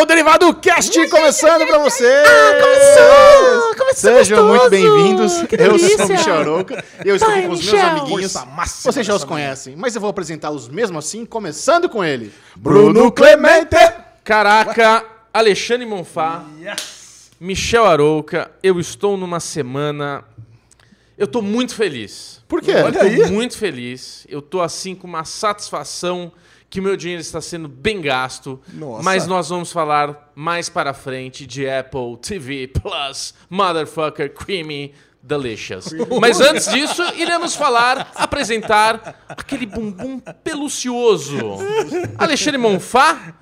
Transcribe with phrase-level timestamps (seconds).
[0.00, 2.26] o Derivado Cast começando pra vocês!
[2.28, 3.74] Ah, começou!
[3.76, 4.70] Começou Sejam muito gostoso!
[4.70, 5.32] bem-vindos.
[5.48, 5.96] Que Eu delícia!
[5.96, 7.88] sou o Michel Arouca e eu estou Vai, aqui com os meus Michel!
[7.90, 8.32] amiguinhos.
[8.32, 12.04] Força máxima Vocês já os dessa conhecem, mas eu vou apresentá-los mesmo assim, começando com
[12.04, 12.32] ele.
[12.54, 13.76] Bruno Clemente!
[14.24, 16.44] Caraca, Alexandre Monfá,
[17.40, 20.24] Michel Arouca, eu estou numa semana.
[21.16, 22.42] Eu tô muito feliz.
[22.48, 22.72] Por quê?
[22.74, 23.16] Olha Eu aí.
[23.22, 24.26] tô muito feliz.
[24.28, 26.30] Eu tô assim com uma satisfação
[26.68, 28.60] que meu dinheiro está sendo bem gasto.
[28.72, 29.02] Nossa.
[29.02, 34.92] Mas nós vamos falar mais para frente de Apple TV Plus, Motherfucker Creamy
[35.26, 35.86] Delicious.
[36.20, 41.36] Mas antes disso, iremos falar, apresentar aquele bumbum pelucioso.
[42.16, 43.34] Alexandre Monfá,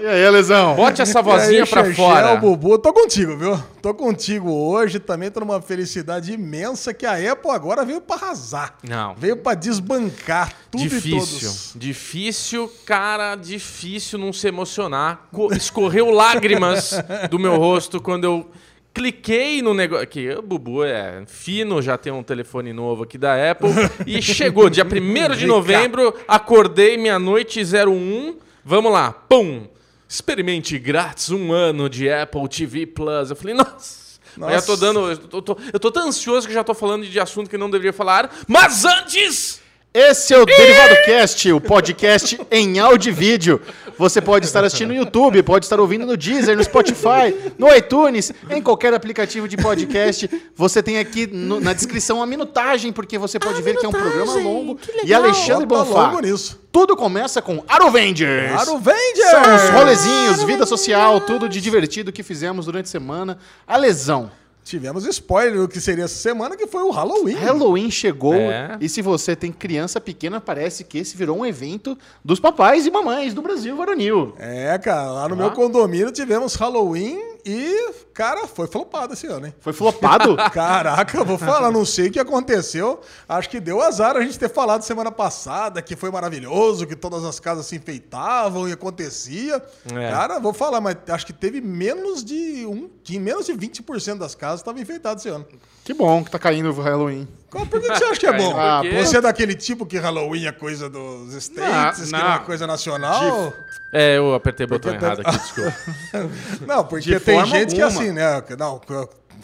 [0.00, 0.76] E aí, Lesão?
[0.76, 2.34] bote essa vozinha E aí, pra Xexé, fora.
[2.34, 3.60] o Bubu, tô contigo, viu?
[3.82, 8.74] Tô contigo hoje, também tô numa felicidade imensa que a Apple agora veio pra arrasar.
[8.88, 9.14] Não.
[9.16, 11.18] Veio pra desbancar tudo e Difícil.
[11.18, 11.72] todos.
[11.74, 15.26] Difícil, cara, difícil não se emocionar.
[15.32, 16.92] Co- Escorreu lágrimas
[17.28, 18.50] do meu rosto quando eu
[18.92, 20.02] cliquei no negócio.
[20.04, 23.70] Aqui, o Bubu é fino, já tem um telefone novo aqui da Apple.
[24.06, 28.36] e chegou, dia 1 de novembro, acordei meia-noite 01.
[28.64, 29.66] Vamos lá, pum!
[30.08, 33.30] Experimente grátis um ano de Apple TV Plus.
[33.30, 34.02] Eu falei, nossa.
[34.36, 34.80] Mas eu tô Nossa.
[34.80, 35.10] dando.
[35.10, 37.70] Eu tô, tô- eu tô tão ansioso que já tô falando de assunto que não
[37.70, 38.30] deveria falar.
[38.48, 39.61] Mas antes!
[39.94, 43.60] Esse é o Derivado Cast, o podcast em áudio e vídeo.
[43.98, 48.32] Você pode estar assistindo no YouTube, pode estar ouvindo no Deezer, no Spotify, no iTunes,
[48.48, 50.30] em qualquer aplicativo de podcast.
[50.56, 53.92] Você tem aqui no- na descrição a minutagem, porque você pode ver que é um
[53.92, 54.76] programa minutagem, longo.
[54.76, 55.12] que E.
[55.12, 56.06] Alexandre Bota Bonfá.
[56.06, 56.58] logo nisso.
[56.72, 58.50] Tudo começa com Arovengers.
[58.50, 59.22] Claro, vende!
[59.30, 63.36] São os rolezinhos, vida social, tudo de divertido que fizemos durante a semana.
[63.66, 64.30] A lesão.
[64.64, 67.34] Tivemos spoiler do que seria essa semana, que foi o Halloween.
[67.34, 68.76] Halloween chegou É.
[68.80, 72.90] e se você tem criança pequena, parece que esse virou um evento dos papais e
[72.90, 74.34] mamães do Brasil varonil.
[74.38, 79.54] É, cara, lá no meu condomínio tivemos Halloween e, cara, foi flopado esse ano, hein?
[79.60, 80.36] Foi flopado?
[80.52, 83.00] Caraca, eu vou falar, não sei o que aconteceu.
[83.28, 87.24] Acho que deu azar a gente ter falado semana passada que foi maravilhoso, que todas
[87.24, 89.62] as casas se enfeitavam e acontecia.
[89.92, 90.10] É.
[90.10, 94.34] Cara, vou falar, mas acho que teve menos de um, que menos de 20% das
[94.34, 95.46] casas estavam enfeitadas esse ano.
[95.84, 97.26] que bom que tá caindo o Halloween.
[97.50, 98.58] Qual- Por que, que você acha que é bom?
[98.58, 102.38] Ah, Você é daquele tipo que Halloween é coisa dos States, Não, que não é
[102.38, 103.52] coisa nacional?
[103.92, 105.74] É, eu apertei o botão Porque errado aqui, desculpa.
[106.66, 108.01] Não, porque De tem gente que alguma.
[108.02, 108.42] Assim, né?
[108.58, 108.80] Não,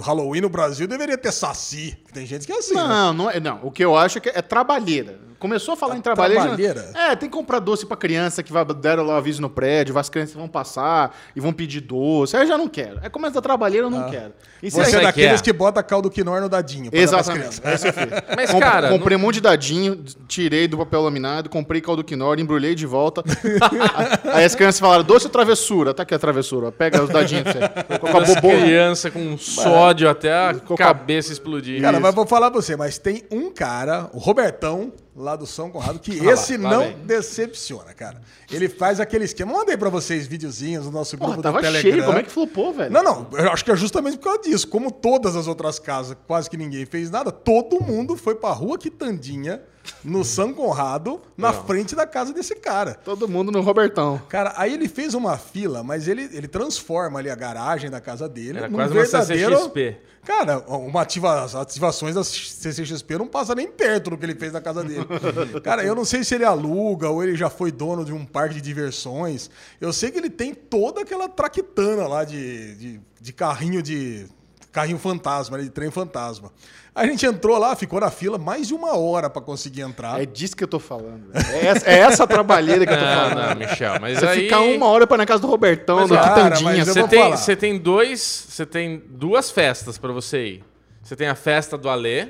[0.00, 1.96] Halloween no Brasil deveria ter saci.
[2.12, 2.74] Tem gente que é assim.
[2.74, 2.82] né?
[2.82, 3.40] Não, não é.
[3.40, 5.18] Não, o que eu acho é que é trabalheira.
[5.38, 6.42] Começou a falar em trabalheira.
[6.42, 6.90] trabalheira?
[6.94, 9.96] É, tem que comprar doce pra criança que vai deram lá o aviso no prédio,
[9.98, 12.36] as crianças vão passar e vão pedir doce.
[12.36, 12.98] Aí eu já não quero.
[13.02, 14.32] É começa da trabalheira, eu não quero.
[14.62, 15.44] Isso Você é aí daqueles quer.
[15.44, 16.90] que bota caldo quinor no dadinho.
[16.90, 17.60] dar Exatamente.
[17.60, 17.84] crianças.
[17.96, 18.08] É.
[18.36, 22.38] Mas, Com- cara, comprei um monte de dadinho, tirei do papel laminado, comprei caldo quinor,
[22.40, 23.22] embrulhei de volta.
[24.32, 25.94] Aí as crianças falaram, doce ou travessura?
[25.94, 27.98] Tá aqui a travessura, pega os dadinhos pra você.
[27.98, 28.60] Com a As bobola.
[28.60, 31.80] criança com sódio até a a- cabeça explodir.
[31.80, 35.70] Cara, mas vou falar pra você, mas tem um cara, o Robertão, lá do São
[35.70, 36.96] Conrado, que lá, esse lá não vem.
[37.04, 38.20] decepciona, cara.
[38.50, 39.52] Ele faz aquele esquema.
[39.52, 41.92] Mandei pra vocês videozinhos no nosso grupo Porra, do tava Telegram.
[41.92, 42.92] cheio, como é que flopou, velho?
[42.92, 44.68] Não, não, eu acho que é justamente por causa disso.
[44.68, 48.78] Como todas as outras casas, quase que ninguém fez nada, todo mundo foi pra rua
[48.78, 49.60] Quitandinha,
[50.04, 52.94] no São Conrado, na frente da casa desse cara.
[52.94, 54.20] Todo mundo no Robertão.
[54.28, 58.28] Cara, aí ele fez uma fila, mas ele, ele transforma ali a garagem da casa
[58.28, 59.56] dele Era num quase uma verdadeiro...
[59.56, 60.08] CCXP.
[60.28, 64.52] Cara, uma ativa, as ativações da CCXP não passa nem perto do que ele fez
[64.52, 65.06] na casa dele.
[65.64, 68.56] Cara, eu não sei se ele aluga ou ele já foi dono de um parque
[68.56, 69.50] de diversões.
[69.80, 74.26] Eu sei que ele tem toda aquela traquitana lá de, de, de carrinho de.
[74.72, 76.52] Carrinho fantasma, né, de trem fantasma.
[76.94, 80.20] A gente entrou lá, ficou na fila mais de uma hora pra conseguir entrar.
[80.20, 81.30] É disso que eu tô falando.
[81.32, 81.46] velho.
[81.56, 83.48] É essa, é essa trabalheira que eu tô Não, falando.
[83.50, 84.40] não, Michel, mas Você aí...
[84.44, 86.84] ficar uma hora pra ir na casa do Robertão, Mas, do cara, Quitandinha.
[86.84, 88.20] Você tem, você tem dois.
[88.48, 90.64] Você tem duas festas pra você ir.
[91.02, 92.28] Você tem a festa do Alê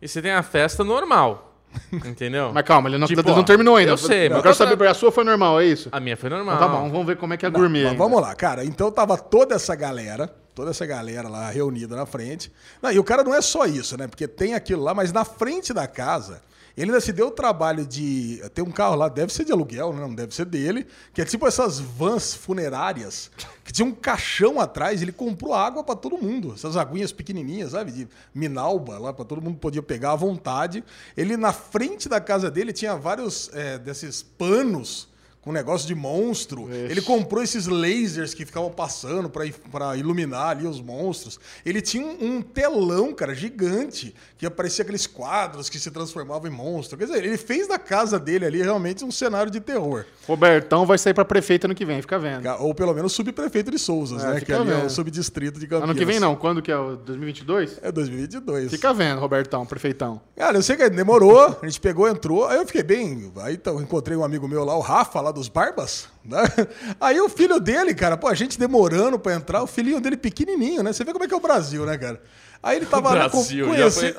[0.00, 1.56] e você tem a festa normal.
[1.92, 2.50] Entendeu?
[2.52, 3.92] Mas calma, ele não, Tipo, ele não terminou ainda.
[3.92, 5.88] eu sei, mas Eu quero saber, a sua foi normal, é isso?
[5.90, 6.56] A minha foi normal.
[6.56, 7.84] Então tá bom, vamos ver como é que é gourmet.
[7.84, 8.04] Mas ainda.
[8.04, 8.62] vamos lá, cara.
[8.64, 12.52] Então tava toda essa galera, toda essa galera lá reunida na frente.
[12.80, 14.06] Não, e o cara não é só isso, né?
[14.06, 16.42] Porque tem aquilo lá, mas na frente da casa,
[16.76, 18.42] ele ainda se deu o trabalho de.
[18.54, 20.00] Tem um carro lá, deve ser de aluguel, né?
[20.00, 23.30] não deve ser dele, que é tipo essas vans funerárias,
[23.62, 26.54] que tinha um caixão atrás, ele comprou água pra todo mundo.
[26.54, 27.92] Essas aguinhas pequenininhas, sabe?
[27.92, 30.82] De minalba lá, pra todo mundo podia pegar à vontade.
[31.16, 35.11] Ele, na frente da casa dele, tinha vários é, desses panos
[35.42, 36.68] com um negócio de monstro.
[36.72, 41.38] Ele comprou esses lasers que ficavam passando pra pra iluminar ali os monstros.
[41.66, 46.54] Ele tinha um, um telão, cara, gigante, que aparecia aqueles quadros que se transformavam em
[46.54, 46.96] monstro.
[46.96, 50.04] Quer dizer, ele fez da casa dele ali realmente um cenário de terror.
[50.28, 52.48] Robertão vai sair pra prefeito ano que vem, fica vendo.
[52.60, 54.40] Ou pelo menos subprefeito de Souzas, É, né?
[54.40, 54.86] Que ali é vendo.
[54.86, 55.90] o subdistrito de Campinas.
[55.90, 56.76] Ano que vem não, quando que é?
[56.76, 57.78] o 2022?
[57.82, 58.70] É 2022.
[58.70, 60.20] Fica vendo, Robertão, prefeitão.
[60.36, 63.32] Cara, eu sei que demorou, a gente pegou, entrou, aí eu fiquei bem.
[63.38, 66.08] Aí então, encontrei um amigo meu lá, o Rafa, lá dos Barbas.
[66.24, 66.42] né?
[67.00, 70.82] Aí o filho dele, cara, pô, a gente demorando pra entrar, o filhinho dele pequenininho,
[70.82, 70.92] né?
[70.92, 72.22] Você vê como é que é o Brasil, né, cara?
[72.62, 74.16] Aí ele tava lá Brasil, já conhece...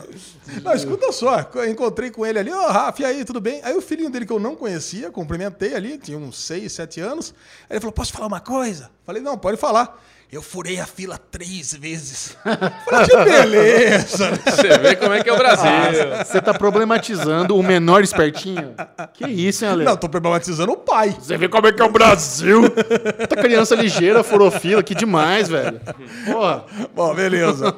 [0.61, 3.61] Não, escuta só, encontrei com ele ali, ô Rafa, e aí, tudo bem?
[3.63, 7.33] Aí o filhinho dele que eu não conhecia, cumprimentei ali, tinha uns 6, 7 anos.
[7.69, 8.91] Aí ele falou: Posso falar uma coisa?
[9.05, 9.97] Falei: Não, pode falar.
[10.33, 12.35] Eu furei a fila três vezes.
[12.43, 14.31] Falei, que beleza.
[14.43, 15.69] Você vê como é que é o Brasil.
[16.25, 18.73] Você tá problematizando o menor espertinho?
[19.13, 19.85] Que isso, hein, Ale?
[19.85, 21.15] Não, tô problematizando o pai.
[21.19, 22.63] Você vê como é que é o Brasil?
[23.29, 25.79] Tá criança ligeira, furou fila, que demais, velho.
[26.25, 26.65] Porra.
[26.95, 27.75] Bom, beleza.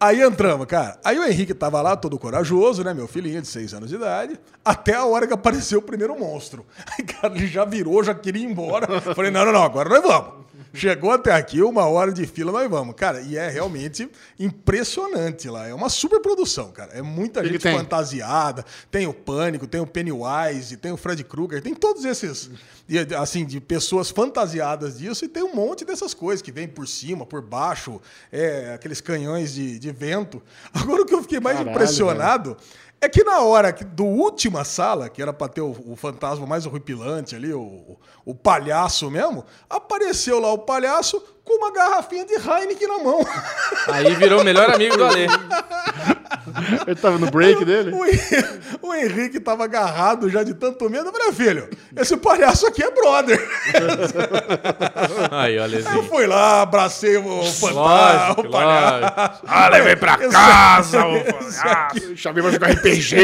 [0.00, 0.98] Aí entramos, cara.
[1.04, 2.94] Aí o Henrique tava lá, todo corajoso, né?
[2.94, 4.40] Meu filhinho de seis anos de idade.
[4.64, 6.64] Até a hora que apareceu o primeiro monstro.
[6.96, 9.02] Aí, cara, ele já virou, já queria ir embora.
[9.14, 10.40] Falei, não, não, não, agora nós vamos.
[10.72, 12.94] Chegou até aqui, uma hora de fila, nós vamos.
[12.94, 14.08] Cara, e é realmente
[14.38, 15.66] impressionante lá.
[15.66, 16.92] É uma super produção, cara.
[16.92, 17.76] É muita que gente tem?
[17.76, 18.64] fantasiada.
[18.90, 22.50] Tem o Pânico, tem o Pennywise, tem o Fred Krueger, tem todos esses,
[22.86, 25.24] de- assim, de pessoas fantasiadas disso.
[25.24, 28.00] E tem um monte dessas coisas que vem por cima, por baixo,
[28.30, 30.40] é, aqueles canhões de, de vento.
[30.72, 32.56] Agora, o que eu fiquei mais Caralho, impressionado
[33.00, 36.66] é que na hora do última sala, que era pra ter o, o fantasma mais
[36.66, 42.86] horripilante ali, o, o palhaço mesmo, apareceu lá o palhaço com uma garrafinha de Heineken
[42.88, 43.26] na mão.
[43.88, 45.26] Aí virou o melhor amigo do Ale.
[46.86, 47.92] Ele tava no break dele?
[48.82, 51.06] O, o Henrique tava agarrado já de tanto medo.
[51.08, 53.40] Eu falei, filho, esse palhaço aqui é brother.
[55.30, 56.02] Aí, Eu Alezinho.
[56.04, 59.00] fui lá, abracei o fantasma, o palhaço.
[59.16, 59.40] lógico.
[59.46, 60.98] Ah, levei pra Esse- casa,
[61.48, 63.16] esse aqui- Chamei pra jogar RPG.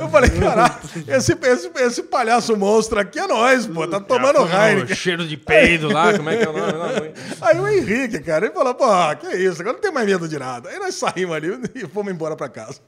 [0.00, 0.74] Eu falei, caralho,
[1.08, 4.94] esse, esse, esse palhaço monstro aqui é nós, pô, tá tomando Heineken.
[4.96, 7.12] cheiro de peido lá, como é que é o nome?
[7.40, 8.86] Aí o Henrique, cara, ele falou, pô,
[9.20, 10.68] que isso, agora não tem mais medo de nada.
[10.68, 12.80] Aí nós saímos ali e fomos embora pra casa.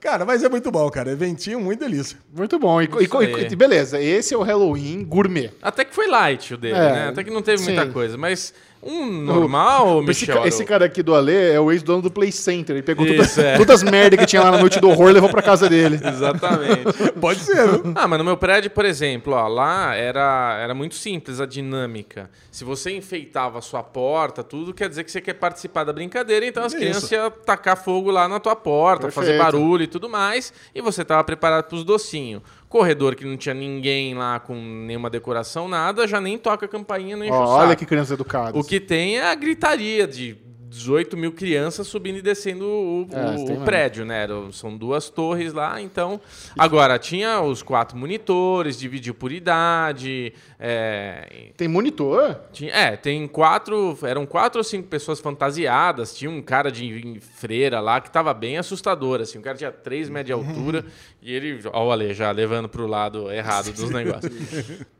[0.00, 1.10] Cara, mas é muito bom, cara.
[1.12, 2.18] Eventinho, muito delícia.
[2.34, 2.80] Muito bom.
[2.82, 5.50] E, e- e- beleza, esse é o Halloween gourmet.
[5.62, 7.08] Até que foi light o dele, É, né?
[7.08, 7.92] Até que não teve muita sim.
[7.92, 8.16] coisa.
[8.18, 8.52] Mas
[8.84, 10.42] um normal, Esse, Michel.
[10.42, 12.76] ca- esse cara aqui do Ale é o ex-dono do Play Center.
[12.76, 13.56] Ele pegou toda- Isso, é.
[13.56, 15.98] todas as merdas que tinha lá na noite do horror e levou pra casa dele.
[16.04, 17.12] Exatamente.
[17.20, 17.92] Pode ser, viu?
[17.94, 22.30] Ah, mas no meu prédio, por exemplo, ó, lá era, era muito simples a dinâmica.
[22.50, 26.44] Se você enfeitava a sua porta, tudo quer dizer que você quer participar da brincadeira,
[26.46, 26.80] então as Isso.
[26.80, 29.52] crianças iam tacar fogo lá na tua porta, fazer Perfeito.
[29.52, 32.42] barulho e tudo mais, e você estava preparado para os docinhos.
[32.74, 37.16] Corredor que não tinha ninguém lá com nenhuma decoração, nada, já nem toca a campainha,
[37.16, 38.60] nem enche Ó, o olha que crianças educadas.
[38.60, 40.36] O que tem é a gritaria de
[40.74, 44.24] 18 mil crianças subindo e descendo o, É, o- tem o prédio, né?
[44.24, 46.20] Eram- São duas torres lá, então.
[46.58, 50.32] Agora, tinha os quatro monitores, dividiu por idade.
[50.58, 52.40] é, Tem monitor?
[52.52, 53.96] tinha- é, tem quatro.
[54.02, 56.14] Eram quatro ou cinco pessoas fantasiadas.
[56.16, 59.38] Tinha um cara de freira lá que tava bem assustador, assim.
[59.38, 60.84] O cara tinha três metros de altura
[61.22, 61.60] e ele.
[61.72, 64.32] Ó, o Ale já levando pro lado errado dos negócios.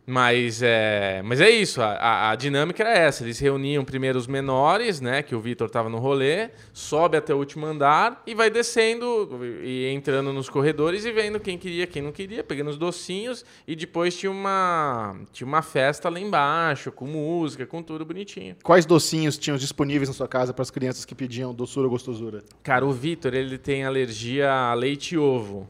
[0.07, 3.25] Mas é, mas é isso, a, a- dinâmica era essa.
[3.25, 5.23] Eles reuniam primeiro os menores, né?
[5.23, 9.87] Que o Vitor tava no rolê, sobe até o último andar e vai descendo e
[9.87, 13.47] entrando nos corredores e vendo quem queria, quem não queria, pegando os docinhos.
[13.67, 18.57] E depois tinha uma, tinha uma festa lá embaixo, com música, com tudo bonitinho.
[18.63, 22.43] Quais docinhos tinham disponíveis na sua casa para as crianças que pediam doçura ou gostosura?
[22.63, 25.67] Cara, o Vitor, ele tem alergia a leite e ovo.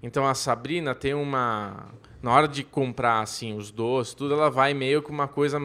[0.00, 1.88] Então a Sabrina tem uma.
[2.22, 5.58] Na hora de comprar assim os doces, tudo, ela vai meio com uma coisa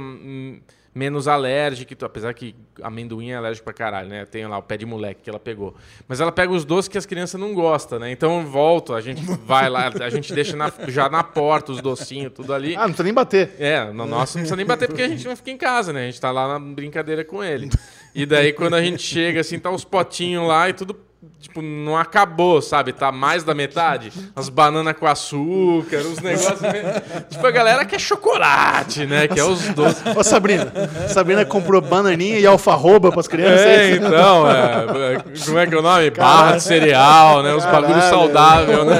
[0.95, 4.25] menos alérgica, apesar que amendoim é alérgico pra caralho, né?
[4.25, 5.75] Tem lá o pé de moleque que ela pegou.
[6.07, 8.11] Mas ela pega os doces que as crianças não gostam, né?
[8.11, 12.33] Então volta, a gente vai lá, a gente deixa na- já na porta os docinhos,
[12.33, 12.73] tudo ali.
[12.75, 13.51] Ah, não precisa nem bater.
[13.59, 16.01] É, no nosso não precisa nem bater porque a gente não fica em casa, né?
[16.01, 17.69] A gente tá lá na brincadeira com ele.
[18.15, 20.95] E daí quando a gente chega, assim, tá os potinhos lá e tudo,
[21.39, 22.91] tipo, não acabou, sabe?
[22.93, 24.11] Tá mais da metade.
[24.35, 26.59] As bananas com açúcar, os negócios.
[26.61, 26.85] meio-
[27.29, 29.27] Tipo, a galera quer chocolate, né?
[29.27, 30.01] Que é os doces.
[30.15, 30.71] Ô, Sabrina.
[31.09, 33.65] Sabrina comprou bananinha e alfarroba para as crianças.
[33.65, 36.09] É, então, é, como é que é o nome?
[36.11, 37.53] Barra de cereal, né?
[37.53, 38.09] Os bagulhos Caralho.
[38.09, 38.97] saudáveis, né?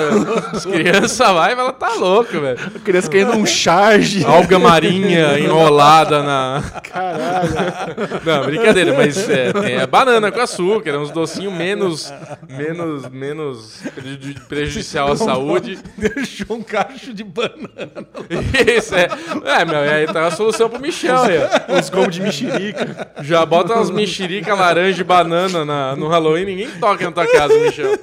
[0.54, 2.60] As crianças vai, ela tá louca, velho.
[2.76, 4.24] A criança querendo um charge.
[4.26, 6.64] Alga marinha enrolada na.
[6.84, 7.50] Caralho.
[8.26, 12.14] Não, brincadeira, mas é, tem a banana com açúcar, é uns docinhos menos
[12.50, 15.80] menos, menos preju- prejudicial à saúde.
[15.98, 18.08] Deixou um cacho de banana.
[18.78, 19.08] Isso, é.
[19.46, 21.38] É, meu, e aí tá a solução pro Michel aí,
[21.70, 21.78] ó.
[21.80, 23.12] Uns gomos de mexerica.
[23.22, 27.54] Já bota umas mexerica, laranja e banana na- no Halloween, ninguém toca na tua casa,
[27.60, 27.98] Michel.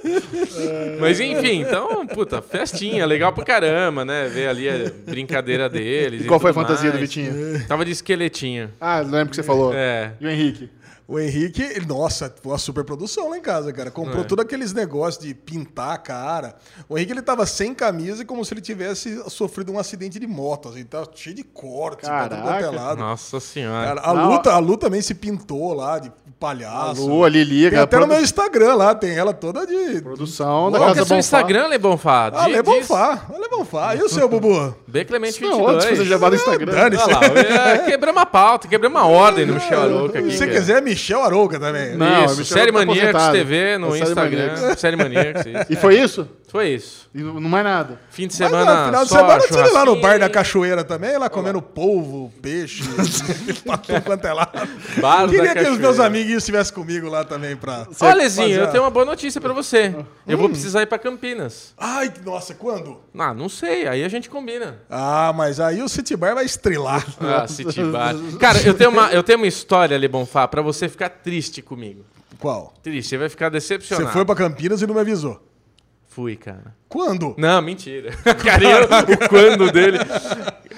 [1.01, 4.29] Mas enfim, então, puta, festinha, legal pra caramba, né?
[4.33, 6.23] Ver ali a brincadeira deles.
[6.23, 7.09] E qual foi a fantasia do mais.
[7.09, 7.65] Vitinho?
[7.67, 8.71] Tava de esqueletinho.
[8.81, 9.73] Ah, lembro que você falou.
[9.75, 10.13] É.
[10.21, 10.69] E o Henrique?
[11.07, 13.91] O Henrique, ele- nossa, uma super produção lá em casa, cara.
[13.91, 14.27] Comprou É.
[14.27, 16.57] todos aqueles negócios de pintar a cara.
[16.89, 20.27] O Henrique, ele tava sem camisa e como se ele tivesse sofrido um acidente de
[20.27, 20.83] moto, assim.
[20.83, 22.71] Tava cheio de cortes, é Caraca.
[22.71, 22.99] lado.
[23.01, 23.87] Nossa senhora.
[23.97, 26.11] Cara, a Não, Lu, a Lu também se pintou lá de
[26.45, 27.07] palhaço.
[27.09, 30.03] Lu, a Lili, Tem até no produ- meu Instagram lá, tem ela toda de...
[30.03, 31.19] produção da Qual que Casa é o seu.
[31.19, 32.31] Instagram, Lebonfá?
[32.35, 32.87] Ah, Di- Lebon diz.
[32.87, 33.95] Fá, ah, Lebon Fá.
[33.97, 34.75] E o seu, Bubu?
[34.87, 35.99] B Clemente Não, onde 22.
[35.99, 36.73] você já vai no Instagram?
[36.73, 37.03] Dane-se.
[37.05, 40.31] Olha lá, é, quebramos a pauta, quebramos a ordem no Michel Arouca aqui.
[40.33, 41.97] Se você quiser, Michel Arouca também.
[41.97, 43.29] Não, é isso, Michel Série Maníacos.
[43.29, 44.47] TV no É Série Instagram.
[44.53, 44.81] Maníacos.
[44.81, 45.43] Série Maníacos.
[45.71, 46.29] E foi isso?
[46.55, 47.11] Foi isso.
[47.13, 48.01] E não não mais nada.
[48.11, 48.79] Fim de Mas semana.
[48.83, 51.61] no final de só semana você vai lá no bar da cachoeira também, lá comendo
[51.61, 54.49] polvo, peixe, tudo quanto é lá.
[55.01, 57.89] Bar da Queria que os meus amiguinhos estivessem comigo lá também pra.
[58.01, 59.97] Olha, Lezinho, fazer eu tenho uma boa notícia pra você.
[60.29, 60.41] Eu Hum.
[60.43, 61.75] vou precisar ir pra Campinas.
[61.77, 63.01] Ai, nossa, quando?
[63.19, 64.79] Ah, não sei, aí a gente combina.
[64.89, 67.05] Ah, mas aí o City Bar vai estrelar.
[67.21, 68.15] Ah, City Bar.
[68.39, 72.05] Cara, eu tenho uma, eu tenho uma história, Lebonfá, pra você ficar triste comigo.
[72.39, 72.73] Qual?
[72.81, 74.13] Triste, você vai ficar Você decepcionado.
[74.13, 75.41] foi pra Campinas e não me avisou.
[76.15, 76.77] Fui, cara.
[76.89, 77.35] Quando?
[77.37, 78.13] Não, mentira.
[78.45, 79.99] Carinho, o quando dele.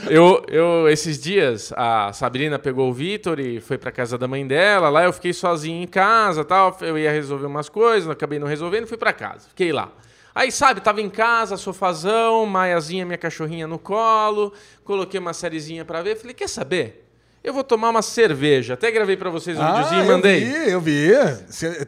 [0.08, 4.46] Eu, eu, esses dias, a Sabrina pegou o Vitor e foi pra casa da mãe
[4.46, 4.88] dela.
[4.88, 6.74] Lá eu fiquei sozinho em casa tal.
[6.80, 9.46] Eu ia resolver umas coisas, acabei não resolvendo e fui pra casa.
[9.50, 9.92] Fiquei lá.
[10.34, 14.54] Aí, sabe, tava em casa, sofazão, Maiazinha, minha cachorrinha no colo.
[14.84, 16.16] Coloquei uma sériezinha pra ver.
[16.16, 17.05] Falei, quer saber?
[17.46, 18.74] Eu vou tomar uma cerveja.
[18.74, 20.40] Até gravei pra vocês um videozinho e eu mandei.
[20.44, 21.10] vi, eu vi.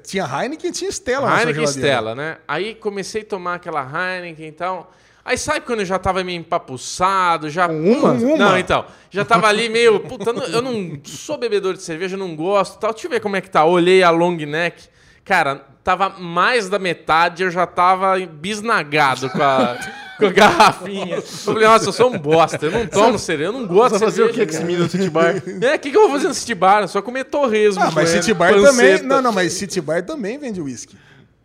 [0.05, 1.67] Tinha Heineken e tinha Stella Heineken e.
[1.67, 2.37] Stella, né?
[2.47, 4.93] Aí comecei a tomar aquela Heineken e tal.
[5.25, 7.67] Aí sabe quando eu já tava meio empapuçado, já...
[7.67, 8.15] uma?
[8.15, 8.37] Com uma?
[8.37, 8.87] Não, então.
[9.11, 9.99] Já tava ali meio...
[10.01, 12.93] Puta, eu não- eu sou bebedor de cerveja, não gosto e tal.
[12.93, 13.65] Deixa eu ver como é que tá.
[13.65, 14.85] Olhei a long neck.
[15.25, 19.77] Cara, tava mais da metade, eu já tava bisnagado com a...
[20.19, 21.17] Com a garrafinha.
[21.17, 22.67] Eu falei, nossa, eu sou um bosta.
[22.67, 24.91] Eu não tomo cerveja, eu não gosto de fazer o que com esse menino do
[24.91, 25.43] City Bar?
[25.63, 26.89] É, o que, que eu vou fazer no City Bar?
[26.89, 27.83] Só comer torresmo.
[27.83, 28.71] Ah, mas City Bar panceta.
[28.73, 29.03] também.
[29.03, 30.97] Não, não, mas City Bar também vende whisky.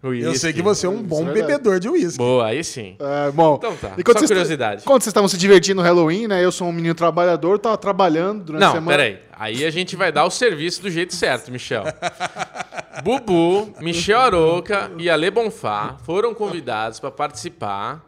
[0.04, 1.48] Eu sei que você é um bom verdade.
[1.48, 2.18] bebedor de whisky.
[2.18, 2.98] Boa, aí sim.
[3.00, 4.84] É, bom, Então tá, enquanto só curiosidade.
[4.84, 6.44] Quando vocês estavam se divertindo no Halloween, né?
[6.44, 8.98] Eu sou um menino trabalhador, tava trabalhando durante a Não, semana.
[8.98, 9.20] peraí.
[9.32, 11.86] Aí a gente vai dar o serviço do jeito certo, Michel.
[13.02, 18.04] Bubu, Michel Aroca e Ale Bonfá foram convidados para participar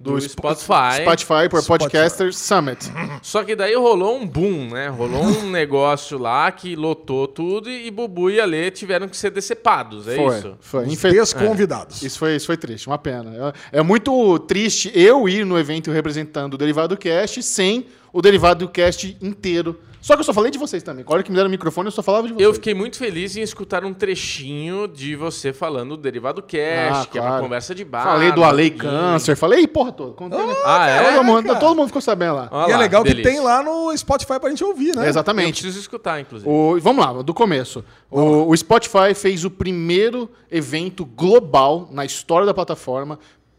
[0.00, 1.02] do, Do Spotify.
[1.02, 1.90] Spotify por Spotify.
[1.90, 2.78] Podcasters Summit.
[3.20, 4.88] Só que daí rolou um boom, né?
[4.88, 10.06] Rolou um negócio lá que lotou tudo e Bubu e Ale tiveram que ser decepados,
[10.06, 10.56] é foi, isso?
[10.60, 10.86] foi.
[10.86, 12.02] Infe- três convidados.
[12.02, 13.52] Isso foi, isso foi triste, uma pena.
[13.72, 18.68] É, é muito triste eu ir no evento representando o Derivado Cast sem o Derivado
[18.68, 19.78] Cast inteiro.
[20.00, 21.04] Só que eu só falei de vocês também.
[21.06, 22.46] A hora que me deram o microfone, eu só falava de vocês.
[22.46, 27.06] Eu fiquei muito feliz em escutar um trechinho de você falando do Derivado Cash, Ah,
[27.10, 27.42] que é uma claro.
[27.42, 28.04] conversa de bar.
[28.04, 28.70] Falei do Alei.
[28.70, 30.12] Câncer, falei porra toda.
[30.12, 30.54] Contei, né?
[30.64, 31.12] Ah, é?
[31.12, 32.48] todo, mundo, todo mundo ficou sabendo lá.
[32.52, 33.32] Olha e é lá, legal que delícia.
[33.32, 35.04] tem lá no Spotify pra gente ouvir, né?
[35.04, 35.62] Eu Exatamente.
[35.62, 36.48] preciso escutar, inclusive.
[36.48, 37.84] O- vamos lá, do começo.
[38.08, 43.18] O, o Spotify fez o primeiro evento global na história da plataforma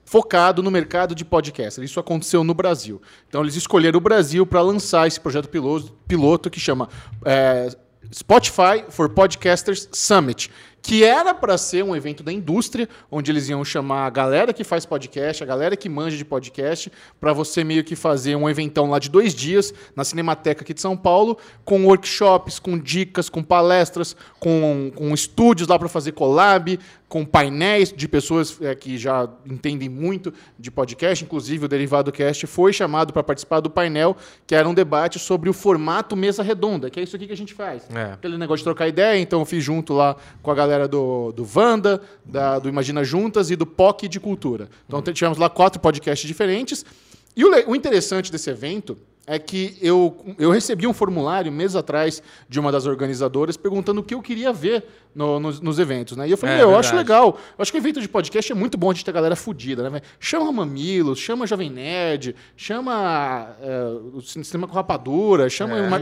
[0.09, 1.79] focado no mercado de podcast.
[1.83, 2.99] Isso aconteceu no Brasil.
[3.27, 6.89] Então eles escolheram o Brasil para lançar esse projeto piloto, piloto que chama
[7.23, 7.69] é,
[8.11, 10.49] Spotify for Podcasters Summit,
[10.81, 14.63] que era para ser um evento da indústria, onde eles iam chamar a galera que
[14.63, 18.89] faz podcast, a galera que manja de podcast, para você meio que fazer um eventão
[18.89, 23.43] lá de dois dias na Cinemateca aqui de São Paulo, com workshops, com dicas, com
[23.43, 29.27] palestras, com, com estúdios lá para fazer collab, com painéis de pessoas é, que já
[29.45, 31.25] entendem muito de podcast.
[31.25, 35.49] Inclusive, o Derivado Cast foi chamado para participar do painel, que era um debate sobre
[35.49, 37.83] o formato mesa redonda, que é isso aqui que a gente faz.
[37.93, 38.13] É.
[38.13, 41.43] Aquele negócio de trocar ideia, então eu fiz junto lá com a galera do, do
[41.43, 44.69] Vanda, da, do Imagina Juntas e do POC de Cultura.
[44.85, 46.85] Então te- tivemos lá quatro podcasts diferentes.
[47.35, 52.21] E o, o interessante desse evento é que eu, eu recebi um formulário meses atrás
[52.49, 56.15] de uma das organizadoras perguntando o que eu queria ver no- nos, nos eventos.
[56.17, 56.27] Né?
[56.27, 57.37] E eu falei, É, meu, eu acho legal.
[57.57, 59.89] Eu acho que evento de podcast é muito bom a gente ter a galera fudida,
[59.89, 60.01] né?
[60.19, 65.99] Chama Mamilos, chama Jovem Nerd, chama é, o Cinema com Rapadura, chama É, uma-.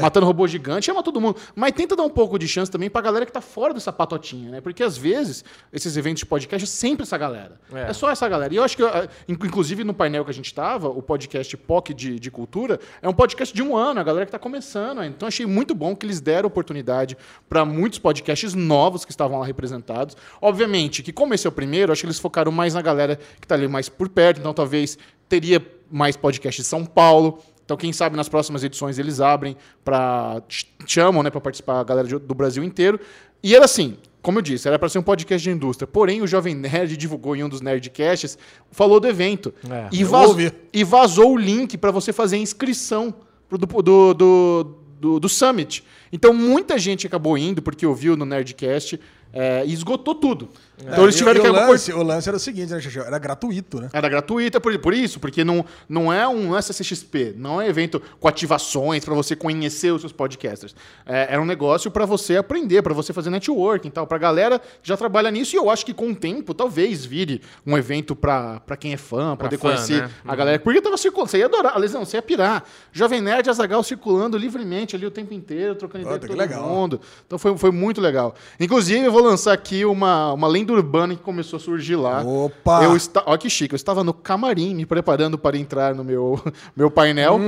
[0.00, 1.36] Matando Robô Gigante, chama todo mundo.
[1.54, 4.50] Mas tenta dar um pouco de chance também pra galera que tá fora dessa patotinha,
[4.50, 4.60] né?
[4.60, 7.60] Porque às vezes, esses eventos de podcast é sempre essa galera.
[7.72, 7.90] É.
[7.90, 8.52] É, só essa galera.
[8.52, 8.82] E eu acho que,
[9.28, 13.08] inc- inclusive no painel que a gente tava, o podcast POC de, de Cultura, é
[13.08, 14.98] um podcast de um ano, a galera que tá começando.
[14.98, 15.06] né?
[15.06, 17.16] Então achei muito bom que eles deram oportunidade
[17.48, 20.16] para muitos podcasts podcasts novos que estavam lá representados.
[20.40, 23.44] Obviamente que, como esse é o primeiro, acho que eles focaram mais na galera que
[23.44, 24.98] está ali mais por perto, então talvez
[25.28, 27.38] teria mais podcasts de São Paulo.
[27.64, 30.42] Então, quem sabe nas próximas edições eles abrem para
[30.86, 32.98] chamam, né, para participar a galera do Brasil inteiro.
[33.42, 35.86] E era assim, como eu disse, era para ser um podcast de indústria.
[35.86, 38.36] Porém, o Jovem Nerd divulgou em um dos Nerdcasts,
[38.70, 39.54] falou do evento.
[39.70, 40.52] É, e, eu vaz- ouvi.
[40.72, 43.14] e vazou o link para você fazer a inscrição
[43.50, 44.64] do, do, do,
[45.02, 45.82] do, do Summit.
[46.12, 49.00] Então, muita gente acabou indo porque ouviu no Nerdcast
[49.32, 50.48] é, e esgotou tudo.
[50.78, 52.80] Então, eles É, E- tiveram e que o, lance, o lance era o seguinte, né,
[52.80, 52.98] Xixi?
[52.98, 53.88] Era gratuito, né?
[53.92, 58.26] era gratuita por, por isso, porque não, não é um SCXP, não é evento com
[58.26, 60.74] ativações para você conhecer os seus podcasters.
[61.06, 64.58] É, era um negócio para você aprender, para você fazer networking e tal, pra galera
[64.58, 65.54] que já trabalha nisso.
[65.54, 69.36] E eu acho que com o tempo talvez vire um evento para quem é fã,
[69.36, 70.10] Pra poder fã, conhecer né?
[70.26, 70.58] a galera.
[70.58, 72.64] Porque tava circulando, você ia adorar, Lesão, você ia pirar.
[72.92, 76.66] Jovem Nerd e Azagal circulando livremente ali o tempo inteiro, trocando ideia com todo legal.
[76.66, 77.00] mundo.
[77.26, 78.34] Então foi, foi muito legal.
[78.58, 82.22] Inclusive, eu vou lançar aqui uma, uma lenda urbana que começou a surgir lá.
[82.22, 82.82] Opa!
[82.84, 83.22] Eu esta...
[83.26, 86.40] Olha que chique, eu estava no camarim me preparando para entrar no meu,
[86.76, 87.38] meu painel.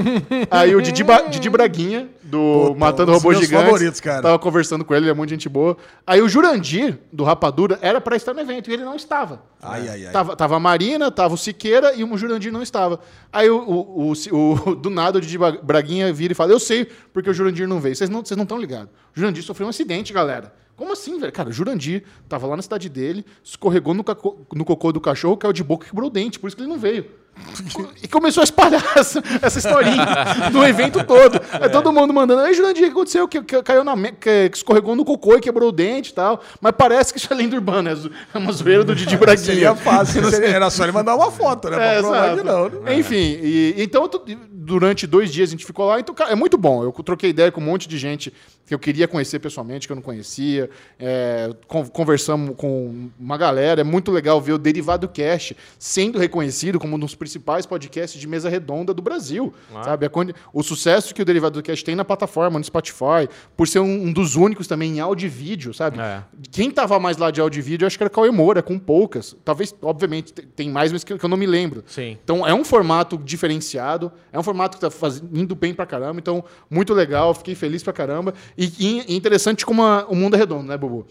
[0.50, 4.23] Aí o Didi, Ba- Didi Braguinha, do Puta, Matando um Robôs Gigantes, favoritos, cara.
[4.23, 5.76] tava conversando com ele, ele é muito gente boa.
[6.07, 9.43] Aí o Jurandir, do Rapadura, era para estar no evento e ele não estava.
[9.62, 10.12] Ai, ai, ai.
[10.12, 13.00] Tava, tava a Marina, tava o Siqueira e o Jurandir não estava.
[13.33, 16.87] Aí o, o, o- o- do nada o Didi Braguinha vira e fala: Eu sei
[17.12, 17.97] porque o Jurandir não veio.
[17.97, 18.88] Vocês não estão não ligados.
[19.16, 20.52] O Jurandir sofreu um acidente, galera.
[20.76, 21.33] Como assim, velho?
[21.33, 24.04] Cara, o Jurandir tava lá na cidade dele, escorregou no,
[24.52, 26.69] no cocô do cachorro, caiu de boca e quebrou o dente, por isso que ele
[26.69, 27.07] não veio.
[28.02, 30.06] E começou a espalhar essa, essa historinha
[30.52, 31.40] no evento todo.
[31.60, 32.40] É todo mundo mandando.
[32.42, 33.28] Aí, Jurandir, o que aconteceu?
[33.28, 33.94] Que, que caiu na.
[34.12, 36.40] Que, que escorregou no cocô e quebrou o dente e tal.
[36.60, 37.90] Mas parece que isso é lenda urbana.
[37.90, 37.94] É
[38.34, 39.44] é uma zoeira do Didi Braguinha.
[39.44, 41.98] Seria fácil, seria- era só ele mandar uma foto, né?
[41.98, 42.96] É, pra não, né?
[42.98, 44.08] Enfim, e- então
[44.50, 46.00] durante dois dias a gente ficou lá.
[46.00, 46.82] Então, cara, é muito bom.
[46.82, 48.32] Eu troquei ideia com um monte de gente
[48.66, 50.70] que eu queria conhecer pessoalmente, que eu não conhecia.
[50.98, 53.82] É, con- conversamos com uma galera.
[53.82, 58.26] É muito legal ver o Derivado Cast sendo reconhecido como um dos principais podcasts de
[58.28, 59.52] mesa redonda do Brasil.
[59.83, 60.04] Sabe?
[60.04, 63.26] A quando- O sucesso que o Derivado Cast tem na plataforma, no Spotify,
[63.57, 65.99] por ser um, um dos únicos também em áudio e vídeo, sabe?
[65.99, 66.23] É.
[66.52, 69.35] Quem tava mais lá de áudio e vídeo, acho que era Cauê Moura, com poucas.
[69.43, 71.83] Talvez, obviamente, te- tem mais, mas que que eu não me lembro.
[71.87, 72.19] Sim.
[72.23, 76.21] Então é um formato diferenciado, é um formato que tá faz- indo bem pra caramba,
[76.21, 78.34] então muito legal, fiquei feliz pra caramba.
[78.58, 81.06] E, e- e interessante como a- o mundo é redondo, né, Bubu?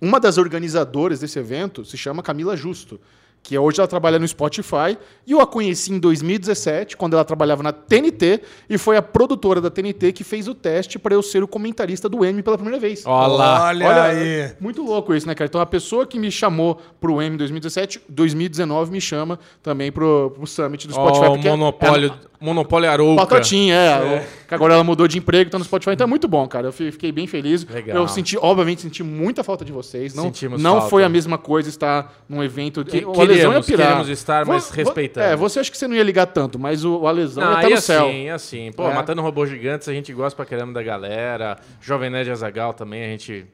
[0.00, 3.00] Uma das organizadoras desse evento se chama Camila Justo,
[3.44, 7.62] que hoje ela trabalha no Spotify, e eu a conheci em 2017, quando ela trabalhava
[7.62, 11.42] na TNT, e foi a produtora da TNT que fez o teste para eu ser
[11.42, 13.04] o comentarista do M pela primeira vez.
[13.04, 13.64] Olha lá.
[13.68, 14.52] Olha, aí.
[14.58, 15.46] Muito louco isso, né, cara?
[15.46, 20.30] Então a pessoa que me chamou pro M em 2017, 2019 me chama também pro,
[20.34, 21.26] pro Summit do Spotify.
[21.26, 23.26] O é- monopólio, é, monopólio Arouca.
[23.26, 24.20] Patotinha, é.
[24.22, 26.68] o- que agora ela mudou de emprego, tá no Spotify, então é muito bom, cara.
[26.68, 27.64] Eu fi- fiquei bem feliz.
[27.66, 27.96] Legal.
[27.96, 30.14] Eu senti, obviamente, senti muita falta de vocês.
[30.14, 30.88] Não, Sentimos não falta.
[30.90, 32.84] foi a mesma coisa estar num evento.
[32.84, 33.86] Que- o Alesão ia pirar.
[33.88, 35.26] queríamos estar, mas Vo- respeitando.
[35.26, 37.68] É, você acha que você não ia ligar tanto, mas o, o Alesão Ah, ia
[37.70, 38.06] e no céu.
[38.08, 38.70] assim, e assim.
[38.72, 38.94] Pô, É.
[38.94, 41.58] Matando Robôs Gigantes, a gente gosta pra caramba da galera.
[41.80, 43.46] Jovem Nerd Azagal também, a gente,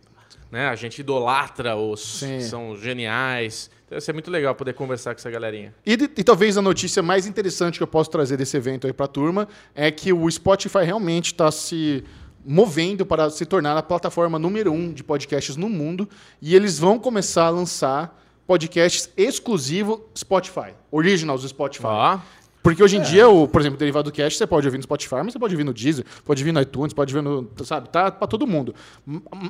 [0.50, 2.40] né, a gente idolatra os Sim.
[2.40, 3.70] são geniais.
[3.86, 5.74] Então vai ser muito legal poder conversar com essa galerinha.
[5.84, 8.92] E, de- e talvez a notícia mais interessante que eu posso trazer desse evento aí
[8.92, 12.04] para a turma é que o Spotify realmente está se
[12.44, 16.08] movendo para se tornar a plataforma número um de podcasts no mundo
[16.40, 18.18] e eles vão começar a lançar
[18.50, 21.86] podcasts exclusivo Spotify, originals do Spotify.
[21.86, 22.18] Ó,
[22.60, 25.14] Porque hoje em dia, o, por exemplo, o Derivado Cast você pode ouvir no Spotify,
[25.22, 27.48] mas você pode ouvir no Deezer, pode ouvir no iTunes, pode ouvir no.
[27.64, 27.88] Sabe?
[27.90, 28.74] Tá para todo mundo.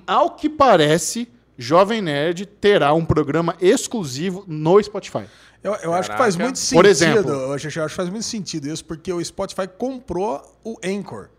[0.06, 5.24] Ao que parece, Jovem Nerd terá um programa exclusivo no Spotify.
[5.64, 6.76] Eu, eu acho que faz muito sentido.
[6.76, 7.30] Por exemplo.
[7.30, 11.30] Eu acho, eu acho que faz muito sentido isso, porque o Spotify comprou o Anchor,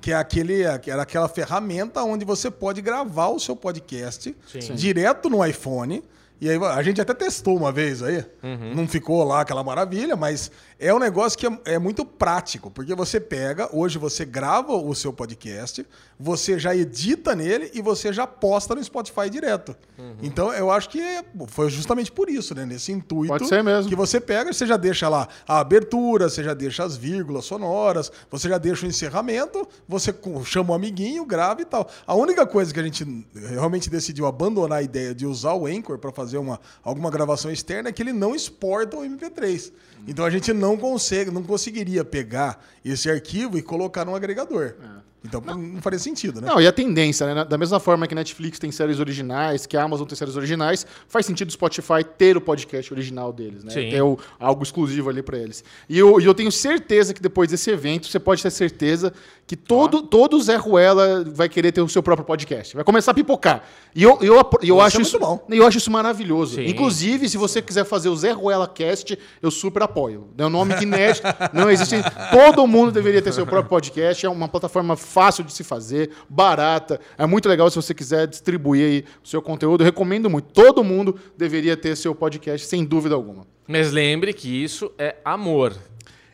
[0.00, 4.74] que é aquele, que era aquela ferramenta onde você pode gravar o seu podcast Sim.
[4.76, 6.04] direto no iPhone.
[6.40, 8.24] E aí a gente até testou uma vez aí.
[8.42, 8.74] Uhum.
[8.74, 10.50] Não ficou lá aquela maravilha, mas
[10.80, 14.94] é um negócio que é, é muito prático, porque você pega, hoje você grava o
[14.94, 15.86] seu podcast,
[16.18, 19.76] você já edita nele e você já posta no Spotify direto.
[19.98, 20.14] Uhum.
[20.22, 22.64] Então eu acho que é- foi justamente por isso, né?
[22.64, 23.90] Nesse intuito Pode ser mesmo.
[23.90, 28.10] que você pega, você já deixa lá a abertura, você já deixa as vírgulas sonoras,
[28.30, 30.14] você já deixa o encerramento, você
[30.44, 31.88] chama o amiguinho, grava e tal.
[32.06, 35.98] A única coisa que a gente realmente decidiu abandonar a ideia de usar o Anchor
[35.98, 39.70] para fazer uma, alguma gravação externa é que ele não exporta o MP3.
[40.06, 44.74] Então a gente não consegue, não conseguiria pegar esse arquivo e colocar num agregador.
[45.22, 46.48] Então não faria sentido, né?
[46.48, 47.44] Não, e a tendência, né?
[47.44, 51.26] Da mesma forma que Netflix tem séries originais, que a Amazon tem séries originais, faz
[51.26, 53.70] sentido o Spotify ter o podcast original deles, né?
[53.70, 53.90] Sim.
[53.90, 55.62] Ter o- algo exclusivo ali pra eles.
[55.90, 59.12] E eu, e eu tenho certeza que depois desse evento, você pode ter certeza
[59.50, 62.72] que todo, todo Zé Ruela vai querer ter o seu próprio podcast.
[62.72, 63.64] Vai começar a pipocar.
[63.92, 65.44] E eu, eu, eu Isso acho é isso, bom.
[65.50, 66.54] eu acho isso maravilhoso.
[66.54, 66.66] Sim.
[66.66, 70.28] Inclusive, se você quiser fazer o Zé Ruela Cast, eu super apoio.
[70.38, 71.96] É um nome que inédito, não existe.
[72.30, 74.24] Todo mundo deveria ter seu próprio podcast.
[74.24, 77.00] É uma plataforma fácil de se fazer, barata.
[77.18, 79.80] É muito legal se você quiser distribuir aí o seu conteúdo.
[79.80, 80.52] Eu recomendo muito.
[80.52, 83.44] Todo mundo deveria ter seu podcast, sem dúvida alguma.
[83.66, 85.76] Mas lembre que isso é amor.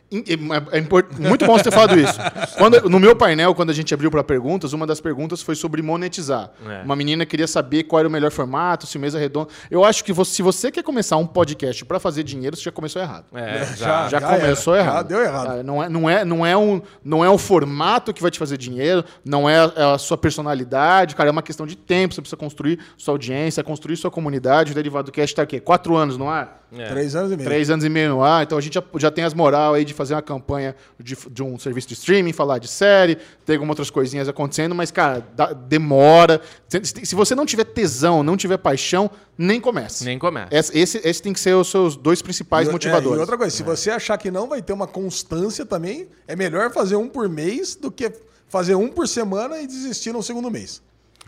[0.09, 0.81] É, é
[1.27, 2.17] muito bom você ter falado isso.
[2.57, 5.81] Quando- no meu painel, quando a gente abriu para perguntas, uma das perguntas foi sobre
[5.81, 6.49] monetizar.
[6.65, 6.81] É.
[6.83, 9.49] Uma menina queria saber qual era o melhor formato, se mesa redonda.
[9.69, 12.71] Eu acho que você- se você quer começar um podcast para fazer dinheiro, você já
[12.71, 13.25] começou errado.
[13.33, 14.07] É, Já- já.
[14.07, 14.83] Já, já começou era.
[14.83, 14.95] errado.
[14.95, 15.47] Já deu errado.
[15.59, 18.39] Ah, Não é, não, é, não, é um, não é o formato que vai te
[18.39, 22.13] fazer dinheiro, não é a, é a sua personalidade, cara, é uma questão de tempo.
[22.13, 24.71] Você precisa construir sua audiência, construir sua comunidade.
[24.71, 25.59] O Derivado Cast tá o quê?
[25.59, 26.47] Quatro anos, não é?
[26.75, 26.89] É.
[26.89, 27.47] Três anos e meio.
[27.49, 29.85] Três anos e meio no ar, então a gente já, já tem as moral aí
[29.85, 33.69] de fazer uma campanha de, de um serviço de streaming, falar de série, ter algumas
[33.71, 36.41] outras coisinhas acontecendo, mas, cara, dá- demora.
[36.67, 40.03] Se, se você não tiver tesão, não tiver paixão, nem comece.
[40.03, 40.49] Nem começa.
[40.51, 43.13] Esse, esse, esse tem que ser os seus dois principais E motivadores.
[43.13, 46.35] é, e outra coisa, se você achar que não vai ter uma constância também, é
[46.35, 48.11] melhor fazer um por mês do que
[48.49, 50.81] fazer um por semana e desistir no segundo mês.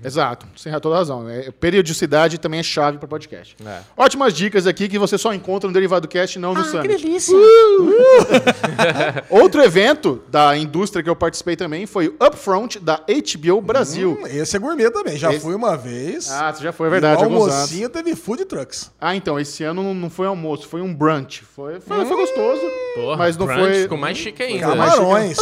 [0.04, 1.28] Exato, você tem toda a razão.
[1.30, 3.56] É, periodicidade também é chave para podcast.
[3.66, 3.80] É.
[3.98, 6.88] Ótimas dicas aqui que você só encontra no Derivado Cast, não no Summit.
[6.88, 7.36] delícia.
[9.30, 14.18] Outro evento da indústria que eu participei também foi o Upfront da HBO Brasil.
[14.22, 15.18] Hum, esse é gourmet também.
[15.18, 16.30] Já Esse- fui uma vez.
[16.32, 18.92] Ah, você já foi, é verdade, E almocinho teve food trucks.
[19.00, 21.44] Ah, então, esse ano não- foi almoço, foi um brunch.
[21.44, 22.62] Foi, foi, foi gostoso,
[23.00, 23.82] Porra, mas não brunch foi...
[23.84, 24.68] Ficou mais chique ainda.
[24.68, 24.90] Calma.
[24.90, 25.38] Camarões.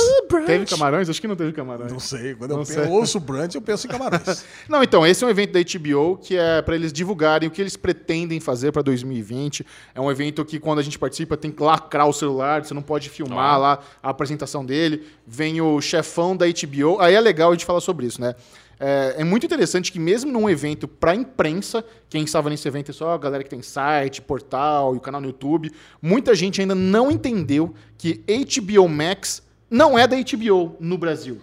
[0.46, 1.10] Teve camarões?
[1.10, 1.92] Acho que não teve camarões.
[1.92, 2.36] Não sei.
[2.36, 2.78] Quando Não eu sei.
[2.78, 4.46] penso, ouço brunch, eu penso em camarões.
[4.68, 7.62] Não, então, esse é um evento da HBO que é para eles divulgarem o que
[7.62, 9.66] eles pretendem fazer para 2020.
[9.96, 12.82] É um evento que, quando a gente participa, tem que lacrar o celular, você não
[12.82, 15.06] pode filmar lá a apresentação dele.
[15.26, 17.00] Vem o chefão da HBO.
[17.00, 18.36] Aí é legal a gente falar sobre isso, né?
[18.80, 22.94] É, é muito interessante que, mesmo num evento para imprensa, quem estava nesse evento é
[22.94, 26.76] só a galera que tem site, portal e o canal no YouTube, muita gente ainda
[26.76, 31.42] não entendeu que HBO Max não é da HBO no Brasil.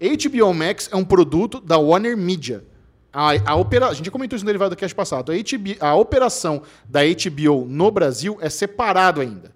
[0.00, 2.64] HBO Max é um produto da Warner Media.
[3.12, 5.32] A, a, opera, a gente comentou isso no derivado do cast passado.
[5.32, 9.51] A, HBO, a operação da HBO no Brasil é separado ainda.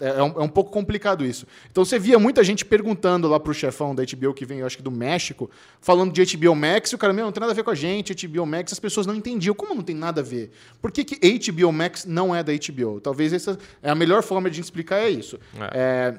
[0.00, 1.46] É, é um, é um pouco complicado isso.
[1.70, 4.76] Então você via muita gente perguntando lá pro chefão da HBO, que vem, eu acho
[4.76, 7.54] que do México, falando de HBO Max, e o cara, meu, não tem nada a
[7.56, 9.54] ver com a gente, HBO Max, as pessoas não entendiam.
[9.54, 10.50] Como não tem nada a ver?
[10.80, 13.00] Por que, que HBO Max não é da HBO?
[13.00, 15.38] Talvez essa é a melhor forma de explicar é isso.
[15.72, 16.14] É,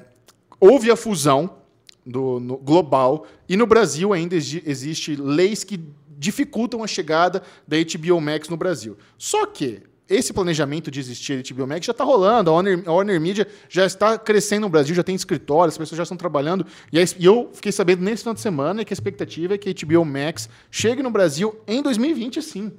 [0.58, 1.58] houve a fusão
[2.04, 5.78] do, no- global e no Brasil ainda exi- existe leis que
[6.18, 8.96] dificultam a chegada da HBO Max no Brasil.
[9.16, 12.92] Só que esse planejamento de existir a HBO Max já está rolando, a Warner, a
[12.92, 16.66] Warner Media já está crescendo no Brasil, já tem escritórios, as pessoas já estão trabalhando.
[16.92, 19.86] E, e eu fiquei sabendo nesse final de semana que a expectativa é que a
[19.86, 22.72] HBO Max chegue no Brasil em 2020, sim.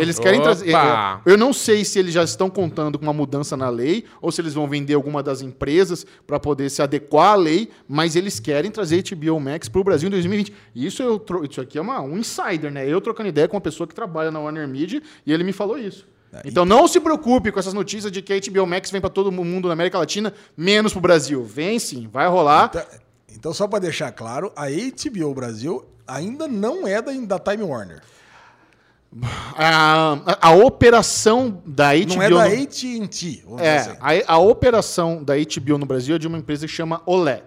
[0.00, 0.70] Eles querem trazer.
[0.70, 1.22] Opa!
[1.24, 4.40] Eu não sei se eles já estão contando com uma mudança na lei ou se
[4.40, 8.70] eles vão vender alguma das empresas para poder se adequar à lei, mas eles querem
[8.70, 10.52] trazer HBO Max para o Brasil em 2020.
[10.74, 12.90] E isso, eu isso aqui é uma, um insider, né?
[12.90, 15.78] Eu trocando ideia com uma pessoa que trabalha na Warner Media e ele me falou
[15.78, 16.04] isso.
[16.44, 19.32] Então não se preocupe com essas notícias de que a HBO Max vem para todo
[19.32, 21.42] mundo na América Latina, menos para o Brasil.
[21.44, 22.66] Vem sim, vai rolar.
[22.70, 22.82] Então,
[23.34, 28.00] então, só para deixar claro, a HBO Brasil ainda não é da, da Time Warner.
[29.56, 33.44] A, a- a operação da HBO Não é da AT&T.
[33.58, 33.90] É, assim.
[34.00, 37.42] a, a operação da HBO no Brasil é de uma empresa que chama Olé.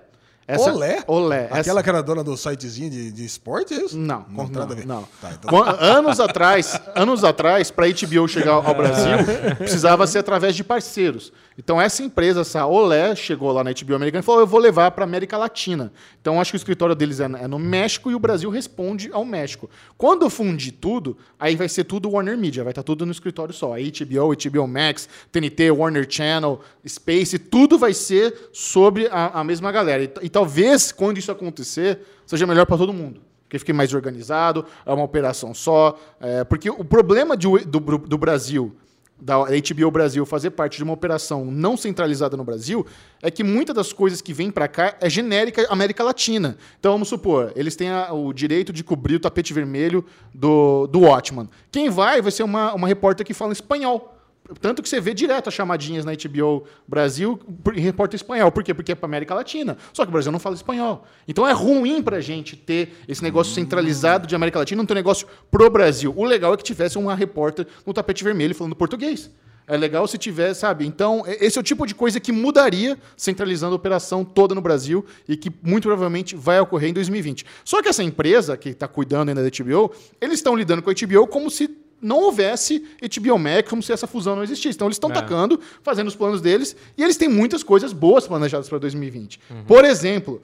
[0.72, 1.04] Olé?
[1.08, 1.46] Olé.
[1.46, 3.98] Essa- Aquela que era dona do sitezinho de, de esporte, é isso?
[3.98, 4.46] Não, não
[4.86, 5.08] não.
[5.22, 9.18] Tá, então- anos atrás, anos atrás, para a HBO chegar ao Brasil,
[9.58, 11.32] precisava ser através de parceiros.
[11.64, 14.90] Então essa empresa, essa Olé, chegou lá na HBO americana e falou: "Eu vou levar
[14.92, 15.94] para América Latina".
[16.20, 19.24] Então acho que o escritório deles é é no México e o Brasil responde ao
[19.24, 19.70] México.
[19.96, 23.76] Quando fundir tudo, aí vai ser tudo Warner Media, vai estar tudo no escritório só.
[23.76, 29.72] A HBO, HBO Max, TNT, Warner Channel, Space, tudo vai ser sobre a, a mesma
[29.72, 30.04] galera.
[30.04, 33.22] E, e talvez quando isso acontecer, seja melhor para todo mundo
[33.52, 36.00] porque fique mais organizado, é uma operação só.
[36.22, 38.74] é, porque o problema de do, do Brasil,
[39.22, 42.84] da HBO Brasil, fazer parte de uma operação não centralizada no Brasil,
[43.22, 46.58] é que muitas das coisas que vêm para cá é genérica América Latina.
[46.80, 50.04] Então, vamos supor, eles têm a- o direito de cobrir o tapete vermelho
[50.34, 51.48] do, do Watchman.
[51.72, 54.18] Quem vai vai ser uma, uma repórter que fala espanhol.
[54.60, 57.40] Tanto que você vê direto as chamadinhas na HBO Brasil
[57.76, 58.52] em repórter espanhol.
[58.52, 58.74] Por quê?
[58.74, 59.78] Porque é para América Latina.
[59.94, 61.06] Só que o Brasil não fala espanhol.
[61.28, 64.96] Então é ruim pra gente ter esse negócio centralizado de América Latina, não ter um
[64.96, 66.14] negócio pro Brasil.
[66.16, 69.30] O legal é que tivesse uma repórter no tapete vermelho falando português.
[69.68, 70.86] É legal se tiver, sabe?
[70.86, 75.06] Então, esse é o tipo de coisa que mudaria centralizando a operação toda no Brasil
[75.28, 77.46] e que muito provavelmente vai ocorrer em 2020.
[77.64, 80.94] Só que essa empresa que está cuidando ainda da HBO, eles estão lidando com a
[80.94, 81.70] HBO como se
[82.02, 84.76] não houvesse HBO Max, como se essa fusão não existisse.
[84.76, 85.14] Então, eles estão É.
[85.14, 89.40] tacando, fazendo os planos deles e eles têm muitas coisas boas planejadas para 2020.
[89.68, 90.42] Por exemplo,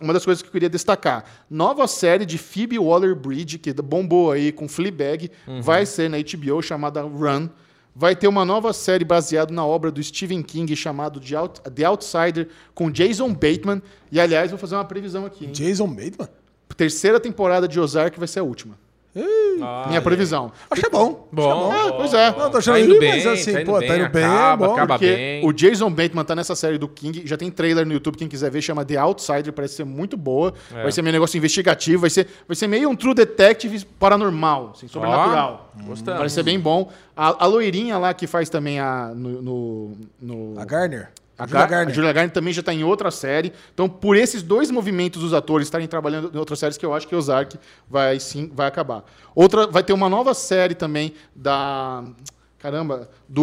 [0.00, 4.52] uma das coisas que eu queria destacar, nova série de Phoebe Waller-Bridge, que bombou aí
[4.52, 5.30] com Fleabag,
[5.62, 7.48] vai ser na HBO, chamada Run.
[7.98, 12.90] Vai ter uma nova série baseada na obra do Stephen King, chamado The Outsider, com
[12.90, 13.80] Jason Bateman.
[14.12, 15.46] E, aliás, vou fazer uma previsão aqui.
[15.46, 15.50] hein?
[15.52, 16.28] Jason Bateman?
[16.76, 18.76] Terceira temporada de Ozark vai ser a última.
[19.62, 20.52] Ah, Minha previsão.
[20.70, 21.28] Achei bom.
[21.32, 22.30] Bom, É, pois é.
[22.30, 24.24] Não, tô achando tá indo bem, mas assim, tá indo pô, bem, tá indo bem,
[24.24, 24.72] acaba, bom.
[24.74, 25.46] acaba Porque bem.
[25.48, 28.50] o Jason Bateman tá nessa série do King, já tem trailer no YouTube, quem quiser
[28.50, 30.52] ver, chama The Outsider, parece ser muito boa.
[30.74, 30.82] É.
[30.82, 34.88] Vai ser meio negócio investigativo, vai ser, vai ser meio um True Detective paranormal, assim,
[34.88, 35.70] sobrenatural.
[35.80, 36.18] Ó, gostamos.
[36.18, 36.90] Parece ser bem bom.
[37.16, 39.12] A, a loirinha lá que faz também a.
[39.14, 41.08] No, no, no- A Garner.
[41.38, 41.92] A, Julia Gar- Garner.
[41.92, 43.52] a Julia Garner também já está em outra série.
[43.74, 47.06] Então, por esses dois movimentos dos atores estarem trabalhando em outras séries, que eu acho
[47.06, 49.04] que Ozark vai sim vai acabar.
[49.34, 52.04] Outra vai ter uma nova série também da
[52.58, 53.42] caramba do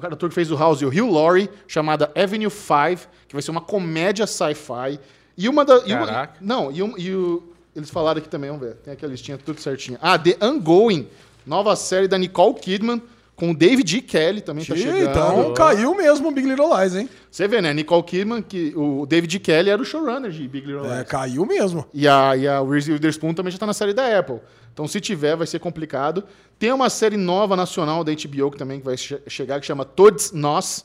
[0.00, 3.50] o ator que fez o House, o Hugh Laurie, chamada Avenue 5, que vai ser
[3.50, 5.00] uma comédia sci-fi.
[5.36, 7.42] E uma da e uma- não e, um- e o-
[7.74, 9.98] eles falaram aqui também, vamos ver, tem aqui a listinha tudo certinho.
[10.00, 11.08] Ah, The Ongoing,
[11.44, 13.02] nova série da Nicole Kidman
[13.36, 14.00] com o David E.
[14.00, 15.10] Kelly também tá chegando.
[15.10, 17.08] Então caiu mesmo o Big Little Lies, hein?
[17.30, 17.74] Você vê, né?
[17.74, 20.98] Nicole Kidman, que o David Kelly era o showrunner de Big Little Lies.
[21.00, 21.84] É, caiu mesmo.
[21.92, 24.38] E a, e a Reese Witherspoon também já tá na série da Apple.
[24.72, 26.24] Então, se tiver, vai ser complicado.
[26.58, 30.30] Tem uma série nova nacional da HBO que também vai che- chegar, que chama Todos
[30.32, 30.84] Nós,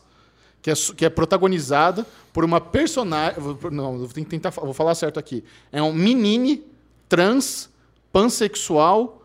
[0.61, 3.35] que é, que é protagonizada por uma personagem...
[3.71, 4.49] Não, vou tentar...
[4.49, 5.43] Vou falar certo aqui.
[5.71, 6.63] É um menine
[7.07, 7.69] trans,
[8.11, 9.23] pansexual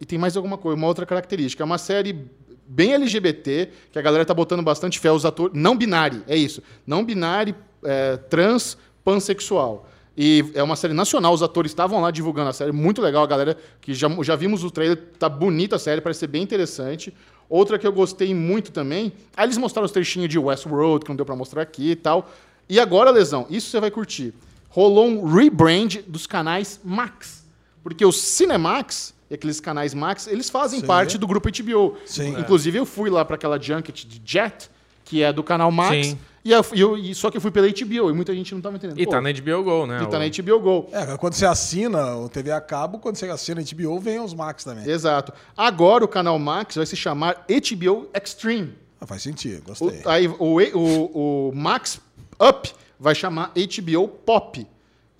[0.00, 1.62] e tem mais alguma coisa, uma outra característica.
[1.62, 2.30] É uma série
[2.72, 5.52] bem LGBT, que a galera tá botando bastante fé aos atores.
[5.54, 6.62] Não binário, é isso.
[6.86, 7.54] Não binário,
[7.84, 9.88] é, trans, pansexual.
[10.16, 13.26] E é uma série nacional, os atores estavam lá divulgando a série, muito legal, a
[13.26, 17.14] galera que já, já vimos o trailer, tá bonita a série, parece ser bem interessante.
[17.48, 21.16] Outra que eu gostei muito também, aí eles mostraram os trechinhos de Westworld, que não
[21.16, 22.30] deu pra mostrar aqui e tal.
[22.68, 24.34] E agora, Lesão, isso você vai curtir.
[24.68, 27.44] Rolou um rebrand dos canais Max.
[27.82, 30.86] Porque o Cinemax, e aqueles canais Max, eles fazem Sim.
[30.86, 31.96] parte do grupo HBO.
[32.04, 32.38] Sim.
[32.38, 34.68] Inclusive, eu fui lá para aquela junket de Jet,
[35.06, 36.08] que é do canal Max.
[36.08, 36.18] Sim.
[36.44, 38.60] E, eu, e eu- e só que eu fui pela HBO, e muita gente não
[38.60, 38.98] tava entendendo.
[39.00, 40.02] E Pô, tá na HBO Go, né?
[40.02, 40.88] e tá O- na HBO Go.
[40.92, 44.34] É, quando você assina o TV a cabo, quando você assina a HBO, vem os
[44.34, 44.86] Max também.
[44.86, 45.32] Exato.
[45.56, 48.74] Agora o canal Max vai se chamar HBO Extreme.
[49.00, 50.02] Ah, faz sentido, O, gostei.
[50.04, 50.34] aí, o,
[50.76, 52.00] o, o Max
[52.40, 54.66] Up vai chamar HBO Pop.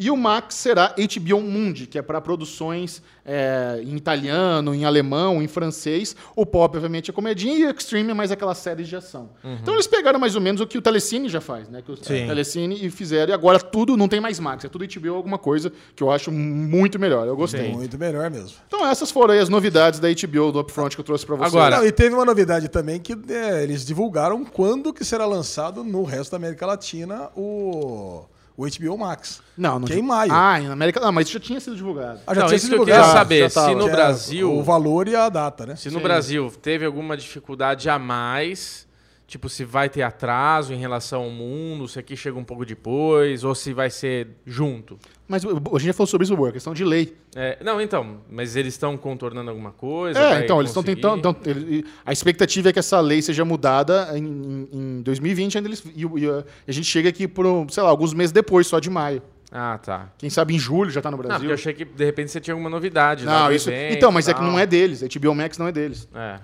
[0.03, 5.41] E o Max será HBO Mundi, que é para produções é, em italiano, em alemão,
[5.41, 6.17] em francês.
[6.35, 9.31] O Pop, obviamente, é comedinha e o Extreme é mais aquelas séries de ação.
[9.63, 11.83] Então eles pegaram mais ou menos o que o Telecine já faz, né?
[11.83, 12.27] Que o Sim.
[12.27, 13.31] Telecine e fizeram.
[13.31, 16.33] E agora tudo não tem mais Max, é tudo HBO alguma coisa que eu acho
[16.33, 17.29] muito melhor.
[17.29, 17.71] Eu gostei.
[17.71, 18.57] Muito melhor mesmo.
[18.67, 21.55] Então essas foram aí as novidades da HBO do Upfront que eu trouxe para vocês.
[21.55, 25.85] Agora- Não, e teve uma novidade também que é, eles divulgaram quando que será lançado
[25.85, 28.25] no resto da América Latina o,
[28.57, 29.43] o HBO Max.
[29.57, 30.31] Não, não Que é em maio.
[30.33, 31.01] Ah, em América.
[31.01, 32.21] Não, mas isso já tinha sido divulgado.
[32.27, 33.51] Ah, já Não, tinha isso sido que eu queria saber.
[33.51, 34.53] se no é Brasil...
[34.53, 35.77] O valor e a data, né?
[35.77, 36.03] Se no Sim.
[36.03, 38.87] Brasil teve alguma dificuldade a mais,
[39.33, 43.45] tipo, se vai ter atraso em relação ao mundo, se aqui chega um pouco depois,
[43.45, 44.99] ou se vai ser junto.
[45.27, 47.17] Mas a gente já falou sobre isso, a questão de lei.
[47.35, 50.19] É, não, então, mas eles estão contornando alguma coisa?
[50.21, 51.19] É, então, eles estão tentando.
[51.19, 54.69] então, ele- a expectativa é que essa lei seja mudada em, em-
[54.99, 56.29] em 2020, ainda eles, e, e
[56.69, 59.23] a gente chega aqui por, sei lá, alguns meses depois, só de maio.
[59.51, 60.13] Ah, tá.
[60.19, 61.49] Quem sabe em julho já tá no Não, porque Brasil.
[61.51, 63.25] eu achei que de repente você tinha alguma novidade.
[63.25, 63.71] Não, isso.
[63.71, 64.51] evento Então, mas e é que tal.
[64.51, 65.03] não é deles.
[65.03, 66.09] A HBO Max não é deles.
[66.15, 66.39] É.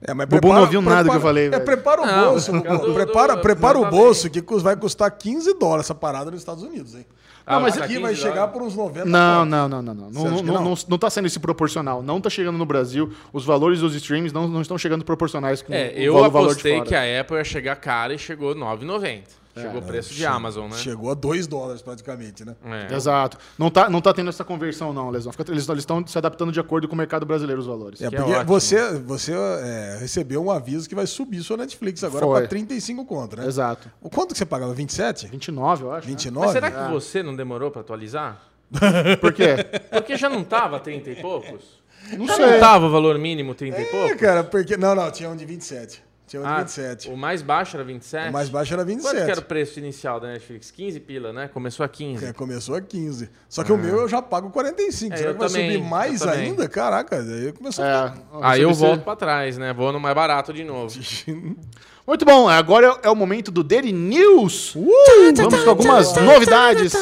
[0.00, 1.64] É, mas Bubu não ouviu nada que eu falei, É, velho.
[1.64, 2.78] prepara o Não, bolso, Bubu.
[2.86, 6.62] do- prepara do- prepara o bolso que vai custar 15 dólares essa parada nos Estados
[6.62, 7.04] Unidos, hein?
[7.44, 8.52] Ah, mas tá aqui 15 vai chegar dólares.
[8.52, 10.10] por uns 90 Não, não, não, não, não.
[10.10, 10.62] Não, não, não, não?
[10.64, 12.02] não, não tá sendo esse proporcional.
[12.02, 13.10] Não tá chegando no Brasil.
[13.32, 16.36] Os valores dos streams não, não estão chegando proporcionais com É, o eu valor, de
[16.52, 16.86] apostei fora.
[16.86, 19.22] que a Apple ia chegar cara e chegou 9,90.
[19.62, 20.76] Chegou o preço de Amazon, né?
[20.76, 22.54] Chegou a 2 dólares praticamente, né?
[22.64, 22.94] É.
[22.94, 23.36] Exato.
[23.58, 25.32] Não tá, não tá tendo essa conversão, não, Lesão.
[25.48, 28.00] Eles estão se adaptando de acordo com o mercado brasileiro, os valores.
[28.00, 28.44] É, é porque ótimo.
[28.44, 33.36] você, você é, recebeu um aviso que vai subir sua Netflix agora para 35 conto,
[33.36, 33.46] né?
[33.46, 33.90] Exato.
[34.00, 34.72] O quanto que você pagava?
[34.74, 35.26] 27?
[35.28, 36.06] 29, eu acho.
[36.06, 36.10] né?
[36.12, 36.46] 29?
[36.46, 38.40] Mas será que você não demorou pra atualizar?
[39.20, 39.56] Por quê?
[39.90, 41.78] Porque já não tava 30 e poucos?
[42.16, 42.46] Não Já sei.
[42.46, 44.16] não tava o valor mínimo 30 e É, poucos?
[44.20, 44.76] cara, porque.
[44.76, 46.02] Não, não, tinha um de 27.
[46.28, 47.08] Tinha Ah, 27.
[47.08, 48.28] o mais baixo era 27?
[48.28, 49.24] O mais baixo era Quanto 27.
[49.24, 50.70] que era o preço inicial da Netflix?
[50.70, 51.48] 15 pila, né?
[51.48, 52.24] Começou a 15.
[52.24, 53.30] É, começou a 15.
[53.48, 55.14] Só que o meu eu já pago 45.
[55.14, 56.68] É, Será que vai também, subir mais ainda?
[56.68, 59.72] Caraca, aí começou a É, Aí eu volto pra trás, né?
[59.72, 60.94] Vou no mais barato de novo.
[62.06, 64.74] Muito bom, agora é o momento do Daily News.
[64.74, 64.88] Uh!
[65.36, 66.92] Vamos com algumas novidades.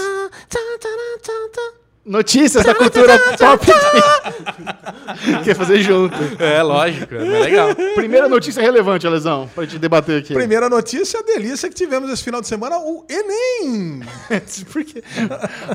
[2.07, 3.67] Notícias da cultura pop.
[5.43, 6.15] Quer fazer junto.
[6.39, 7.15] É, lógico.
[7.15, 7.75] É legal.
[7.97, 10.33] Primeira notícia relevante, Alesão, pra gente debater aqui.
[10.33, 14.03] Primeira notícia, a delícia que tivemos esse final de semana, o Enem.
[14.73, 15.03] Porque,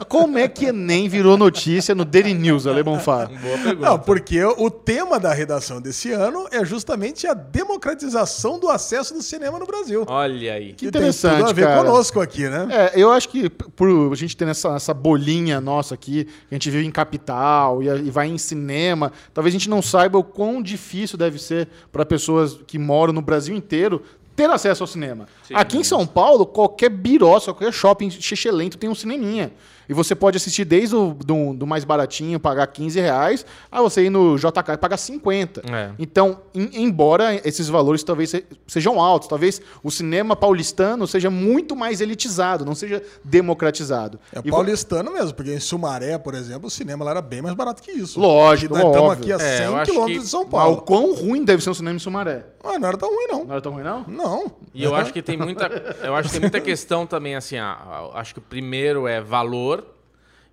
[0.08, 3.26] como é que Enem virou notícia no Daily News, Ale Bonfá?
[3.26, 3.90] Boa pergunta.
[3.90, 9.22] Não, porque o tema da redação desse ano é justamente a democratização do acesso do
[9.22, 10.06] cinema no Brasil.
[10.08, 10.74] Olha aí.
[10.74, 11.84] Que E tem interessante, tudo a ver cara.
[11.84, 12.68] conosco aqui, né?
[12.70, 16.70] É, eu acho que por a gente ter essa, essa bolinha nossa aqui, a gente
[16.70, 20.62] vive em capital e, e vai em cinema, talvez a gente não saiba o quão
[20.62, 24.04] difícil deve ser para pessoas que moram no Brasil inteiro
[24.36, 25.28] ter acesso ao cinema.
[25.52, 25.58] Sim.
[25.58, 29.52] Aqui em São Paulo, qualquer biroça, qualquer shopping xixelento tem um cineminha.
[29.90, 34.06] E você pode assistir desde o do, do mais baratinho, pagar 15 reais, a você
[34.06, 35.62] ir no JK e pagar 50.
[35.70, 35.92] É.
[36.00, 41.76] Então, em- embora esses valores talvez se- sejam altos, talvez o cinema paulistano seja muito
[41.76, 43.04] mais elitizado, não seja
[43.46, 44.20] democratizado.
[44.34, 47.56] É E paulistano mesmo, porque em Sumaré, por exemplo, o cinema lá era bem mais
[47.56, 48.20] barato que isso.
[48.20, 49.24] Lógico, E nós estamos óbvio.
[49.36, 50.82] aqui a É, 100 eu acho quilômetros que- de São Mas o Paulo.
[50.84, 52.46] quão ruim deve ser um cinema em Sumaré?
[52.64, 53.44] Ah, não era tão ruim, não.
[53.46, 54.06] Não era tão ruim, não?
[54.08, 54.52] Não.
[54.74, 55.68] E eu acho que tem muita,
[56.04, 59.20] eu acho que tem muita questão também assim, ah, ah, acho que o primeiro é
[59.22, 59.86] valor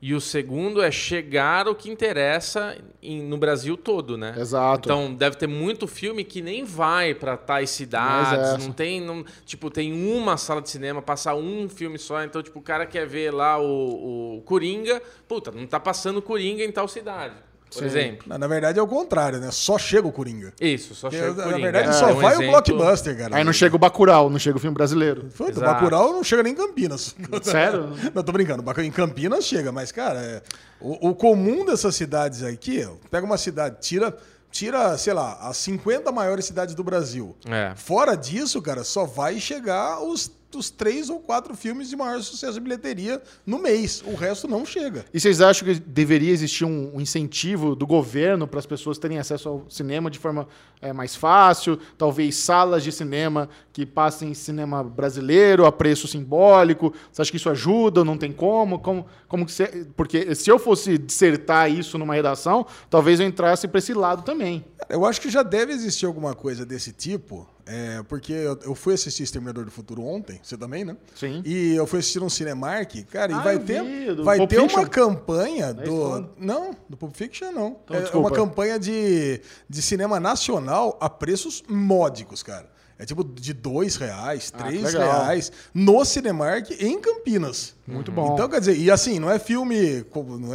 [0.01, 4.33] e o segundo é chegar o que interessa em- no Brasil todo, né?
[4.39, 4.89] Exato.
[4.89, 9.69] Então deve ter muito filme que nem vai pra tais cidades, não tem, não, tipo,
[9.71, 13.33] tem uma sala de cinema, passar um filme só, então tipo, o cara quer ver
[13.35, 17.35] lá o, o Coringa, puta, não tá passando Coringa em tal cidade,
[17.71, 17.85] por Sim.
[17.87, 18.25] exemplo.
[18.27, 19.51] Na, na verdade é o contrário, né?
[19.51, 20.53] Só chega o Coringa.
[20.61, 21.63] Isso, só chega o na Coringa.
[21.63, 23.37] verdade É, só é um vai exemplo- o blockbuster, cara.
[23.37, 25.29] Aí não chega o Bacurau, não chega o filme brasileiro.
[25.31, 25.61] Foi, o.
[25.61, 27.15] Bacurau não chega nem em Campinas.
[27.43, 27.91] Sério?
[28.15, 28.65] Não, tô brincando.
[28.83, 30.43] Em Campinas chega, mas, cara, é-
[30.81, 34.17] o, o comum dessas cidades aqui, pega uma cidade, tira,
[34.51, 37.37] tira, sei lá, as 50 maiores cidades do Brasil.
[37.47, 37.73] É.
[37.75, 42.55] Fora disso, cara, só vai chegar os, os três ou quatro filmes de maior sucesso
[42.55, 44.03] de bilheteria no mês.
[44.07, 45.05] O resto não chega.
[45.13, 49.19] E vocês acham que deveria existir um, um incentivo do governo para as pessoas terem
[49.19, 50.49] acesso ao cinema de forma
[50.81, 51.79] é, mais fácil?
[51.99, 56.93] Talvez salas de cinema que passem cinema brasileiro a preço simbólico?
[57.13, 58.05] Você acha que isso ajuda?
[58.05, 58.79] Não tem como?
[58.79, 63.67] como, como que você- porque se eu fosse dissertar isso numa redação, talvez eu entrasse
[63.69, 64.65] para esse lado também.
[64.89, 68.95] Eu acho que já deve existir alguma coisa desse tipo, é, porque eu, eu fui
[68.95, 70.97] assistir Exterminador do Futuro ontem, você também, né?
[71.15, 71.43] Sim.
[71.45, 74.51] E eu fui assistir um Cinemark, cara, Ah, e vai ter, vi, do vai Pulp
[74.51, 74.81] ter Fiction?
[74.81, 76.29] uma campanha do.
[76.39, 77.77] Não, do Pulp Fiction não.
[77.85, 78.29] Então, é desculpa.
[78.29, 82.69] uma campanha de, de cinema nacional a preços módicos, cara.
[82.99, 87.75] É tipo de dois reais, Ah, três reais no Cinemark em Campinas.
[87.87, 88.35] Muito bom.
[88.35, 90.05] Então, quer dizer, e assim, não é filme,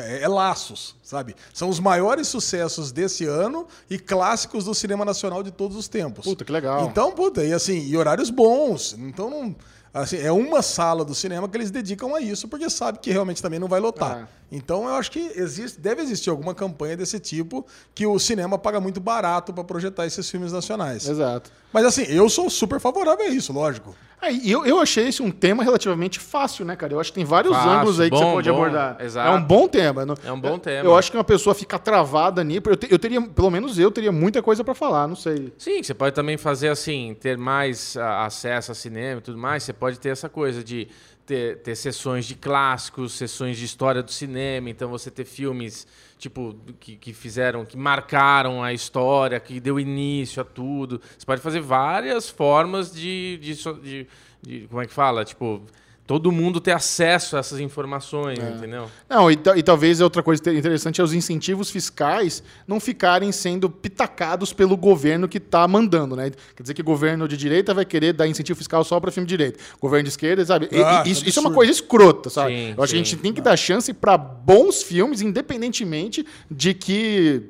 [0.03, 1.35] é, é laços, sabe?
[1.53, 6.25] São os maiores sucessos desse ano e clássicos do cinema nacional de todos os tempos.
[6.25, 6.85] Puta, que legal.
[6.85, 8.93] Então, puta, e assim, e horários bons.
[8.99, 9.55] Então, não.
[9.93, 13.41] Assim, é uma sala do cinema que eles dedicam a isso, porque sabe que realmente
[13.43, 14.21] também não vai lotar.
[14.23, 14.27] É.
[14.55, 18.79] Então, eu acho que existe, deve existir alguma campanha desse tipo que o cinema paga
[18.79, 21.09] muito barato para projetar esses filmes nacionais.
[21.09, 21.51] Exato.
[21.73, 23.95] Mas assim, eu sou super favorável a isso, lógico.
[24.21, 26.93] É, e eu, eu achei esse um tema relativamente fácil, né, cara?
[26.93, 28.97] Eu acho que tem vários Fácil, ângulos aí que você bom, pode bom, abordar.
[29.01, 29.27] exato.
[29.27, 30.05] É um bom tema.
[30.05, 30.87] não- É um bom tema.
[30.87, 32.61] Eu acho que uma pessoa fica travada nisso.
[32.67, 35.51] Eu, te- eu teria, pelo menos eu, teria muita coisa pra falar, não sei.
[35.57, 39.63] Sim, você pode também fazer assim, ter mais acesso a cinema e tudo mais.
[39.63, 40.87] Você pode ter essa coisa de
[41.25, 44.69] ter, ter sessões de clássicos, sessões de história do cinema.
[44.69, 50.41] Então você ter filmes tipo que, que fizeram, que marcaram a história, que deu início
[50.41, 51.01] a tudo.
[51.17, 54.07] Você pode fazer várias formas de, de, de-
[54.41, 55.61] de- como é que fala, tipo
[56.05, 58.89] todo mundo ter acesso a essas informações, entendeu?
[59.09, 63.69] Não, e, e talvez outra coisa inte- interessante é os incentivos fiscais não ficarem sendo
[63.69, 66.31] pitacados pelo governo que está mandando, né?
[66.55, 69.25] Quer dizer que o governo de direita vai querer dar incentivo fiscal só para filme
[69.27, 69.59] de direita.
[69.79, 70.67] Governo de esquerda, sabe?
[70.71, 72.51] E- e- Ah, isso, isso é uma coisa escrota, sabe?
[72.53, 73.11] Sim, Eu acho que a sim.
[73.11, 77.43] gente tem que dar chance para bons filmes, independentemente de que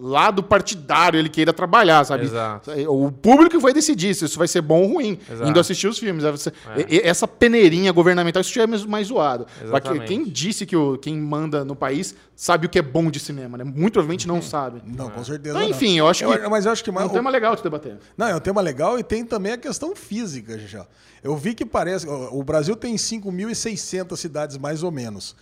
[0.00, 2.24] lado partidário ele queira trabalhar, sabe?
[2.24, 2.70] Exato.
[2.88, 5.48] O público vai decidir se isso vai ser bom ou ruim, Exato.
[5.48, 6.24] indo assistir os filmes.
[6.88, 9.46] E- Essa peneirinha governamental, isso já é mais, mais zoado.
[9.82, 10.00] Que-.
[10.00, 13.56] Quem disse que o, quem manda no país sabe o que é bom de cinema,
[13.56, 13.64] né?
[13.64, 14.82] Muito provavelmente não sabe.
[14.84, 15.56] Não, com certeza.
[15.58, 17.60] Então, enfim, eu acho que mas eu acho que é mais, um tema legal de
[17.60, 17.98] se debater.
[18.16, 20.86] Não, é um tema legal e tem também a questão física, já.
[21.22, 22.06] Eu vi que parece.
[22.08, 25.34] O Brasil tem 5.600 cidades, mais ou menos.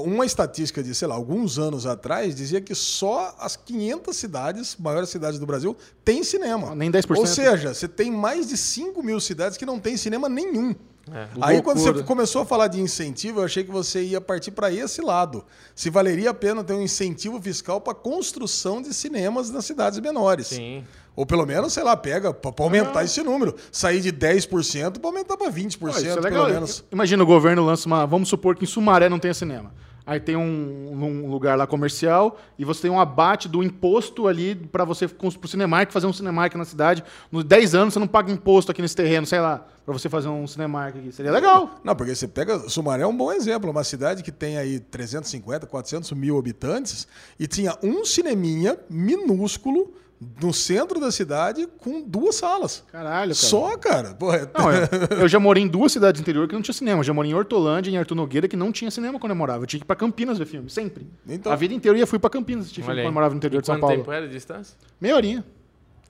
[0.00, 5.10] Uma estatística de, sei lá, alguns anos atrás dizia que só as 500 cidades, maiores
[5.10, 6.74] cidades do Brasil, tem cinema.
[6.74, 7.16] Nem 10%.
[7.16, 10.74] Ou seja, você tem mais de 5 mil cidades que não tem cinema nenhum.
[11.10, 11.26] É.
[11.40, 12.06] Aí quando você Loucura.
[12.06, 15.44] começou a falar de incentivo, eu achei que você ia partir para esse lado.
[15.74, 20.48] Se valeria a pena ter um incentivo fiscal para construção de cinemas nas cidades menores.
[20.48, 20.84] Sim.
[21.14, 23.54] Ou pelo menos, sei lá, pega para aumentar esse número.
[23.70, 26.84] Sair de 10% para aumentar para 20%, Pô, isso é pelo menos.
[26.90, 28.06] Imagina o governo lança uma.
[28.06, 29.70] Vamos supor que em Sumaré não tenha cinema.
[30.04, 34.54] Aí tem um, um lugar lá comercial e você tem um abate do imposto ali
[34.54, 37.04] para você pro Cinemark fazer um Cinemark na cidade.
[37.30, 40.28] Nos 10 anos você não paga imposto aqui nesse terreno, sei lá, para você fazer
[40.28, 41.12] um Cinemark aqui.
[41.12, 41.78] Seria legal.
[41.84, 42.68] Não, porque você pega.
[42.68, 43.70] Sumaré é um bom exemplo.
[43.70, 47.06] Uma cidade que tem aí 350, 400 mil habitantes
[47.38, 49.94] e tinha um cineminha minúsculo
[50.40, 52.84] no centro da cidade com duas salas.
[52.90, 53.48] Caralho, cara.
[53.48, 54.14] Só, cara.
[54.14, 54.88] Pô, é- Não, eu,
[55.22, 57.00] eu já morei em duas cidades interior que não tinha cinema.
[57.00, 59.36] Eu já morei em Hortolândia e em Arthur Nogueira que não tinha cinema quando eu
[59.36, 59.62] morava.
[59.62, 61.06] Eu tinha que ir pra Campinas ver filme, sempre.
[61.28, 61.52] Então.
[61.52, 63.58] A vida inteira eu ia fui pra Campinas assistir filme quando eu morava no interior
[63.58, 63.96] E de São quanto Paulo.
[63.96, 64.76] tempo era de distância?
[65.00, 65.44] Meia horinha.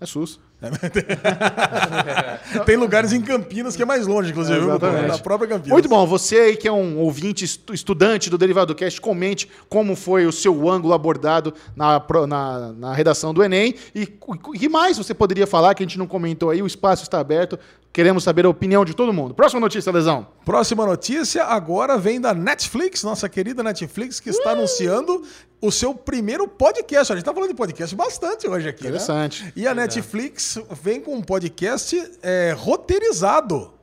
[0.00, 0.40] É SUS.
[2.64, 4.58] tem lugares em Campinas que é mais longe, inclusive.
[4.58, 5.08] Exatamente.
[5.08, 5.72] Na própria Campinas.
[5.72, 6.06] Muito bom.
[6.06, 10.32] Você aí que é um ouvinte, estu- estudante do Derivado Cast, comente como foi o
[10.32, 13.74] seu ângulo abordado na, na, na redação do Enem.
[13.94, 16.62] E o que mais você poderia falar que a gente não comentou aí?
[16.62, 17.58] O espaço está aberto.
[17.92, 19.34] Queremos saber a opinião de todo mundo.
[19.34, 20.26] Próxima notícia, Lesão.
[20.46, 25.22] Próxima notícia agora vem da Netflix, nossa querida Netflix, que está anunciando
[25.60, 27.12] o seu primeiro podcast.
[27.12, 29.44] A gente está falando de podcast bastante hoje aqui, Interessante.
[29.44, 29.52] né?
[29.54, 33.74] E a Netflix vem com um podcast é, roteirizado.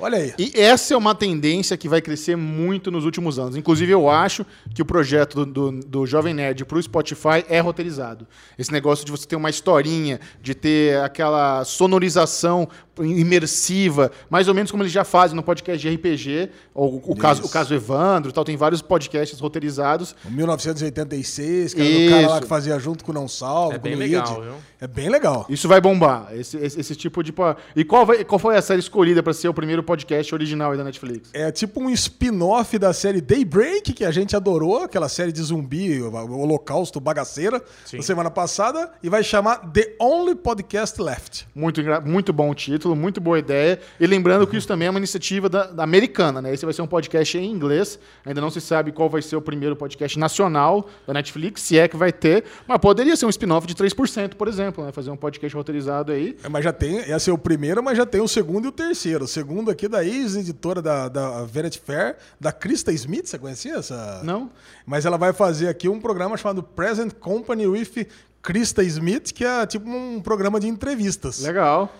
[0.00, 0.34] Olha aí.
[0.38, 3.56] E essa é uma tendência que vai crescer muito nos últimos anos.
[3.56, 4.44] Inclusive, eu acho
[4.74, 8.26] que o projeto do, do, do Jovem Nerd para o Spotify é roteirizado.
[8.58, 12.68] Esse negócio de você ter uma historinha, de ter aquela sonorização
[13.02, 17.42] imersiva, mais ou menos como eles já fazem no podcast de RPG, ou o caso,
[17.44, 20.14] o caso Evandro, e tal, tem vários podcasts roteirizados.
[20.24, 22.42] O 1986, que era do cara lá Isso.
[22.42, 24.52] que fazia junto com o Não Salvo, É com bem o legal, viu?
[24.80, 25.46] É bem legal.
[25.48, 27.32] Isso vai bombar, esse, esse, esse tipo de...
[27.76, 30.78] E qual, vai- qual foi a série escolhida para ser o primeiro podcast original aí
[30.78, 31.30] da Netflix?
[31.32, 36.00] É tipo um spin-off da série Daybreak, que a gente adorou, aquela série de zumbi,
[36.00, 37.96] Holocausto Bagaceira, Sim.
[37.96, 41.48] na semana passada, e vai chamar The Only Podcast Left.
[41.52, 43.80] Muito, muito bom o título, muito boa ideia.
[43.98, 46.54] E lembrando que isso também é uma iniciativa da, da americana, né?
[46.54, 47.98] Esse vai ser um podcast em inglês.
[48.24, 51.88] Ainda não se sabe qual vai ser o primeiro podcast nacional da Netflix, se é
[51.88, 52.44] que vai ter.
[52.68, 54.92] Mas poderia ser um spin-off de 3%, por exemplo, né?
[54.92, 56.36] Fazer um podcast roteirizado aí.
[56.44, 58.72] É, Mas já tem, ia ser o primeiro, mas já tem o segundo e o
[58.72, 59.24] terceiro.
[59.24, 64.20] O segundo aqui da ex-editora da, da Vanity Fair, da Krista Smith, você conhecia essa?
[64.22, 64.50] Não?
[64.86, 68.06] Mas ela vai fazer aqui um programa chamado Present Company with
[68.42, 71.40] Krista Smith, que é tipo um programa de entrevistas.
[71.42, 71.92] Legal.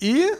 [0.00, 0.30] E,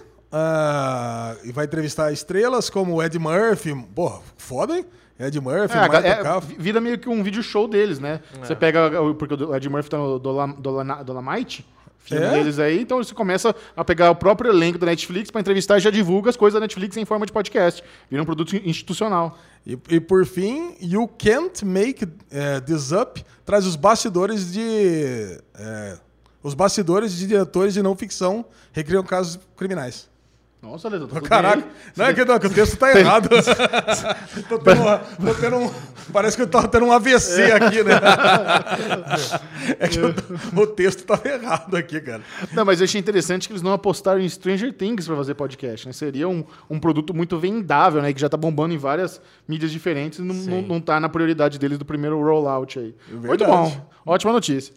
[1.45, 3.75] e vai entrevistar estrelas como o Ed Murphy.
[3.95, 4.85] Porra, foda, hein?
[5.19, 6.55] Ed Murphy, É, Michael é, Caff.
[6.59, 8.21] vira meio que um vídeo show deles, né?
[8.39, 8.91] Você pega.
[9.19, 11.67] Porque o Ed Murphy tá no Dolomite.
[12.07, 12.31] Filme É?
[12.31, 15.81] deles aí, então você começa a pegar o próprio elenco da Netflix pra entrevistar e
[15.81, 17.83] já divulga as coisas da Netflix em forma de podcast.
[18.09, 19.39] Vira um produto institucional.
[19.67, 25.41] E, e por fim, You Can't Make eh, This Up traz os bastidores de.
[25.59, 25.99] eh,
[26.43, 30.09] os bastidores de diretores de não ficção recriam casos criminais.
[30.63, 31.71] Nossa, Lesão, tá tudo Caraca, bem?
[31.97, 33.29] não é que, não, que o texto tá errado.
[34.49, 35.71] tô tendo, uma- tô tendo um,
[36.13, 37.95] parece que eu tô tendo um AVC aqui, né?
[39.79, 40.15] É que o,
[40.63, 42.23] o texto tava errado aqui, cara.
[42.53, 45.87] Não, mas eu achei interessante que eles não apostaram em Stranger Things pra fazer podcast,
[45.87, 45.93] né?
[45.93, 48.13] Seria um, um produto muito vendável, né?
[48.13, 51.59] Que já tá bombando em várias mídias diferentes e não, não, não tá na prioridade
[51.59, 52.95] deles do primeiro rollout aí.
[53.11, 53.51] Muito verdade.
[53.51, 53.91] bom.
[54.07, 54.73] Ótima notícia.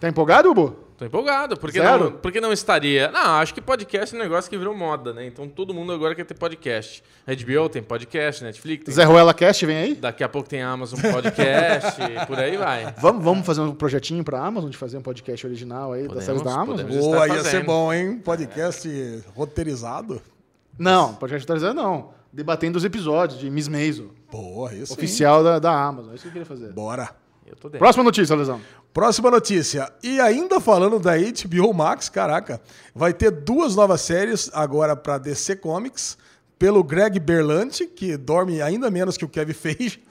[0.00, 0.83] Tá empolgado, Hugo?
[0.96, 1.56] Tô empolgado.
[1.56, 2.04] Por que, Zero?
[2.04, 3.10] não, por que não estaria?
[3.10, 5.26] Não, acho que podcast é um negócio que virou moda, né?
[5.26, 7.02] Então todo mundo agora quer ter podcast.
[7.26, 8.94] A HBO tem podcast, Netflix tem...
[8.94, 9.94] Zé Ruela Cast vem aí?
[9.96, 12.94] Daqui a pouco tem Amazon Podcast, por aí vai.
[12.98, 16.26] Vamos, vamos fazer um projetinho pra Amazon de fazer um podcast original aí das Podemos,
[16.26, 16.86] séries da Amazon?
[16.86, 18.18] Boa, ia ser bom, hein?
[18.18, 20.22] Podcast roteirizado.
[20.78, 22.10] Não, podcast atualizado não.
[22.32, 26.12] Debatendo os episódios de Miss Maisel, Porra, isso oficial da, da Amazon.
[26.12, 26.72] É isso que eu queria fazer.
[26.72, 27.23] Bora.
[27.46, 27.78] Eu tô dentro.
[27.78, 28.60] Próxima notícia, Lesão.
[28.92, 29.92] Próxima notícia.
[30.02, 32.60] E ainda falando da HBO Max, caraca,
[32.94, 36.16] vai ter duas novas séries agora para DC Comics,
[36.58, 40.02] pelo Greg Berlanti, que dorme ainda menos que o Kevin Feige,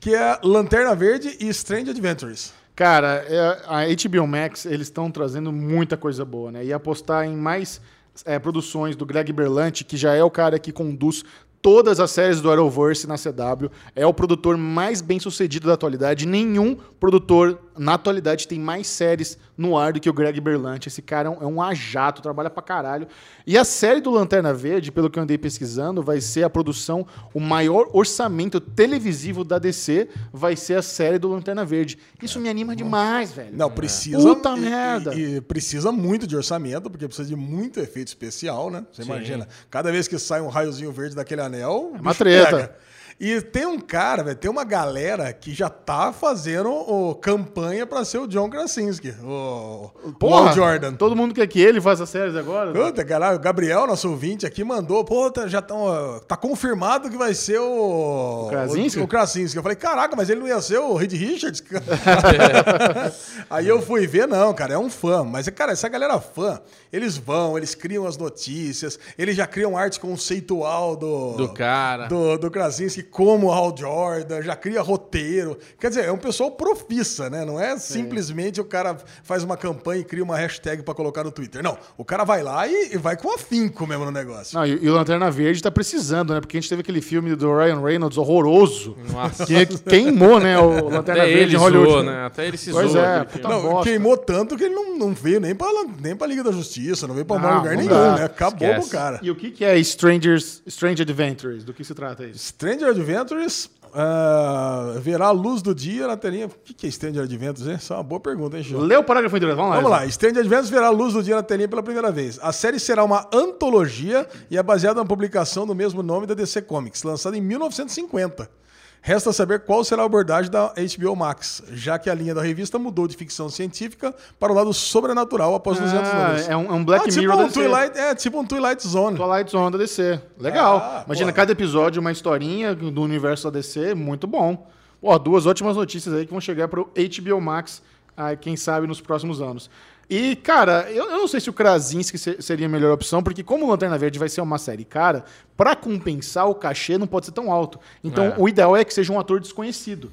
[0.00, 2.52] que é Lanterna Verde e Strange Adventures.
[2.74, 6.64] Cara, é, a HBO Max, eles estão trazendo muita coisa boa, né?
[6.64, 7.80] E apostar em mais
[8.24, 11.22] é, produções do Greg Berlanti, que já é o cara que conduz
[11.62, 13.70] todas as séries do Arrowverse na CW.
[13.94, 16.26] É o produtor mais bem sucedido da atualidade.
[16.26, 20.88] Nenhum produtor na atualidade tem mais séries no ar do que o Greg Berlanti.
[20.88, 23.06] Esse cara é um, é um ajato, trabalha pra caralho.
[23.46, 27.06] E a série do Lanterna Verde, pelo que eu andei pesquisando, vai ser a produção,
[27.34, 31.98] o maior orçamento televisivo da DC vai ser a série do Lanterna Verde.
[32.22, 33.56] Isso me anima demais, velho.
[33.56, 34.18] Não, precisa.
[34.18, 35.14] Puta e- merda.
[35.14, 38.84] E, e precisa muito de orçamento, porque precisa de muito efeito especial, né?
[38.92, 39.46] Você imagina.
[39.70, 41.92] Cada vez que sai um raiozinho verde daquele anel.
[41.94, 42.56] o uma treta.
[42.56, 42.91] pega.
[43.24, 48.04] E tem um cara, velho, tem uma galera que já tá fazendo o, campanha pra
[48.04, 50.94] ser o John Krasinski, o, o Porra, Hal Jordan.
[50.94, 52.72] Todo mundo quer que ele faça séries agora.
[52.72, 55.84] Puta, caralho, o Gabriel, nosso ouvinte aqui, mandou, pô, tá- já tão,
[56.26, 58.46] tá confirmado que vai ser o...
[58.46, 58.98] O Krasinski?
[58.98, 59.56] O, o Krasinski.
[59.56, 61.62] Eu falei, caraca, mas ele não ia ser o Reed Richards?
[63.48, 65.22] Aí eu fui ver, não, cara, é um fã.
[65.22, 66.60] Mas, cara, essa galera fã,
[66.92, 71.34] eles vão, eles criam as notícias, eles já criam arte conceitual do...
[71.34, 72.08] Do cara.
[72.08, 75.56] Do, do Krasinski, como o Hal Jordan, já cria roteiro.
[75.78, 77.44] Quer dizer, é um pessoal profissa, né?
[77.44, 81.30] Não é simplesmente o cara faz uma campanha e cria uma hashtag pra colocar no
[81.30, 81.62] Twitter.
[81.62, 84.58] Não, o cara vai lá e, e vai com afinco mesmo no negócio.
[84.58, 86.40] Não, e, e o Lanterna Verde tá precisando, né?
[86.40, 88.96] Porque a gente teve aquele filme do Ryan Reynolds horroroso.
[89.12, 89.44] Nossa.
[89.44, 90.58] Que queimou, né?
[90.58, 91.90] O Lanterna Até Verde ele em Hollywood.
[91.90, 92.24] zoou, né?
[92.24, 93.04] Até ele se Pois zoou.
[93.04, 93.48] é, puta.
[93.48, 93.90] Não, bosta.
[93.90, 95.68] queimou tanto que ele não, não veio nem pra,
[96.00, 98.16] nem pra Liga da Justiça, não veio pra Não, lugar não nenhum, dá.
[98.16, 98.24] né?
[98.24, 98.88] Acabou Esquece.
[98.88, 99.20] pro cara.
[99.22, 101.64] E o que, que é Strangers, Strange Adventures?
[101.64, 102.38] Do que se trata isso?
[102.38, 106.46] Stranger Adventures ah, verá a luz do dia na telinha.
[106.46, 107.76] O que, é Stranger Adventures, hein?
[107.76, 108.80] Isso é uma boa pergunta, hein, Chico?
[108.80, 109.54] Lê o parágrafo inteiro.
[109.54, 109.76] Vamos lá.
[109.76, 112.38] Vamos lá, Stranger Adventures verá a luz do dia na telinha pela primeira vez.
[112.42, 116.62] A série será uma antologia e é baseada na publicação do mesmo nome da DC
[116.62, 118.61] Comics, lançada em 1950.
[119.04, 122.78] Resta saber qual será a abordagem da HBO Max, já que a linha da revista
[122.78, 126.48] mudou de ficção científica para o lado sobrenatural após 200 Ah, anos.
[126.48, 127.60] é um, é um Black Ah, tipo Mirror um da DC.
[127.60, 129.16] Twilight, é tipo um Twilight Zone.
[129.16, 130.20] Twilight Zone da DC.
[130.38, 130.76] Legal.
[130.78, 131.36] Ah, Imagina pô.
[131.36, 134.68] cada episódio uma historinha do universo da DC, muito bom.
[135.00, 137.82] Pô, duas ótimas notícias aí que vão chegar pro HBO Max,
[138.16, 139.68] ah, quem sabe, nos próximos anos.
[140.14, 143.42] E, cara, eu, eu não sei se o Krasinski se- seria a melhor opção, porque
[143.42, 145.24] como o Lanterna Verde vai ser uma série cara,
[145.56, 147.78] pra compensar o cachê não pode ser tão alto.
[148.04, 148.34] Então, É.
[148.36, 150.10] o ideal é que seja um ator desconhecido.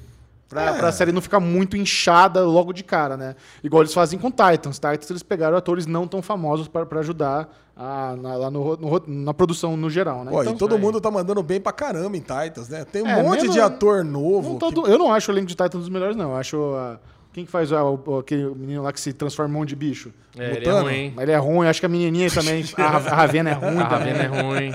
[0.48, 0.78] Pra, É.
[0.78, 3.36] pra série não ficar muito inchada logo de cara, né?
[3.62, 4.80] Igual eles fazem com Titans.
[4.80, 9.02] Titans eles pegaram atores não tão famosos pra pra ajudar a- na, lá no no
[9.06, 10.32] na produção no geral, né?
[10.32, 10.80] Pô, Então, e todo aí.
[10.80, 12.84] mundo tá mandando bem pra caramba em Titans, né?
[12.84, 14.50] Tem um É, monte mesmo- de ator novo.
[14.50, 16.30] não tá que- do- eu não acho o elenco de Titans dos melhores, não.
[16.30, 16.56] Eu acho.
[16.74, 16.98] ah,
[17.32, 19.68] quem que faz ah, o- o- aquele menino lá que se transforma em um monte
[19.70, 20.12] de bicho?
[20.38, 21.12] É, ele é ruim.
[21.16, 22.64] Mas ele é ruim, acho que a menininha também.
[22.78, 24.12] A, Ra- a Ravena é ruim A também.
[24.12, 24.72] Ravena é ruim.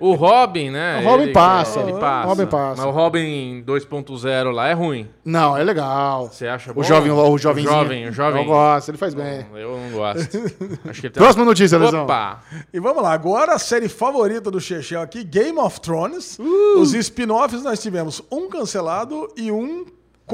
[0.00, 0.98] O Robin, né?
[1.00, 2.28] O Robin Ele- passa, Ele o passa.
[2.28, 2.82] Robin passa.
[2.82, 5.08] Mas o Robin 2.0 lá é ruim.
[5.24, 6.26] Não, é legal.
[6.28, 6.80] Você acha bom?
[6.80, 8.42] O jovem, o jovem, O jovem, o jovem.
[8.42, 9.46] Eu gosto, ele faz bem.
[9.54, 10.36] Eu não gosto.
[10.88, 12.02] Acho que ele tem Próxima notícia, Lesão.
[12.04, 12.42] Opa!
[12.72, 16.38] E vamos lá, agora a série favorita do Chechel aqui, Game of Thrones.
[16.40, 16.80] Uh!
[16.80, 19.84] Os spin-offs nós tivemos um cancelado e um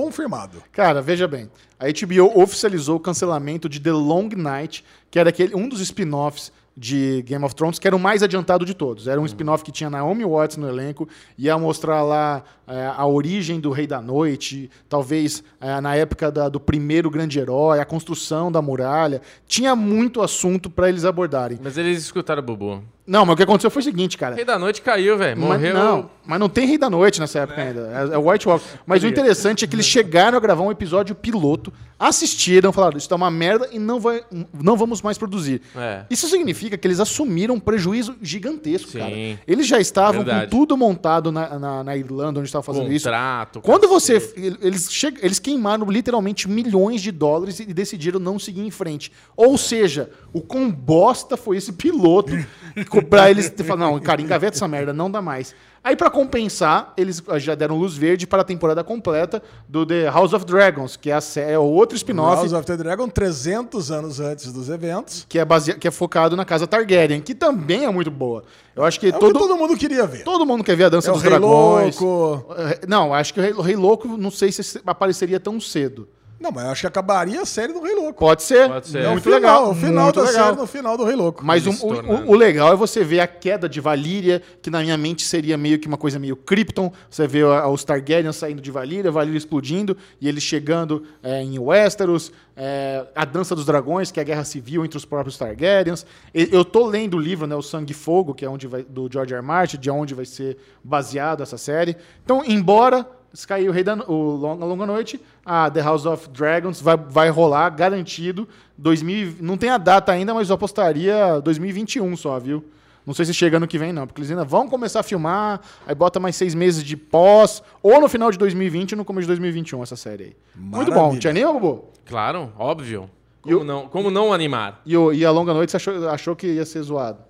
[0.04, 0.62] confirmado.
[0.72, 1.50] Cara, veja bem.
[1.78, 6.52] A HBO oficializou o cancelamento de The Long Night, que era aquele, um dos spin-offs
[6.76, 9.08] de Game of Thrones, que era o mais adiantado de todos.
[9.08, 13.58] Era um spin-off que tinha Naomi Watts no elenco, ia mostrar lá é, a origem
[13.58, 18.52] do Rei da Noite, talvez é, na época da- do primeiro grande herói, a construção
[18.52, 19.20] da muralha.
[19.46, 21.58] Tinha muito assunto para eles abordarem.
[21.60, 22.84] Mas eles escutaram o Bubu.
[23.08, 24.34] Não, mas o que aconteceu foi o seguinte, cara.
[24.34, 25.40] Rei da Noite caiu, velho.
[25.40, 25.72] Mas Morreu.
[25.74, 28.08] não, mas não tem Rei da Noite nessa época ainda.
[28.12, 28.64] É, é o White Walker.
[28.86, 33.08] Mas o interessante é que eles chegaram a gravar um episódio piloto, assistiram, falaram: Isso
[33.08, 35.62] tá uma merda e não, vai, não vamos mais produzir.
[35.74, 36.02] É.
[36.10, 38.98] Isso significa que eles assumiram um prejuízo gigantesco, Sim.
[38.98, 39.12] cara.
[39.46, 40.50] Eles já estavam Verdade.
[40.50, 43.04] com tudo montado na, na, na Irlanda, onde estavam fazendo isso.
[43.06, 43.60] Contrato.
[43.62, 44.16] Quando você.
[44.60, 49.10] Eles, che- eles queimaram literalmente milhões de dólares e decidiram não seguir em frente.
[49.36, 52.32] Ou seja, o quão bosta foi esse piloto
[53.02, 55.54] pra eles falar, não, cara, engaveta essa merda, não dá mais.
[55.82, 60.32] Aí, pra compensar, eles já deram luz verde para a temporada completa do The House
[60.32, 64.52] of Dragons, que é, a é outro spin-off House of the Dragon, 300 anos antes
[64.52, 65.24] dos eventos.
[65.28, 68.42] que é, basea- que é focado na casa Targaryen, que também é muito boa.
[68.74, 70.24] Eu acho que É todo, que todo mundo queria ver.
[70.24, 71.98] todo mundo quer ver a dança É o dos Rei dragões.
[71.98, 72.52] Louco.
[72.54, 76.08] É, Não, acho que o Rei, o Rei Louco, não sei se apareceria tão cedo.
[76.40, 78.20] Não, mas eu acho que acabaria a série do Rei Louco.
[78.20, 78.68] Pode ser.
[78.68, 79.00] Pode ser.
[79.02, 79.70] É o muito final, legal.
[79.70, 80.44] O final muito da legal.
[80.46, 81.44] série no final do Rei Louco.
[81.44, 84.80] Mas um- o, o- o legal é você ver a queda de Valíria, que na
[84.80, 86.92] minha mente seria meio que uma coisa meio Krypton.
[87.10, 92.30] Você vê os Targaryen saindo de Valíria, Valíria explodindo, e eles chegando é, em Westeros.
[92.60, 96.04] é, a Dança dos Dragões, que é a guerra civil entre os próprios Targaryens.
[96.34, 98.82] E- Eu tô lendo o livro, né, o Sangue e Fogo, que é onde vai,
[98.82, 99.40] do George R.
[99.40, 99.46] R.
[99.46, 101.96] Martin, de onde vai ser baseado essa série.
[102.24, 103.06] Então, embora
[103.46, 106.96] caiu o, Rei da, o Long- a Longa Noite, a The House of Dragons vai,
[106.96, 108.48] vai rolar, garantido.
[108.76, 112.64] 2000, e- não tem a data ainda, mas eu apostaria 2021 só, viu?
[113.06, 115.60] Não sei se chega ano que vem, não, porque eles ainda vão começar a filmar,
[115.86, 119.22] aí bota mais seis meses de pós, ou no final de 2020 ou no começo
[119.22, 120.36] de 2021, essa série aí.
[120.54, 120.96] Muito bom.
[120.96, 121.20] Maravilha.
[121.20, 121.84] Te anima, Bubu?
[122.04, 123.08] Claro, óbvio.
[123.46, 124.82] E Como, o- não, como não animar?
[124.84, 127.20] E, o- e a Longa Noite você achou, achou que ia ser zoado?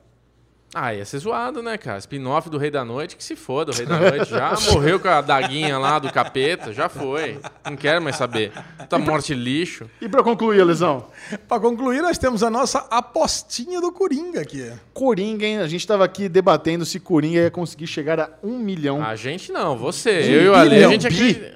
[0.74, 1.98] Ah, ia ser zoado, né, cara?
[1.98, 4.30] Spin-off do Rei da Noite, que se foda, o Rei da Noite.
[4.30, 7.38] Já morreu com a daguinha lá do capeta, já foi.
[7.64, 8.52] Não quero mais saber.
[8.88, 9.88] Tá morte lixo.
[10.00, 11.06] E pra concluir, Lesão?
[11.48, 14.70] Pra concluir, nós temos a nossa apostinha do Coringa aqui.
[14.92, 15.58] Coringa, hein?
[15.58, 19.02] A gente tava aqui debatendo se Coringa ia conseguir chegar a um milhão.
[19.02, 20.10] A gente não, você.
[20.10, 21.06] Um eu e o Ale, a gente,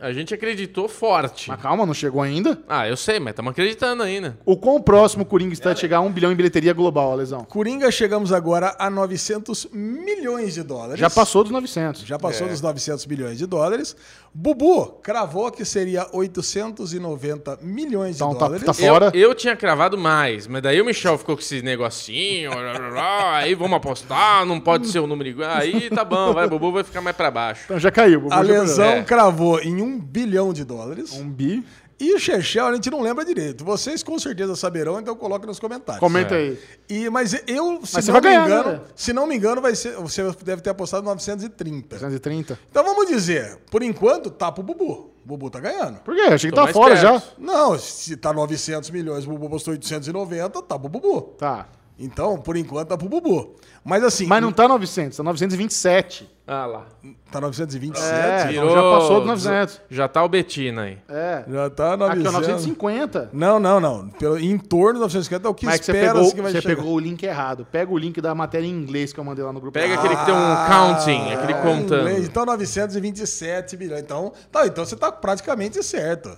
[0.01, 1.51] a gente acreditou forte.
[1.51, 2.59] Mas calma, não chegou ainda.
[2.67, 4.39] Ah, eu sei, mas estamos acreditando ainda.
[4.47, 7.45] O quão próximo o Coringa está de chegar a um bilhão em bilheteria global, Lesão?
[7.45, 10.99] Coringa, chegamos agora a 900 milhões de dólares.
[11.01, 12.03] Já passou dos 900.
[12.03, 12.51] Já passou É.
[12.51, 13.97] dos 900 milhões de dólares.
[14.35, 18.65] Bubu cravou que seria 890 milhões de Então tá- dólares.
[18.65, 19.11] tá Fora.
[19.15, 22.91] Eu, eu tinha cravado mais, mas daí o Michel ficou com esse negocinho, blá, blá,
[22.91, 25.51] blá, aí vamos apostar, não pode ser um número igual.
[25.51, 27.63] Aí tá bom, vai, Bubu vai ficar mais pra baixo.
[27.67, 28.21] Então já caiu.
[28.23, 29.03] Bubu A já lesão É.
[29.03, 31.13] cravou em um bilhão de dólares.
[31.13, 31.63] Um bi.
[32.05, 33.65] E o Chechel a gente não lembra direito.
[33.65, 36.01] Vocês com certeza saberão, então coloque nos comentários.
[36.01, 36.39] Comenta É.
[36.39, 36.59] aí.
[36.89, 38.81] E, mas eu, se Mas você não vai me ganhar, engano, né?
[38.97, 41.97] se não me engano, vai ser, você deve ter apostado 930.
[41.97, 42.59] 330.
[42.71, 45.13] Então vamos dizer, por enquanto, tá pro Bubu.
[45.25, 46.01] O Bubu tá ganhando.
[46.01, 46.23] Por quê?
[46.23, 47.03] Achei que Tô tá fora perto.
[47.03, 47.23] já.
[47.39, 51.21] Não, se tá 900 milhões, o Bubu postou 890, tá pro Bubu.
[51.39, 51.69] Tá.
[52.05, 53.55] Então, por enquanto, tá pro Bubu.
[53.85, 56.29] Mas assim, Mas não tá 900, tá 927.
[56.47, 56.87] Ah lá.
[57.31, 58.05] tá 927.
[58.13, 59.81] É, Virou- já passou dos 900.
[59.89, 60.99] Já tá o Betina aí.
[61.09, 61.45] É.
[61.49, 62.27] Já tá Aqui, 900.
[62.27, 63.31] ó, 950.
[63.33, 64.09] Não, não, não.
[64.09, 66.53] Pelo, em torno de 950 é o que Mas que você espera pegou, que vai
[66.53, 66.77] você chegar.
[66.77, 67.67] pegou o link errado.
[67.71, 69.73] Pega o link da matéria em inglês que eu mandei lá no grupo.
[69.79, 72.01] Pega Ah, aquele que tem um counting, aquele Ah, contando.
[72.09, 72.27] inglês.
[72.27, 74.01] Então, 927 milhões.
[74.03, 76.37] Então, tá, então você tá praticamente certo.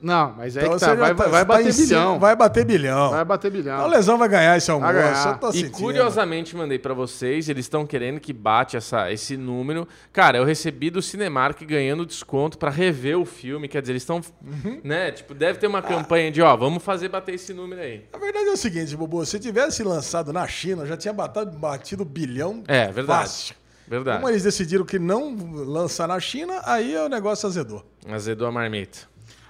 [0.00, 0.94] Não, mas é Então que você tá.
[0.94, 2.18] Vai, tá- vai tá bater cima- bilhão.
[2.18, 3.10] Vai bater bilhão.
[3.10, 3.76] Vai bater bilhão.
[3.76, 4.92] Então, o Lesão vai ganhar esse almoço.
[4.92, 5.26] ganhar.
[5.32, 5.70] Eu tô E sentindo.
[5.72, 9.88] curiosamente mandei pra vocês, eles estão querendo que bate essa, esse número.
[10.12, 14.20] Cara, eu recebi do Cinemark ganhando desconto pra rever o filme, quer dizer, eles estão,
[14.44, 14.80] Uhum.
[14.84, 18.04] né, tipo, deve ter uma campanha de, ó, vamos fazer bater esse número aí.
[18.12, 22.04] A verdade é o seguinte, Bubu, se tivesse lançado na China, já tinha batido, batido
[22.04, 22.62] bilhão.
[22.68, 23.20] É, verdade.
[23.22, 23.54] fácil.
[23.88, 24.18] Verdade.
[24.18, 25.34] Como eles decidiram que não
[25.64, 27.82] lançar na China, aí o negócio azedou.
[28.10, 28.98] Azedou a marmita.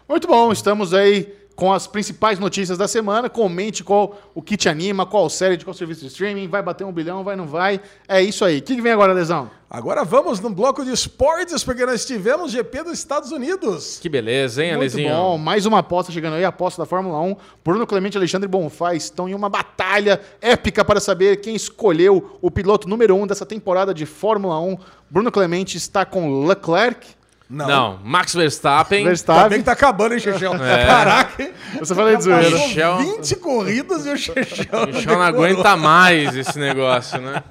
[0.08, 3.28] Muito bom, estamos aí com as principais notícias da semana.
[3.28, 6.84] Comente qual o que te anima, qual série de qual serviço de streaming, vai bater
[6.84, 7.80] um bilhão, vai não vai.
[8.06, 8.58] É isso aí.
[8.58, 9.50] O que vem agora, Lesão?
[9.68, 13.98] Agora vamos no bloco de esportes, porque nós tivemos GP dos Estados Unidos.
[14.00, 15.12] Que beleza, hein, Muito Alezinho?
[15.12, 17.36] bom, mais uma aposta chegando aí, a aposta da Fórmula 1.
[17.64, 22.48] Bruno Clemente e Alexandre Bonfá estão em uma batalha épica para saber quem escolheu o
[22.48, 24.78] piloto número 1 um dessa temporada de Fórmula 1.
[25.10, 27.08] Bruno Clemente está com Leclerc,
[27.48, 28.98] Não, Max Verstappen.
[28.98, 29.58] Ainda bem Verstappen.
[29.58, 30.54] que tá acabando, hein, Chechel?
[30.56, 30.86] É.
[30.86, 31.50] Caraca?
[31.78, 32.50] Você falei de zoeira.
[32.50, 32.98] passou Michel.
[32.98, 34.82] 20 corridas e o Chechel.
[34.82, 37.42] O Michel não aguenta mais esse negócio, né?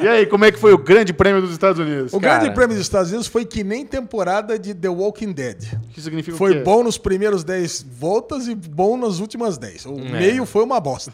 [0.00, 2.12] E aí, como é que foi o grande prêmio dos Estados Unidos?
[2.12, 2.38] O Cara.
[2.40, 5.56] Grande Prêmio dos Estados Unidos foi que nem temporada de The Walking Dead.
[5.82, 6.60] O que significa o Foi quê?
[6.60, 9.86] bom nos primeiros 10 voltas e bom nas últimas 10.
[9.86, 11.10] O meio foi uma bosta.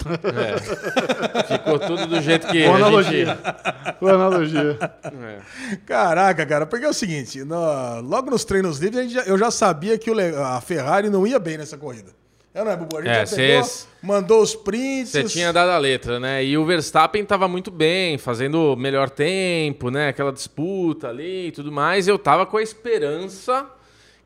[1.48, 3.26] Ficou tudo do jeito que Boa analogia.
[3.26, 3.96] gente...
[4.00, 4.78] Boa analogia.
[5.04, 5.76] É.
[5.86, 9.96] Caraca, cara, porque é o seguinte, no- logo nos treinos livres já- eu já sabia
[9.96, 12.10] que o a Ferrari não ia bem nessa corrida.
[12.52, 12.96] É, não é, Bubu?
[12.98, 15.12] A gente É, já pegou, cês- mandou os prints.
[15.12, 16.44] Você tinha dado a letra, né?
[16.44, 20.08] E o Verstappen tava muito bem, fazendo melhor tempo, né?
[20.08, 22.08] Aquela disputa ali e tudo mais.
[22.08, 23.66] Eu tava com a esperança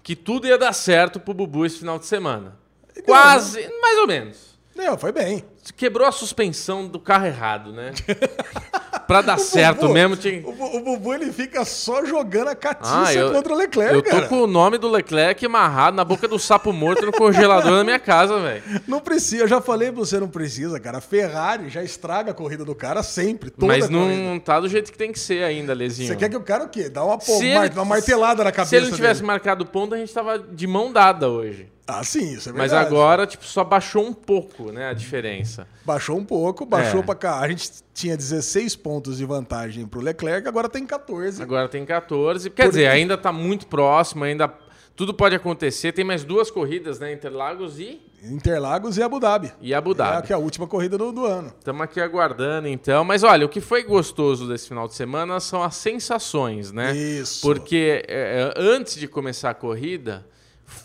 [0.02, 2.56] que tudo ia dar certo pro Bubu esse final de semana.
[3.04, 4.54] Quase, mais ou menos.
[4.74, 5.44] Não, foi bem.
[5.76, 7.92] Quebrou a suspensão do carro errado, né?
[9.06, 10.42] pra dar certo Bubu- mesmo, tinha...
[10.46, 14.02] O, o Bubu ele fica só jogando a catiça Ah, eu, contra o Leclerc, eu
[14.02, 14.26] tô cara.
[14.28, 17.98] com o nome do Leclerc amarrado na boca do sapo morto no congelador na minha
[17.98, 18.62] casa, velho.
[18.86, 20.98] Não precisa, eu já falei pra você, não precisa, cara.
[20.98, 24.06] A Ferrari já estraga a corrida do cara sempre, toda Mas corrida.
[24.06, 26.08] não tá do jeito que tem que ser ainda, Lezinho.
[26.08, 26.88] Você quer que o cara o quê?
[26.88, 29.26] Dá uma, pô, mar- ele- uma martelada na cabeça Se ele não tivesse dele.
[29.26, 31.68] marcado ponto, a gente tava de mão dada hoje.
[31.86, 32.86] Ah, sim, isso é Mas verdade.
[32.94, 35.66] agora, tipo, só baixou um pouco, né, a diferença.
[35.84, 37.02] Baixou um pouco, baixou É.
[37.02, 37.40] pra cá.
[37.40, 41.42] A gente tinha 16 pontos de vantagem pro Leclerc, agora tem 14.
[41.42, 42.48] Agora tem 14.
[42.48, 44.50] Quer dizer, ainda tá muito próximo, ainda
[44.96, 45.92] tudo pode acontecer.
[45.92, 49.52] Tem mais duas corridas, né, Interlagos e, Interlagos e Abu Dhabi.
[49.60, 50.26] e Abu É, Dhabi.
[50.28, 51.52] que é a última corrida do, do ano.
[51.58, 53.04] Estamos aqui aguardando, então.
[53.04, 56.96] Mas olha, o que foi gostoso desse final de semana são as sensações, né?
[56.96, 57.42] Isso.
[57.42, 60.24] Porque é, é, antes de começar a corrida,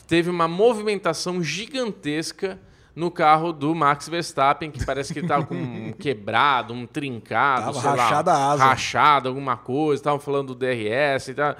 [0.07, 2.59] teve uma movimentação gigantesca
[2.95, 7.65] no carro do Max Verstappen, que parece que ele tava com um quebrado, um trincado,
[7.67, 8.65] Tava sei lá, rachada a asa.
[8.65, 10.01] rachado, alguma coisa.
[10.01, 11.55] Estavam falando do DRS e tal.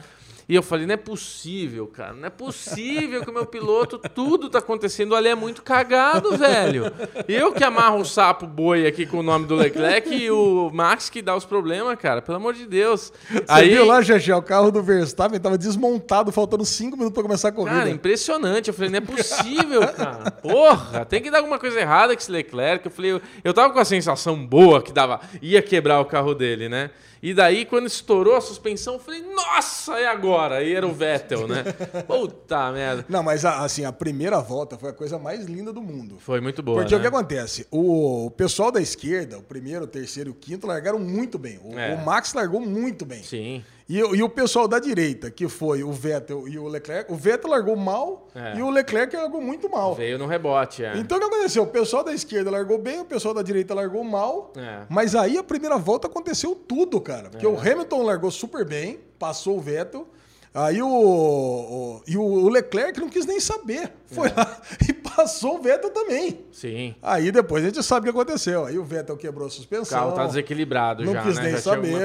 [0.50, 2.14] E eu falei, não é possível, cara.
[2.14, 6.92] Não é possível que o meu piloto, tudo tá acontecendo ali, é muito cagado, velho.
[7.28, 11.08] Eu que amarro o sapo boi aqui com o nome do Leclerc e o Max
[11.08, 12.20] que dá os problemas, cara.
[12.20, 13.14] Pelo amor de Deus.
[13.30, 17.22] Você Aí, viu lá, Gegé, o carro do Verstappen tava desmontado, faltando cinco minutos pra
[17.22, 17.78] começar a corrida.
[17.78, 18.70] Cara, impressionante.
[18.70, 20.32] Eu falei, não é possível, cara.
[20.32, 22.88] Porra, tem que dar alguma coisa errada com esse Leclerc.
[22.88, 26.34] Eu falei, eu, eu tava com a sensação boa que dava, ia quebrar o carro
[26.34, 26.90] dele, né?
[27.22, 30.56] E daí, quando estourou a suspensão, eu falei, nossa, é agora.
[30.58, 31.64] Aí era o Vettel, né?
[32.08, 33.06] Puta merda.
[33.10, 36.16] Não, mas a- assim, a primeira volta foi a coisa mais linda do mundo.
[36.20, 36.80] Foi muito boa.
[36.82, 36.98] Porque né?
[36.98, 37.68] o que acontece?
[37.70, 41.60] O, o pessoal da esquerda, o primeiro, o terceiro e o quinto, largaram muito bem.
[41.64, 41.94] O, É.
[41.96, 43.22] o Max largou muito bem.
[43.24, 43.64] Sim.
[43.90, 47.16] E, o- e o pessoal da direita, que foi o Vettel e o Leclerc, o
[47.16, 48.56] Vettel largou mal É.
[48.58, 49.96] e o Leclerc largou muito mal.
[49.96, 50.96] Veio no rebote, é.
[50.98, 51.64] Então o que aconteceu?
[51.64, 54.54] O pessoal da esquerda largou bem, o pessoal da direita largou mal.
[54.56, 54.82] É.
[54.90, 57.30] Mas aí a primeira volta aconteceu tudo, cara.
[57.32, 60.08] Porque o Hamilton largou super bem, passou o Vettel.
[60.54, 63.92] Aí o, o- e o Leclerc não quis nem saber.
[64.08, 66.40] Foi lá e passou o Vettel também.
[66.52, 66.96] Sim.
[67.02, 68.66] Aí depois a gente sabe o que aconteceu.
[68.66, 69.98] Aí o Vettel quebrou a O suspensão.
[70.00, 71.44] carro tá desequilibrado Não já, quis né?
[71.44, 72.00] nem já saber.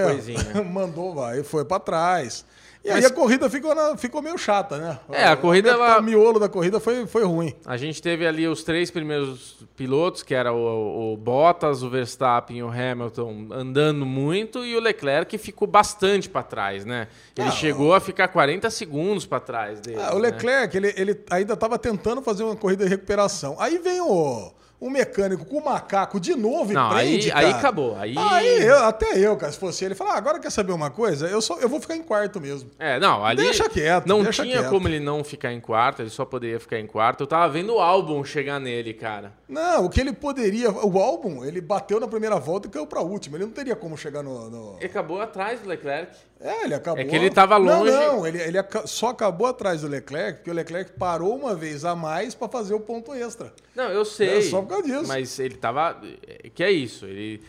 [0.70, 2.44] Mandou, vai, foi pra trás.
[2.84, 4.98] E Mas- aí a corrida ficou, na- ficou meio chata, né?
[5.10, 7.54] É, a corrida, O, ela- o miolo da corrida foi, foi ruim.
[7.64, 12.58] A gente teve ali os três primeiros pilotos, que era o, o Bottas, o Verstappen
[12.58, 17.08] e o Hamilton andando muito, e o Leclerc que ficou bastante para trás, né?
[17.34, 19.98] Ele Ah, chegou a ficar 40 segundos para trás dele.
[20.02, 20.28] Ah, o né?
[20.30, 23.56] Leclerc, ele, ele ainda estava tentando fazer uma corrida de recuperação.
[23.58, 27.46] Aí vem o, o mecânico com o macaco de novo e Não, prende, aí, cara.
[27.46, 27.96] aí acabou.
[27.96, 30.90] Aí, Aí, eu- até eu, cara, se fosse ele, falar, ah, agora quer saber uma
[30.90, 31.26] coisa?
[31.26, 32.70] Eu, só, eu vou ficar em quarto mesmo.
[32.78, 33.42] É, não, ali.
[33.42, 34.70] Deixa quieto, Não deixa tinha quieto.
[34.70, 37.22] como ele não ficar em quarto, ele só poderia ficar em quarto.
[37.22, 39.32] Eu tava vendo o álbum chegar nele, cara.
[39.48, 40.70] Não, o que ele poderia...
[40.70, 43.36] O álbum, ele bateu na primeira volta e caiu pra última.
[43.36, 44.50] Ele não teria como chegar no...
[44.50, 46.12] no- Ele acabou atrás do Leclerc.
[46.40, 47.00] É, ele acabou...
[47.00, 47.90] É que ele tava longe.
[47.90, 51.84] Não, não, ele, ele só acabou atrás do Leclerc porque o Leclerc parou uma vez
[51.84, 53.52] a mais pra fazer o ponto extra.
[53.74, 54.38] Não, eu sei.
[54.38, 55.06] É, só por causa disso.
[55.06, 56.00] Mas ele tava.
[56.26, 57.06] é, Que é isso?
[57.06, 57.42] Ele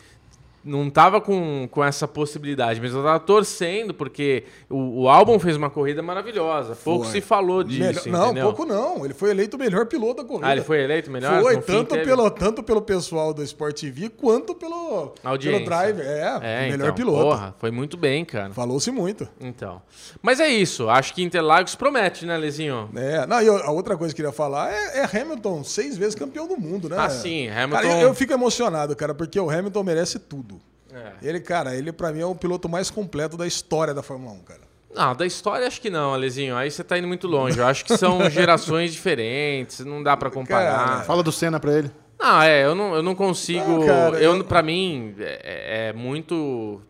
[0.66, 5.56] não tava com, com essa possibilidade, mas eu tava torcendo, porque o, o álbum fez
[5.56, 6.74] uma corrida maravilhosa.
[6.74, 7.12] Pouco Foi.
[7.12, 8.44] se falou disso, Melhor- não, entendeu?
[8.52, 9.04] pouco não.
[9.04, 10.48] Ele foi eleito o melhor piloto da corrida.
[10.48, 11.40] Ah, ele foi eleito melhor?
[11.40, 15.60] Foi, No tanto teve- pelo, tanto pelo pessoal do Sport TV quanto pelo, Audiência.
[15.60, 16.04] pelo driver.
[16.04, 17.22] É, É, melhor então, piloto.
[17.22, 18.52] Porra, foi muito bem, cara.
[18.52, 19.28] Falou-se muito.
[19.40, 19.80] Então.
[20.20, 20.88] Mas é isso.
[20.88, 22.90] Acho que Interlagos promete, né, Lezinho?
[22.96, 26.14] É, não, e a outra coisa que eu queria falar é, é Hamilton, seis vezes
[26.16, 26.96] campeão do mundo, né?
[26.98, 30.55] Ah, sim, Hamilton- Cara, eu, eu fico emocionado, cara, porque o Hamilton merece tudo.
[30.96, 31.28] É.
[31.28, 34.38] Ele, cara, ele pra mim é o piloto mais completo da história da Fórmula 1,
[34.40, 34.60] cara.
[34.94, 36.56] Não, da história acho que não, Alezinho.
[36.56, 37.58] Aí você tá indo muito longe.
[37.58, 40.86] Eu acho que são gerações diferentes, não dá pra comparar.
[40.88, 41.90] Cara, Fala do Senna pra ele.
[42.18, 43.60] Não, é, eu não, eu não consigo.
[43.80, 46.80] Não, cara, eu, eu- Pra mim, é, é muito.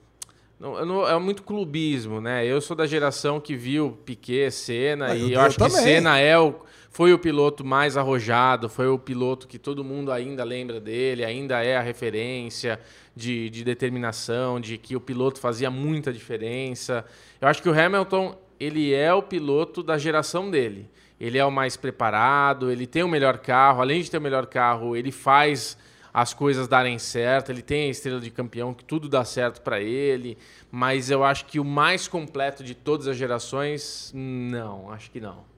[0.60, 2.46] não- eu não- é muito clubismo, né?
[2.46, 5.64] Eu sou da geração que viu Piquet, Senna, Ah, e eu- eu, eu acho que
[5.64, 5.82] também.
[5.82, 6.54] Senna é o,
[6.90, 11.60] foi o piloto mais arrojado, foi o piloto que todo mundo ainda lembra dele, ainda
[11.64, 12.78] é a referência
[13.16, 17.04] de, de determinação, de que o piloto fazia muita diferença.
[17.40, 20.90] Eu acho que o Hamilton, ele é o piloto da geração dele.
[21.18, 24.44] Ele é o mais preparado, ele tem o melhor carro, além de ter o melhor
[24.46, 25.78] carro, ele faz
[26.12, 29.80] as coisas darem certo, ele tem a estrela de campeão, que tudo dá certo para
[29.80, 30.36] ele,
[30.70, 35.55] mas eu acho que o mais completo de todas as gerações, não, acho que não.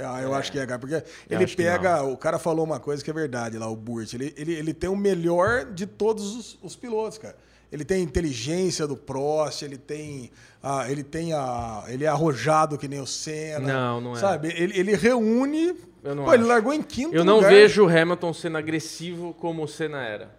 [0.00, 2.02] Ah, eu acho que é, cara, porque ele acho que pega.
[2.02, 4.14] O cara falou uma coisa que é verdade lá, o Burt.
[4.14, 7.36] Ele, ele, ele tem o melhor de todos os, os pilotos, cara.
[7.70, 10.30] Ele tem a inteligência do Prost, ele tem.
[10.62, 11.84] A, ele tem a.
[11.88, 13.60] Ele é arrojado que nem o Senna.
[13.60, 14.18] Não, não é.
[14.18, 14.48] Sabe?
[14.56, 15.74] Ele, ele reúne.
[16.02, 16.48] Eu não Pô, ele acho.
[16.52, 17.50] largou em quinto Eu não lugar.
[17.50, 20.30] vejo o Hamilton sendo agressivo como o Senna era.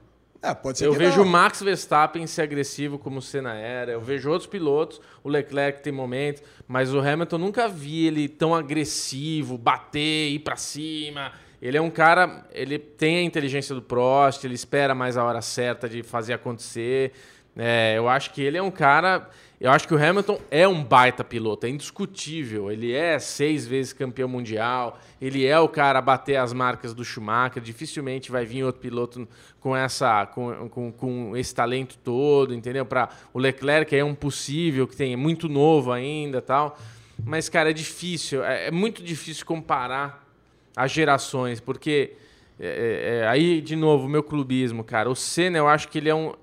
[0.41, 1.25] É, pode ser Eu vejo não.
[1.25, 3.91] o Max Verstappen ser agressivo como o Senna era.
[3.91, 8.55] Eu vejo outros pilotos, o Leclerc tem momentos, mas o Hamilton nunca vi ele tão
[8.55, 11.33] agressivo, bater, ir pra cima.
[11.61, 15.41] Ele é um cara, ele tem a inteligência do Prost, ele espera mais a hora
[15.41, 17.11] certa de fazer acontecer.
[17.57, 19.29] É, eu acho que ele é um cara.
[19.59, 22.71] Eu acho que o Hamilton é um baita piloto, é indiscutível.
[22.71, 27.03] Ele é seis vezes campeão mundial, ele é o cara a bater as marcas do
[27.03, 27.61] Schumacher.
[27.61, 29.27] Dificilmente vai vir outro piloto
[29.59, 32.85] com, essa, com, com, com esse talento todo, entendeu?
[32.85, 36.79] Para o Leclerc é um possível, que tem é muito novo ainda tal.
[37.25, 40.25] Mas, cara, é difícil, é, é muito difícil comparar
[40.73, 42.13] as gerações, porque
[42.57, 45.09] é, é, aí, de novo, o meu clubismo, cara.
[45.09, 46.33] O Senna, eu acho que ele é um.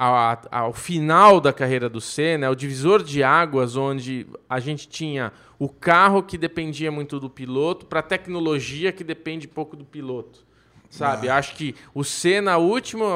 [0.00, 5.30] Ao final da carreira do Senna, é o divisor de águas onde a gente tinha
[5.58, 10.46] o carro que dependia muito do piloto para a tecnologia que depende pouco do piloto.
[10.88, 11.28] Sabe?
[11.28, 13.06] Acho que o Senna, a última,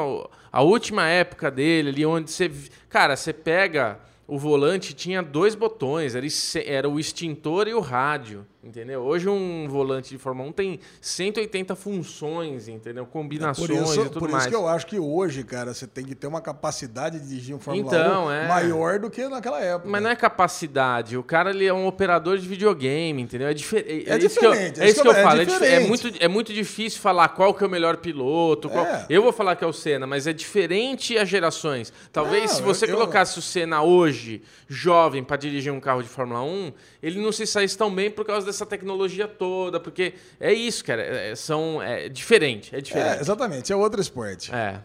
[0.53, 2.51] a última época dele, ali onde você.
[2.89, 6.26] Cara, você pega o volante tinha dois botões, era,
[6.64, 9.03] era o extintor e o rádio, entendeu?
[9.03, 13.05] Hoje um volante de Fórmula 1 tem 180 funções, entendeu?
[13.07, 14.45] Combinações Por isso, e tudo por mais.
[14.45, 17.55] isso que eu acho que hoje, cara, você tem que ter uma capacidade de dirigir
[17.55, 18.49] um Fórmula Então, 1 é.
[18.49, 19.89] maior do que naquela época.
[19.89, 23.49] Mas não é capacidade, o cara ele é um operador de videogame, entendeu?
[23.49, 25.41] É, difer é, É isso que eu, diferente, é isso que eu é falo.
[25.41, 25.89] É, dif- é diferente.
[25.89, 28.69] muito, é muito difícil falar qual que é o melhor piloto.
[28.71, 29.07] qual- É.
[29.09, 31.93] Eu vou falar que é o Senna, mas é diferente as gerações.
[32.12, 36.03] Talvez Não, se você eu- eu- colocasse o Senna hoje, jovem, para dirigir um carro
[36.03, 40.15] de Fórmula 1, ele não se saísse tão bem por causa dessa tecnologia toda, porque
[40.39, 41.03] é isso, cara.
[41.03, 43.21] é- é- são, é diferente, é É, diferente.
[43.21, 44.55] exatamente, é outro esporte.
[44.55, 44.81] É.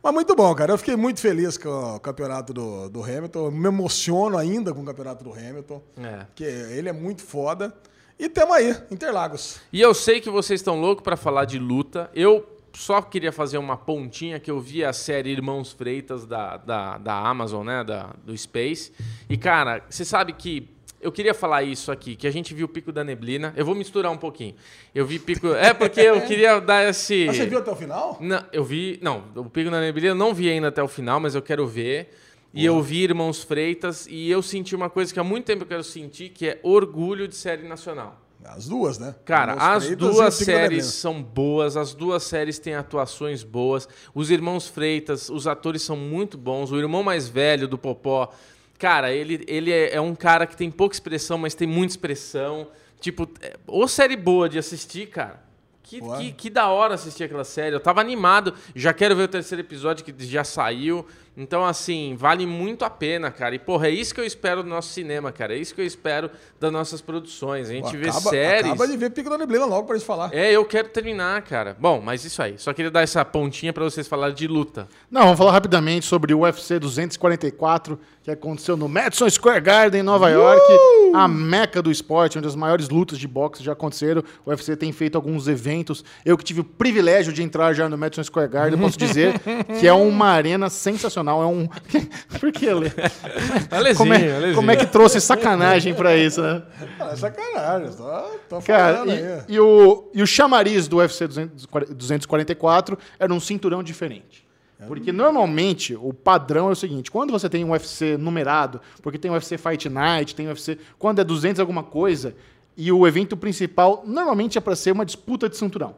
[0.00, 0.72] Mas muito bom, cara.
[0.74, 3.46] Eu fiquei muito feliz com o campeonato do, do Hamilton.
[3.46, 5.82] Eu me emociono ainda com o campeonato do Hamilton.
[6.00, 6.18] É.
[6.26, 7.74] Porque ele é muito foda.
[8.16, 9.60] E tamo aí, Interlagos.
[9.72, 12.08] E eu sei que vocês estão loucos pra falar de luta.
[12.14, 16.98] Eu só queria fazer uma pontinha que eu vi a série Irmãos Freitas da, da,
[16.98, 17.82] da Amazon, né?
[17.82, 18.92] Da, do Space.
[19.28, 20.68] E, cara, você sabe que.
[21.00, 23.52] Eu queria falar isso aqui, que a gente viu o Pico da Neblina.
[23.56, 24.54] Eu vou misturar um pouquinho.
[24.94, 25.48] Eu vi Pico.
[25.54, 27.26] É porque eu queria dar esse.
[27.26, 28.18] Mas você viu até o final?
[28.20, 28.98] Não, eu vi.
[29.00, 31.66] Não, o Pico da Neblina eu não vi ainda até o final, mas eu quero
[31.66, 32.10] ver.
[32.52, 35.68] E eu vi Irmãos Freitas e eu senti uma coisa que há muito tempo eu
[35.68, 38.20] quero sentir, que é orgulho de série nacional.
[38.44, 39.14] As duas, né?
[39.24, 43.88] Cara, Irmãos as Freitas duas séries são boas, as duas séries têm atuações boas.
[44.14, 46.72] Os irmãos Freitas, os atores são muito bons.
[46.72, 48.32] O irmão mais velho do Popó,
[48.78, 52.68] cara, ele, ele é, é um cara que tem pouca expressão, mas tem muita expressão.
[53.00, 55.46] Tipo, é, ô série boa de assistir, cara.
[55.82, 57.74] Que, que, que da hora assistir aquela série.
[57.74, 58.52] Eu tava animado.
[58.74, 61.06] Já quero ver o terceiro episódio que já saiu.
[61.40, 63.54] Então, assim, vale muito a pena, cara.
[63.54, 65.54] E, porra, é isso que eu espero do nosso cinema, cara.
[65.54, 66.28] É isso que eu espero
[66.58, 67.70] das nossas produções.
[67.70, 68.72] A gente vê acaba, séries.
[68.72, 70.34] Acaba de ver Pico da Neblina logo pra gente falar.
[70.34, 71.76] É, eu quero terminar, cara.
[71.78, 72.58] Bom, mas isso aí.
[72.58, 74.88] Só queria dar essa pontinha pra vocês falarem de luta.
[75.08, 80.02] Não, vamos falar rapidamente sobre o UFC 244, que aconteceu no Madison Square Garden, em
[80.02, 80.60] Nova York.
[81.14, 84.24] A meca do esporte, onde as maiores lutas de boxe já aconteceram.
[84.44, 86.04] O UFC tem feito alguns eventos.
[86.24, 89.38] Eu que tive o privilégio de entrar já no Madison Square Garden, posso dizer
[89.78, 91.27] que é uma arena sensacional.
[91.30, 91.68] É um.
[92.40, 92.92] Por que, Ale?
[93.70, 96.62] Alezinho, Como é, como é que trouxe sacanagem pra isso, né?
[96.98, 97.92] Ah, é sacanagem.
[97.96, 99.20] Tô, tô Cara, falando aí.
[99.48, 104.46] e, e o, e o chamariz do UFC 240 244 era um cinturão diferente.
[104.86, 109.30] Porque normalmente o padrão é o seguinte: quando você tem um UFC numerado, porque tem
[109.30, 110.78] UFC Fight Night, tem UFC.
[110.98, 112.34] Quando é 200 alguma coisa,
[112.76, 115.96] e o evento principal normalmente é para ser uma disputa de cinturão.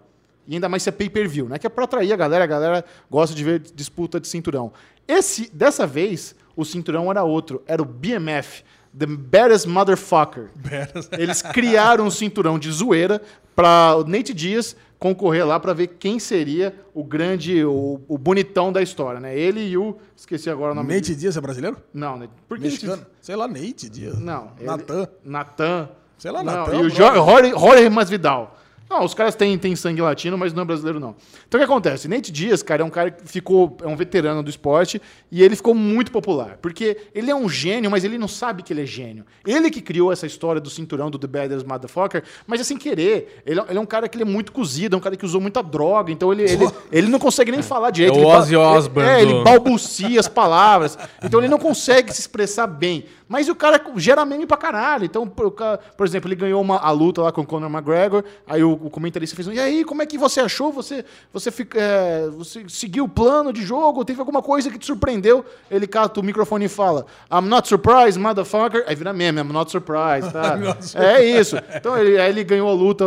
[0.50, 1.60] E ainda mais se é pay-per-view, né?
[1.60, 4.72] Que é para atrair a galera, a galera gosta de ver disputa de cinturão.
[5.06, 8.64] Esse, dessa vez, o cinturão era outro, era o BMF,
[8.98, 10.50] The Baddest Motherfucker.
[11.16, 13.22] Eles criaram um cinturão de zoeira
[13.54, 18.72] para o Nate Diaz concorrer lá para ver quem seria o grande, o, o bonitão
[18.72, 19.38] da história, né?
[19.38, 19.96] Ele e o.
[20.16, 21.76] Esqueci agora o nome Nate Dias é brasileiro?
[21.94, 22.28] Não, né?
[22.48, 23.06] Por que Mexicano?
[23.20, 24.18] Sei lá, Nate Dias.
[24.18, 24.50] Não.
[24.60, 25.08] Natan.
[25.24, 25.88] Natan.
[26.18, 28.58] Sei lá, Natan, E o Jorge, Jorge Masvidal.
[28.90, 31.14] Não, os caras têm, têm sangue latino, mas não é brasileiro, não.
[31.46, 32.08] Então o que acontece?
[32.08, 33.76] Nate Dias, cara, é um cara que ficou.
[33.82, 36.58] É um veterano do esporte e ele ficou muito popular.
[36.60, 39.24] Porque ele é um gênio, mas ele não sabe que ele é gênio.
[39.46, 43.42] Ele que criou essa história do cinturão do The Baddest Motherfucker, mas é sem querer.
[43.46, 45.24] Ele, é- ele é um cara que ele é muito cozido, é um cara que
[45.24, 48.18] usou muita droga, então ele, ele, ele não consegue nem falar direito.
[48.18, 50.98] É o Ozzy Osbourne É, ele balbucia as palavras.
[51.22, 53.04] Então ele não consegue se expressar bem.
[53.30, 55.04] Mas o cara gera meme pra caralho.
[55.04, 58.24] Então, por, exemplo, ele ganhou uma, a luta lá com o Conor McGregor.
[58.44, 60.72] Aí o, o comentarista fez um, e aí, como é que você achou?
[60.72, 64.04] Você, você, fica, é, você seguiu o plano de jogo?
[64.04, 65.44] Teve alguma coisa que te surpreendeu?
[65.70, 68.82] Ele cata o microfone e fala, I'm not surprised, motherfucker.
[68.88, 70.58] Aí vira meme, I'm not surprised, tá?
[71.00, 71.56] é isso.
[71.76, 73.04] Então ele, aí ele ganhou a luta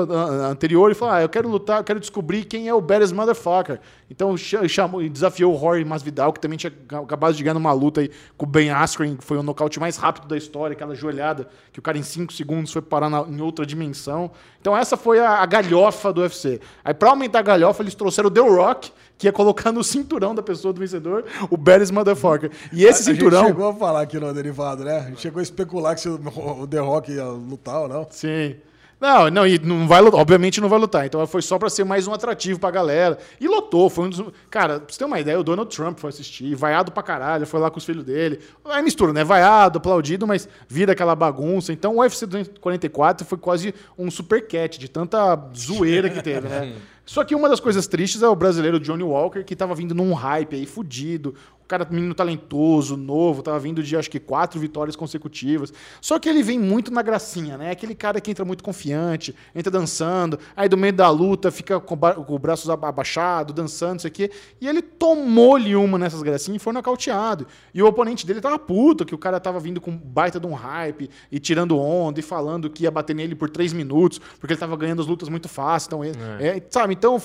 [0.49, 3.81] anterior e falou, ah, eu quero lutar, eu quero descobrir quem é o baddest motherfucker.
[4.15, 8.01] Então cha- chamou desafiou o Rory Masvidal, que também tinha acabado de ganhar numa luta
[8.01, 11.47] aí com o Ben Askren, que foi o nocaute mais rápido da história, aquela joelhada
[11.71, 14.29] que o cara em 5 segundos foi parar na- em outra dimensão.
[14.61, 16.61] Então essa foi a, a galhofa do UFC.
[16.85, 20.35] Aí pra aumentar a galhofa, eles trouxeram o The Rock, que ia colocar no cinturão
[20.35, 22.51] da pessoa do vencedor o baddest motherfucker.
[22.71, 23.39] E esse A- a cinturão...
[23.39, 24.97] gente chegou a falar aqui no derivado, né?
[24.99, 26.19] A gente chegou a especular que se o,
[26.61, 28.05] o The Rock ia lutar ou não.
[28.11, 28.57] Sim.
[29.03, 31.05] Não, não, e não vai obviamente não vai lutar.
[31.05, 33.17] Então foi só pra ser mais um atrativo pra galera.
[33.37, 34.23] E lotou, foi um dos.
[34.49, 37.59] Cara, pra você ter uma ideia, o Donald Trump foi assistir, vaiado pra caralho, foi
[37.59, 38.39] lá com os filhos dele.
[38.63, 39.21] Aí mistura, né?
[39.21, 41.73] Vaiado, aplaudido, mas vira aquela bagunça.
[41.73, 46.73] Então o UFC 244 foi quase um super cat de tanta zoeira que teve, né?
[47.05, 50.13] Só que uma das coisas tristes é o brasileiro Johnny Walker, que tava vindo num
[50.13, 51.35] hype aí, fudido.
[51.63, 55.73] O cara, menino talentoso, novo, tava vindo de acho que quatro vitórias consecutivas.
[56.01, 57.71] Só que ele vem muito na gracinha, né?
[57.71, 61.97] Aquele cara que entra muito confiante, entra dançando, aí do meio da luta fica com,
[61.97, 64.29] com o braço abaixado, dançando, isso aqui.
[64.59, 67.47] E ele tomou-lhe uma nessas gracinhas e foi nocauteado.
[67.73, 70.53] E o oponente dele tava puto, que o cara tava vindo com baita de um
[70.53, 74.59] hype e tirando onda e falando que ia bater nele por três minutos, porque ele
[74.59, 75.87] tava ganhando as lutas muito fácil.
[75.87, 76.92] Então, ele, é, sabe?
[76.93, 77.21] Então,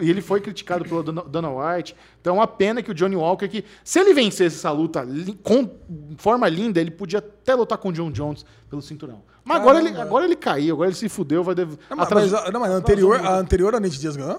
[0.00, 1.94] ele foi criticado pelo Dana White.
[2.20, 5.06] Então, é uma pena que o Johnny Walker, que se ele vencesse essa luta
[5.42, 5.70] com
[6.18, 9.22] forma linda, ele podia até lutar com o John Jones pelo cinturão.
[9.44, 11.74] Mas agora ele, agora ele caiu, agora ele se fudeu, vai dev...
[11.90, 14.38] Não, mas, atrás- mas a- não, mas a anterior, a anterior a Nate Diaz ganhou?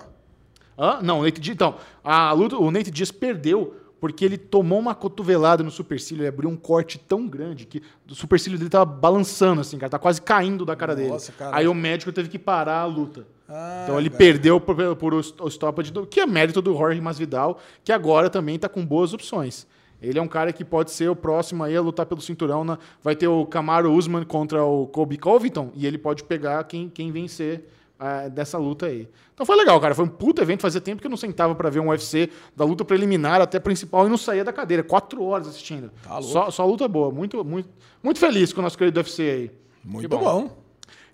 [0.78, 1.00] Hã?
[1.02, 4.94] Não, o Nate Diaz, então, a luta, o Nate Diaz perdeu porque ele tomou uma
[4.94, 7.82] cotovelada no supercílio, ele abriu um corte tão grande que
[8.12, 11.38] o supercílio dele tava balançando assim, cara, tá quase caindo da cara Nossa, dele.
[11.38, 11.58] caralho.
[11.58, 13.26] Aí o médico teve que parar a luta.
[13.48, 14.18] Ah, então ele cara.
[14.18, 18.60] perdeu por, por o stoppage, do, que é mérito do Jorge Masvidal, que agora também
[18.60, 19.66] tá com boas opções.
[20.02, 22.66] Ele é um cara que pode ser o próximo aí a lutar pelo cinturão.
[22.66, 26.90] Na, vai ter o Camaro Usman contra o Kobe Covington e ele pode pegar quem,
[26.90, 27.70] quem vencer
[28.06, 29.08] ah, dessa luta aí.
[29.34, 29.96] Então foi legal, cara.
[29.96, 30.62] Foi um puto evento.
[30.62, 34.06] Fazia tempo que eu não sentava pra ver um UFC da luta preliminar até principal
[34.06, 34.84] e não saía da cadeira.
[34.84, 35.90] Quatro horas assistindo.
[36.04, 36.34] Tá louco.
[36.34, 37.10] só, só luta boa.
[37.10, 37.70] Muito, muito,
[38.04, 39.52] muito feliz com o nosso querido UFC aí.
[39.82, 40.20] Muito bom.
[40.20, 40.64] bom.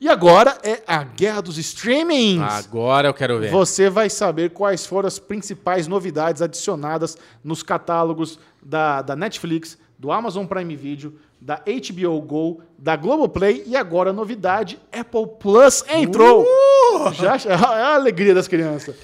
[0.01, 2.41] E agora é a guerra dos streamings.
[2.41, 3.51] Agora eu quero ver.
[3.51, 10.11] Você vai saber quais foram as principais novidades adicionadas nos catálogos da, da Netflix, do
[10.11, 16.45] Amazon Prime Video, da HBO Go, da Globoplay e agora a novidade, Apple Plus entrou.
[17.13, 18.95] Já, é a alegria das crianças.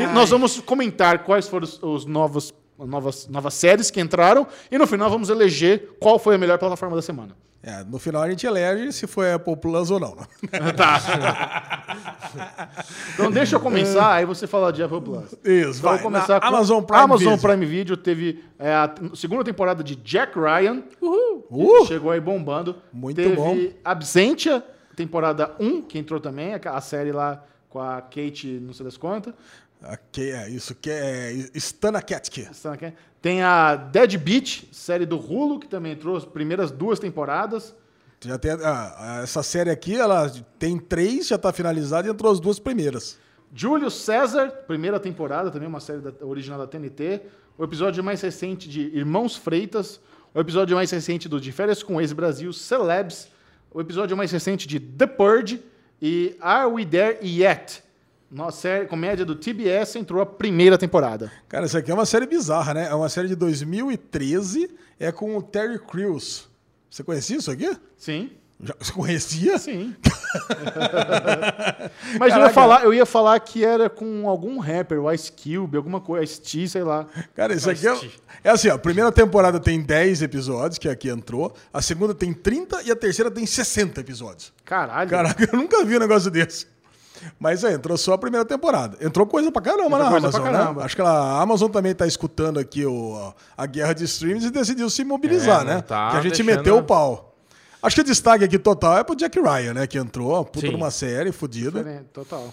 [0.00, 4.78] E nós vamos comentar quais foram os, os novos novas, novas séries que entraram e
[4.78, 7.36] no final vamos eleger qual foi a melhor plataforma da semana.
[7.66, 10.14] É, no final a gente elege se foi Apple Plus ou não.
[10.14, 10.26] né?
[13.14, 15.32] Então deixa eu começar, aí você fala de Apple Plus.
[15.44, 15.92] Isso, Então, vai.
[15.94, 17.48] vou começar Na com Amazon Prime Amazon Video.
[17.48, 20.82] Prime Video teve é, a segunda temporada de Jack Ryan.
[21.00, 21.86] Uh!
[21.86, 22.76] Chegou aí bombando.
[22.92, 23.56] Muito teve bom.
[23.84, 24.62] Absentia,
[24.96, 28.96] temporada 1, que entrou também, a a série lá com a Kate, não sei das
[28.96, 29.34] quantas.
[29.86, 32.48] Ok, é isso que é Stana Ketke.
[33.20, 37.74] Tem a Dead Beat, série do Hulu, que também entrou as primeiras duas temporadas.
[38.24, 42.40] Já tem, ah, essa série aqui, ela tem três, já tá finalizada e entrou as
[42.40, 43.18] duas primeiras.
[43.54, 47.20] Júlio César, primeira temporada, também uma série da- original da TNT.
[47.58, 50.00] O episódio mais recente de Irmãos Freitas.
[50.34, 53.28] O episódio mais recente do De Férias com Ex-Brasil, Celebs.
[53.70, 55.62] O episódio mais recente de The Purge.
[56.02, 57.82] E Are We There Yet?
[58.30, 61.30] Nossa série, comédia do TBS entrou a primeira temporada.
[61.48, 62.88] Cara, isso aqui é uma série bizarra, né?
[62.88, 66.48] É uma série de 2013, é com o Terry Crews.
[66.90, 67.76] Você conhecia isso aqui?
[67.96, 68.30] Sim.
[68.60, 69.58] Já, você conhecia?
[69.58, 69.94] Sim.
[72.18, 75.76] Mas eu ia, falar, eu ia falar que era com algum rapper, o Ice Cube,
[75.76, 77.06] alguma coisa, Ice T, sei lá.
[77.34, 77.98] Cara, isso aqui é,
[78.44, 82.32] é assim, ó, a primeira temporada tem 10 episódios, que aqui entrou, a segunda tem
[82.32, 84.52] 30 e a terceira tem 60 episódios.
[84.64, 85.10] Caralho.
[85.10, 86.66] Caraca, eu nunca vi um negócio desse.
[87.38, 88.96] Mas é, entrou só a primeira temporada.
[89.00, 90.58] Entrou coisa pra caramba Entrou na coisa Amazon, pra né?
[90.58, 90.84] caramba.
[90.84, 94.88] Acho que a Amazon também tá escutando aqui o, a guerra de streams e decidiu
[94.90, 95.80] se mobilizar, É, né?
[95.82, 97.30] tá que a gente deixando- meteu o pau.
[97.82, 99.86] Acho que o destaque aqui total é pro Jack Ryan, né?
[99.86, 100.72] Que entrou, puta Sim.
[100.72, 102.02] numa série fodida.
[102.12, 102.48] Total.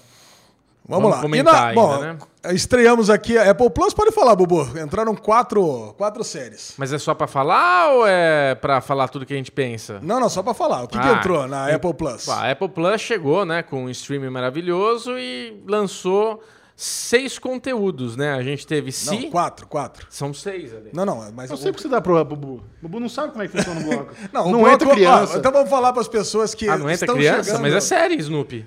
[0.88, 1.22] Vamos, Vamos lá.
[1.22, 2.54] comentar E bom, ainda, né?
[2.54, 3.94] estreamos aqui a Apple Plus.
[3.94, 4.68] Pode falar, Bubu.
[4.78, 6.74] Entraram quatro, quatro séries.
[6.78, 10.00] Mas é só pra falar ou é pra falar tudo que a gente pensa?
[10.02, 10.84] Não, não, só pra falar.
[10.84, 12.28] O que, que Ah, entrou na en- Apple Plus?
[12.28, 16.44] A Apple Plus chegou, né, com um streaming maravilhoso e lançou
[16.76, 18.34] seis conteúdos, né?
[18.34, 19.28] A gente teve Não, Si.
[19.28, 20.08] quatro, quatro.
[20.10, 20.90] São seis ali.
[20.94, 21.48] Não, não, mas...
[21.52, 22.64] Não o- sei porque você dá pro Bubu.
[22.82, 24.14] Bubu não sabe como é que funciona o bloco.
[24.34, 25.36] Não, o não bloco- entra criança.
[25.36, 27.44] Ah, então vamos falar para as pessoas que Ah, não entra estão criança?
[27.44, 27.62] chegando.
[27.62, 28.66] Mas é série, Snoopy.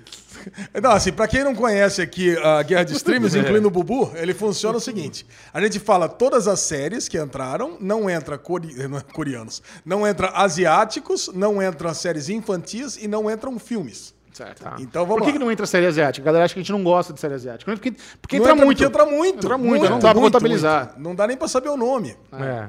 [0.81, 3.41] Não, assim, para quem não conhece aqui a Guerra de Streams, É.
[3.41, 7.77] incluindo o Bubu, ele funciona o seguinte: a gente fala todas as séries que entraram,
[7.79, 13.29] não entra core- não é coreanos, não entra asiáticos, não entram séries infantis e não
[13.29, 14.13] entram filmes.
[14.33, 14.63] Certo.
[14.63, 14.75] Tá.
[14.79, 16.21] Então vamos Por que, que não entra série asiática?
[16.21, 17.71] A galera acha que a gente não gosta de série asiática.
[17.71, 18.77] Porque, porque entra entra muito.
[18.77, 19.37] porque entra muito.
[19.45, 20.85] Entra muito, não dá pra contabilizar.
[20.87, 20.99] muito.
[20.99, 22.17] Não dá nem para saber o nome.
[22.33, 22.67] É.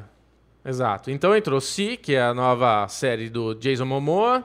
[0.65, 1.11] Exato.
[1.11, 4.45] Então entrou Si, que é a nova série do Jason Momoa.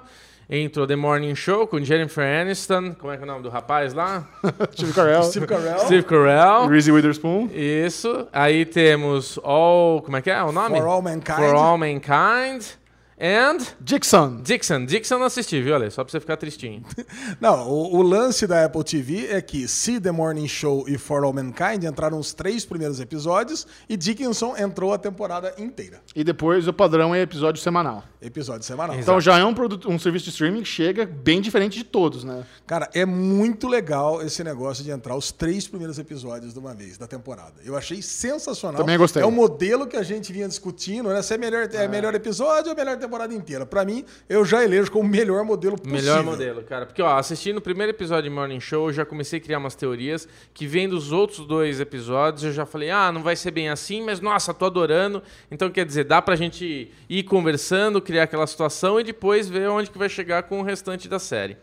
[0.53, 2.93] Entrou The Morning Show com Jennifer Aniston.
[2.99, 4.27] Como é que é o nome do rapaz lá?
[4.73, 6.67] Steve Carell, Steve Carell, Steve Carell.
[6.67, 7.49] Reese Witherspoon.
[7.53, 8.27] Isso.
[8.33, 10.01] Aí temos All.
[10.01, 10.77] Como é que é o nome?
[10.77, 11.35] For All Mankind.
[11.37, 12.80] For All Mankind.
[13.21, 14.41] And Dixon.
[14.41, 14.85] Dixon.
[14.85, 15.91] Dixon não assisti, viu, Ale?
[15.91, 16.83] Só pra você ficar tristinho.
[17.39, 21.23] Não, o, o lance da Apple TV é que See the Morning Show e For
[21.23, 26.01] All Mankind entraram os três primeiros episódios e Dickinson entrou a temporada inteira.
[26.15, 28.03] E depois o padrão é episódio semanal.
[28.19, 28.97] Episódio semanal.
[28.97, 32.23] Então já é um, produto, um serviço de streaming que chega bem diferente de todos,
[32.23, 32.43] né?
[32.65, 36.97] Cara, é muito legal esse negócio de entrar os três primeiros episódios de uma vez
[36.97, 37.53] da temporada.
[37.63, 38.81] Eu achei sensacional.
[38.81, 39.21] Também gostei.
[39.21, 41.21] É o modelo que a gente vinha discutindo, né?
[41.21, 43.65] Se é melhor, é melhor episódio ou melhor temporada inteira.
[43.65, 45.99] Pra mim, eu já elejo como o melhor modelo possível.
[45.99, 46.85] Melhor modelo, cara.
[46.85, 49.75] Porque, ó, assistindo o primeiro episódio de Morning Show, eu já comecei a criar umas
[49.75, 53.69] teorias que vendo os outros dois episódios, eu já falei, ah, não vai ser bem
[53.69, 55.21] assim, mas nossa, tô adorando.
[55.49, 59.89] Então, quer dizer, dá pra gente ir conversando, criar aquela situação e depois ver onde
[59.89, 61.57] que vai chegar com o restante da série.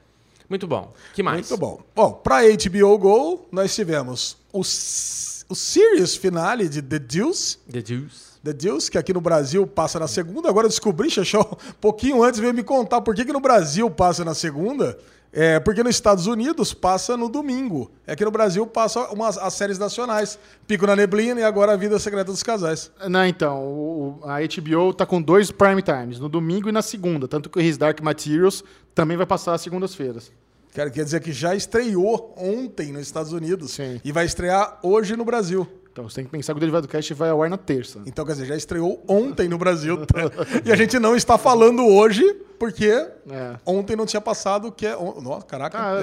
[0.49, 0.95] Muito bom.
[1.15, 1.49] que mais?
[1.49, 1.83] Muito bom.
[1.95, 7.59] Bom, pra HBO Go, nós tivemos o, o series finale de The Deuce.
[7.71, 8.28] The Juice.
[8.55, 10.49] The que aqui no Brasil passa na segunda.
[10.49, 13.91] Agora eu descobri, Xaxão, um pouquinho antes veio me contar por que, que no Brasil
[13.91, 14.99] passa na segunda.
[15.31, 17.91] É, porque nos Estados Unidos passa no domingo.
[18.07, 20.39] É que no Brasil passa umas, as séries nacionais.
[20.67, 22.91] Pico na Neblina e agora a Vida Secreta dos Casais.
[23.09, 27.29] Não, então, o- a HBO tá com dois prime times, no domingo e na segunda.
[27.29, 30.33] Tanto que o His Dark Materials também vai passar às segundas-feiras.
[30.73, 34.01] Quer, quer dizer que já estreou ontem nos Estados Unidos Sim.
[34.05, 35.67] e vai estrear hoje no Brasil.
[35.99, 38.01] Então você tem que pensar que o Derivado Cast vai ao ar na terça.
[38.07, 40.07] Então, quer dizer, já estreou ontem no Brasil.
[40.07, 40.21] tá?
[40.65, 42.23] e a gente não está falando hoje
[42.57, 42.87] porque
[43.29, 43.57] É.
[43.67, 44.95] ontem não tinha passado, que é...
[45.21, 45.77] Nossa, caraca.
[45.77, 46.01] Ah,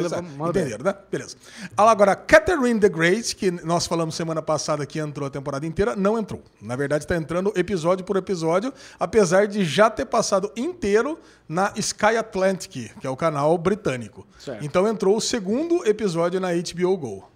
[0.50, 0.94] entenderam, né?
[1.10, 1.38] Beleza.
[1.78, 5.96] Ah, Agora, Catherine the Great, que nós falamos semana passada que entrou a temporada inteira,
[5.96, 6.42] não entrou.
[6.62, 11.18] Na verdade, está entrando episódio por episódio, apesar de já ter passado inteiro
[11.48, 14.28] na Sky Atlantic, que é o canal britânico.
[14.38, 14.66] Certo.
[14.66, 17.32] Então entrou o segundo episódio na HBO Go.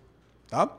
[0.50, 0.70] Tá?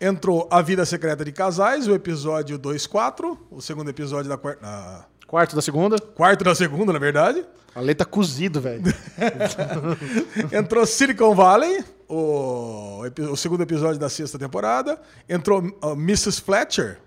[0.00, 4.60] Entrou A Vida Secreta de Casais, o episódio 2-4, o segundo episódio da quarta.
[4.62, 7.44] ah, Quarto da segunda, quarto da segunda, na verdade.
[7.74, 8.82] a lei tá cozido, velho.
[10.52, 15.00] Entrou Silicon Valley, o, o segundo episódio da sexta temporada.
[15.28, 16.40] Entrou ah, Mrs.
[16.42, 16.98] Fletcher,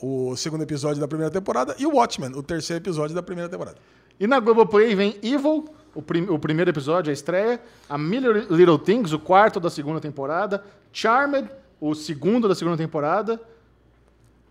[0.00, 1.74] o segundo episódio da primeira temporada.
[1.78, 3.76] E o Watchmen, o terceiro episódio da primeira temporada.
[4.18, 7.60] E na Globoplay vem Evil, o, prim- o primeiro episódio, a estreia.
[7.90, 10.64] A Million Little Things, o quarto da segunda temporada.
[10.92, 11.50] Charmed,
[11.80, 13.40] o segundo da segunda temporada.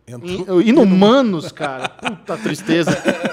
[0.07, 1.89] Entrou, In- Inumanos, cara.
[1.89, 2.91] Puta tristeza.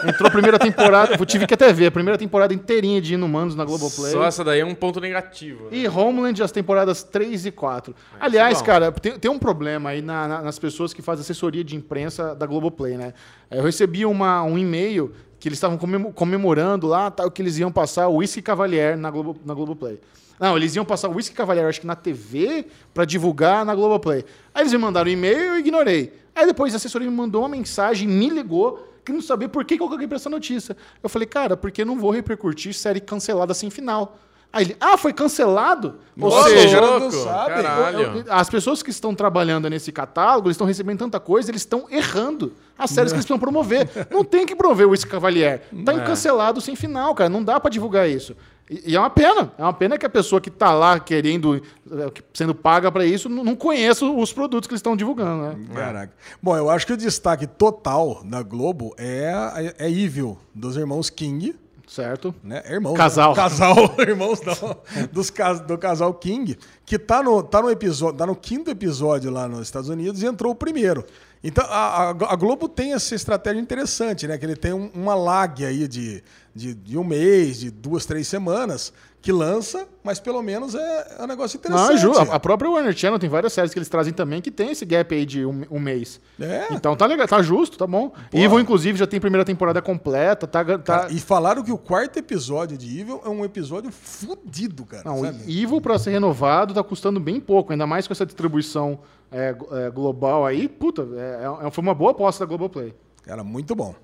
[0.08, 1.16] Entrou a primeira temporada.
[1.18, 1.86] Eu tive que até ver.
[1.88, 4.10] A primeira temporada inteirinha de Inumanos na Globoplay.
[4.10, 5.64] Só essa daí é um ponto negativo.
[5.64, 5.68] né?
[5.76, 7.94] E Homeland, as temporadas 3 e 4.
[8.18, 8.64] Aliás, bom.
[8.64, 12.34] cara, tem, tem um problema aí na- na- nas pessoas que fazem assessoria de imprensa
[12.34, 13.12] da Globoplay, né?
[13.50, 17.58] É, Eu recebi uma, um e-mail que eles estavam comemo- comemorando lá, tal, que eles
[17.58, 20.00] iam passar o Whisky Cavalier na, Globo, na Globoplay.
[20.42, 24.24] Não, eles iam passar o Whisky Cavalier, acho que na TV, pra divulgar na Globoplay.
[24.52, 26.12] Aí eles me mandaram um e-mail e eu ignorei.
[26.34, 29.82] Aí depois a assessoria me mandou uma mensagem, me ligou, querendo saber por que, que
[29.82, 30.76] eu coloquei pra essa notícia.
[31.00, 34.18] Eu falei, cara, porque eu não vou repercutir série cancelada sem final.
[34.52, 35.94] Aí ele, ah, foi cancelado?
[36.20, 37.62] Ou Nossa, seja, louco, sabe.
[37.62, 38.00] caralho.
[38.00, 41.86] eu- as pessoas que estão trabalhando nesse catálogo, eles estão recebendo tanta coisa, eles estão
[41.88, 43.88] errando as séries que eles precisam promover.
[44.10, 45.62] Não tem que promover o Whisky Cavalier.
[45.84, 47.30] Tá cancelado sem final, cara.
[47.30, 48.36] Não dá pra divulgar isso.
[48.70, 49.52] E, e é uma pena.
[49.58, 53.28] É uma pena que a pessoa que tá lá querendo, eh, sendo paga pra isso,
[53.28, 55.66] não, conheça os produtos que eles estão divulgando, né?
[55.74, 56.12] Caraca.
[56.42, 61.54] Bom, eu acho que o destaque total da Globo é, é Evil, dos irmãos King.
[61.86, 62.34] Certo?
[62.42, 62.62] né?
[62.64, 62.94] É Irmãos.
[62.96, 63.30] Casal.
[63.30, 63.36] Né?
[63.36, 64.76] Casal, irmãos não,
[65.12, 65.30] dos,
[65.66, 66.56] do casal King,
[66.86, 70.26] que tá no, tá no episódio, tá no quinto episódio lá nos Estados Unidos e
[70.26, 71.04] entrou o primeiro.
[71.44, 74.38] Então, a, a- a Globo tem essa estratégia interessante, né?
[74.38, 76.22] Que ele tem um- uma lag aí de,
[76.54, 78.92] de, de um mês, de duas, três semanas,
[79.22, 81.96] que lança, mas pelo menos é, é um negócio Não, interessante.
[81.96, 84.50] é ju- a, a própria Warner Channel tem várias séries que eles trazem também que
[84.50, 86.20] tem esse gap aí de um, um mês.
[86.40, 86.66] É.
[86.72, 88.12] Então tá legal, tá justo, tá bom.
[88.32, 90.64] Evil, inclusive, já tem primeira temporada completa, tá.
[90.64, 95.04] tá Cara, e falaram que o quarto episódio de Evil é um episódio fudido, cara.
[95.04, 95.62] Não, sabe?
[95.62, 98.98] Evil pra ser renovado tá custando bem pouco, ainda mais com essa distribuição
[99.30, 99.54] é,
[99.86, 100.68] é, global aí.
[100.68, 102.92] Puta, é, é- foi uma boa aposta da Globoplay.
[103.22, 103.94] Cara, muito bom.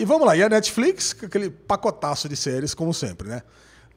[0.00, 3.42] E vamos lá, e a Netflix, aquele pacotaço de séries, como sempre, né?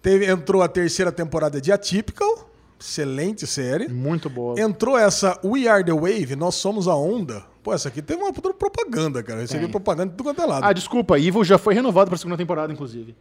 [0.02, 2.50] Teve, entrou a terceira temporada de Atypical,
[2.80, 3.88] excelente série.
[3.88, 4.60] Muito boa.
[4.60, 7.44] Entrou essa We Are the Wave, Nós Somos a Onda.
[7.62, 9.42] Pô, essa aqui teve uma puta propaganda, cara.
[9.42, 10.66] Recebi propaganda de tudo quanto é lado.
[10.66, 13.16] Ah, desculpa, Evil já foi renovado pra segunda temporada, inclusive.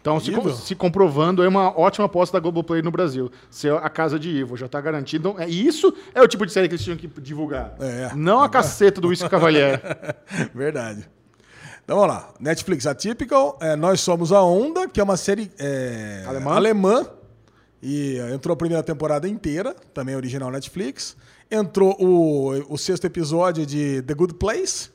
[0.00, 3.30] Então, se, com- se comprovando, é uma ótima aposta da Globoplay no Brasil.
[3.50, 5.28] Ser a casa de Evil, já tá garantido.
[5.28, 7.74] Então, é, isso é o tipo de série que eles tinham que divulgar.
[7.78, 8.10] É.
[8.16, 9.82] Não a caceta do Whisky Cavalier.
[10.54, 11.06] Verdade.
[11.84, 12.32] Então vamos lá.
[12.38, 16.54] Netflix Atypical, é, Nós Somos a Onda, que é uma série é, Alemã.
[16.54, 17.06] alemã.
[17.82, 21.16] E é, entrou a primeira temporada inteira, também original Netflix.
[21.50, 24.90] Entrou o, o sexto episódio de The Good Place.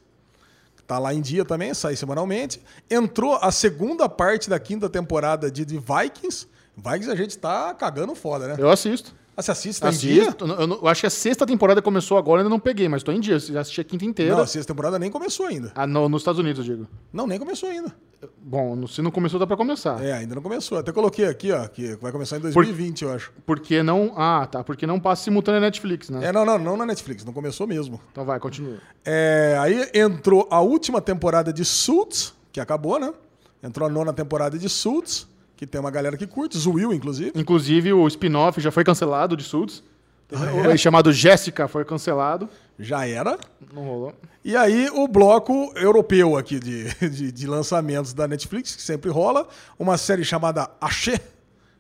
[0.88, 2.62] Tá lá em dia também, sai semanalmente.
[2.90, 6.48] Entrou a segunda parte da quinta temporada de, de Vikings.
[6.78, 8.56] Vikings a gente tá cagando foda, né?
[8.58, 9.14] Eu assisto.
[9.38, 9.90] Ah, você assiste, tá?
[9.90, 10.46] Assisto.
[10.48, 13.20] Eu, eu acho que a sexta temporada começou agora, ainda não peguei, mas tô em
[13.20, 13.38] dia.
[13.38, 14.34] Já assisti a quinta inteira.
[14.36, 15.72] Não, a sexta temporada nem começou ainda.
[15.76, 16.88] Ah, no- nos Estados Unidos, eu digo.
[17.14, 17.94] Não, nem começou ainda.
[18.42, 20.04] Bom, se não começou, dá pra começar.
[20.04, 20.80] É, ainda não começou.
[20.80, 23.32] Até coloquei aqui, ó, que vai começar em 2020, eu acho.
[23.46, 24.12] Porque não.
[24.18, 24.64] Ah, tá.
[24.64, 26.26] Porque não passa simultâneo na Netflix, né?
[26.26, 28.02] É, não, não, não na Netflix, não começou mesmo.
[28.12, 28.78] Então vai, continua.
[29.06, 33.14] É, aí entrou a última temporada de Suits, que acabou, né?
[33.62, 35.28] Entrou a nona temporada de Suits,
[35.58, 37.32] que tem uma galera que curte, Zuil, inclusive.
[37.36, 39.84] Inclusive, o spin-off já foi cancelado de Suits.
[40.32, 40.78] Ah, é?
[40.78, 42.48] Chamado Jéssica foi cancelado.
[42.78, 43.38] Já era.
[43.74, 44.14] Não rolou.
[44.46, 49.48] E aí o bloco europeu aqui de, de, de lançamentos da Netflix, que sempre rola.
[49.80, 51.20] Uma série chamada Axé,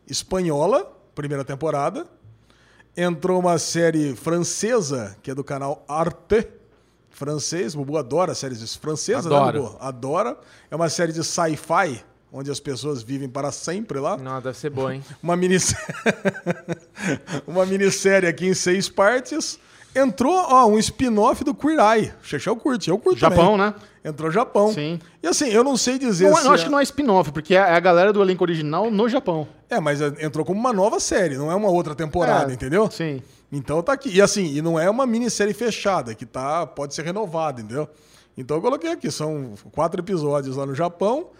[0.09, 2.07] espanhola, primeira temporada.
[2.95, 6.47] Entrou uma série francesa, que é do canal Arte,
[7.11, 7.75] francês.
[7.75, 9.61] O Bubu adora séries francesas, Adoro.
[9.61, 9.77] né, Bubu?
[9.79, 10.37] Adora.
[10.71, 14.17] É uma série de sci-fi, onde as pessoas vivem para sempre lá.
[14.17, 15.03] Não, deve ser bom, hein?
[15.23, 15.85] Uma minissérie,
[17.47, 19.59] uma minissérie aqui em seis partes.
[19.95, 22.13] Entrou ó, um spin-off do Queer Eye.
[22.21, 23.57] Chechel curte, eu curto Japão, também.
[23.57, 23.73] né?
[24.05, 24.71] Entrou Japão.
[24.71, 24.99] Sim.
[25.23, 26.45] E assim, eu não sei dizer Não, se...
[26.45, 29.47] eu acho que não é spin-off, porque é a galera do elenco original no Japão.
[29.69, 32.89] É, mas entrou como uma nova série, não é uma outra temporada, É, entendeu?
[32.91, 33.23] Sim.
[33.51, 34.09] Então tá aqui.
[34.09, 37.89] E assim, e não é uma minissérie fechada, que tá, pode ser renovada, entendeu?
[38.37, 41.31] Então eu coloquei aqui, são quatro episódios lá no Japão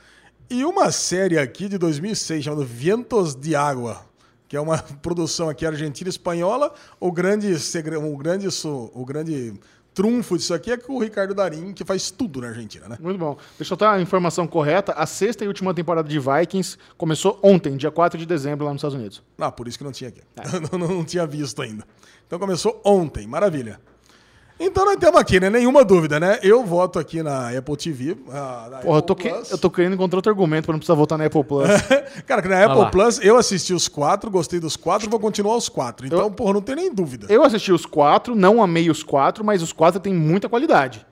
[0.49, 4.01] e uma série aqui de 2006 chamada Vientos de Água,
[4.47, 6.73] que é uma produção aqui argentina espanhola.
[6.99, 8.47] O grande o grande
[8.93, 9.53] o grande
[9.93, 12.97] trunfo disso aqui é que o Ricardo Darim, que faz tudo na Argentina, né?
[13.01, 13.35] Muito bom.
[13.57, 14.93] Deixa eu dar a informação correta.
[14.93, 18.79] A sexta e última temporada de Vikings começou ontem, dia 4 de dezembro, lá nos
[18.79, 19.23] Estados Unidos.
[19.39, 20.21] Ah, por isso que não tinha aqui.
[20.71, 21.83] não, não tinha visto ainda.
[22.27, 23.79] Então começou ontem, maravilha.
[24.59, 25.49] Então nós temos aqui, né?
[25.51, 26.39] Nenhuma dúvida, né?
[26.41, 28.17] Eu voto aqui na Apple TV.
[28.31, 30.79] ah, na Porra, eu tô, Apple que- eu tô querendo encontrar outro argumento pra não
[30.79, 31.67] precisar votar na Apple Plus.
[32.25, 32.89] Cara, que na Apple lá.
[32.89, 36.07] Plus eu assisti os quatro, gostei dos quatro, vou continuar os quatro.
[36.07, 37.27] Então, porra, não tem nem dúvida.
[37.29, 41.05] Eu assisti os quatro, não amei os quatro, mas os quatro têm muita qualidade.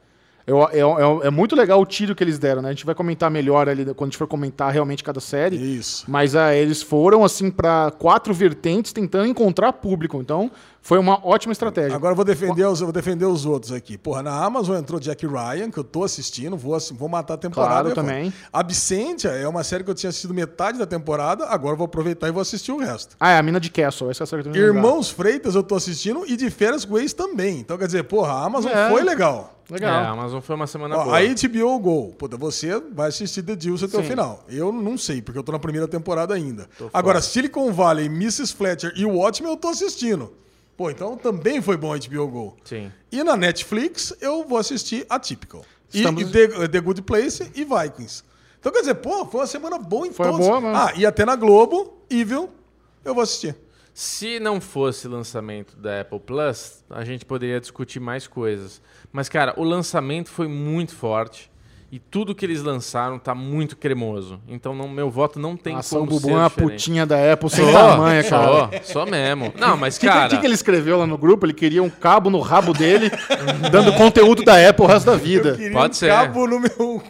[0.47, 2.69] Eu- é, é- é muito legal o tiro que eles deram, né?
[2.69, 5.55] A gente vai comentar melhor ali quando a gente for comentar realmente cada série.
[5.55, 6.05] Isso.
[6.07, 10.19] Mas ah, eles foram, assim, pra quatro vertentes tentando encontrar público.
[10.21, 10.51] Então,
[10.85, 11.95] foi uma ótima estratégia.
[11.95, 13.97] Agora eu vou defender os, eu vou defender os outros aqui.
[13.97, 17.89] Porra, na Amazon entrou Jack Ryan, que eu tô assistindo, vou, vou matar a temporada.
[17.89, 18.31] Claro, também.
[18.53, 22.27] Absentia é uma série que eu tinha assistido metade da temporada, agora eu vou aproveitar
[22.27, 23.15] e vou assistir o resto.
[23.19, 24.11] Ah, é a mina de Castle.
[24.11, 24.59] Essa é a série que eu tô.
[24.59, 27.61] Irmãos Freitas eu tô assistindo e de Férias com Ex também.
[27.61, 28.87] Então quer dizer, porra, a Amazon É.
[28.87, 29.59] foi legal.
[29.67, 29.91] Legal.
[29.91, 31.17] É, a Amazon foi uma semana Ó, boa.
[31.17, 34.09] a HBO Go, puta, você vai assistir The Deals até o Sim.
[34.09, 34.43] final.
[34.47, 36.69] Eu não sei, porque eu tô na primeira temporada ainda.
[36.93, 38.53] Agora, Silicon Valley, Mrs.
[38.53, 40.31] Fletcher e o Watchmen eu tô assistindo.
[40.77, 42.57] Pô, então também foi bom a HBO Go.
[42.63, 42.91] Sim.
[43.11, 45.63] E na Netflix eu vou assistir Atypical.
[45.93, 48.23] E, Estamos- e The, The Good Place e Vikings.
[48.59, 50.45] Então quer dizer, pô, foi uma semana boa em Foi todos.
[50.45, 50.75] boa mesmo.
[50.75, 52.49] Ah, e até na Globo, Evil,
[53.05, 53.55] eu vou assistir.
[53.93, 58.81] Se não fosse lançamento da Apple Plus, a gente poderia discutir mais coisas.
[59.13, 61.49] Mas, cara, o lançamento foi muito forte.
[61.95, 64.37] E tudo que eles lançaram tá muito cremoso.
[64.49, 66.71] Então, não, meu voto não tem Nossa, o como Bubu ser é uma diferente.
[66.73, 68.81] putinha da Apple sem Sou, tamanha, cara.
[68.83, 69.53] Sou, sou mesmo.
[69.57, 70.27] Não, mas, O que, cara...
[70.27, 71.45] que, que ele escreveu lá no grupo?
[71.45, 73.09] Ele queria um cabo no rabo dele,
[73.71, 75.57] dando conteúdo da Apple o resto da vida.
[75.71, 76.09] Pode um ser.
[76.09, 77.01] cabo no meu cu,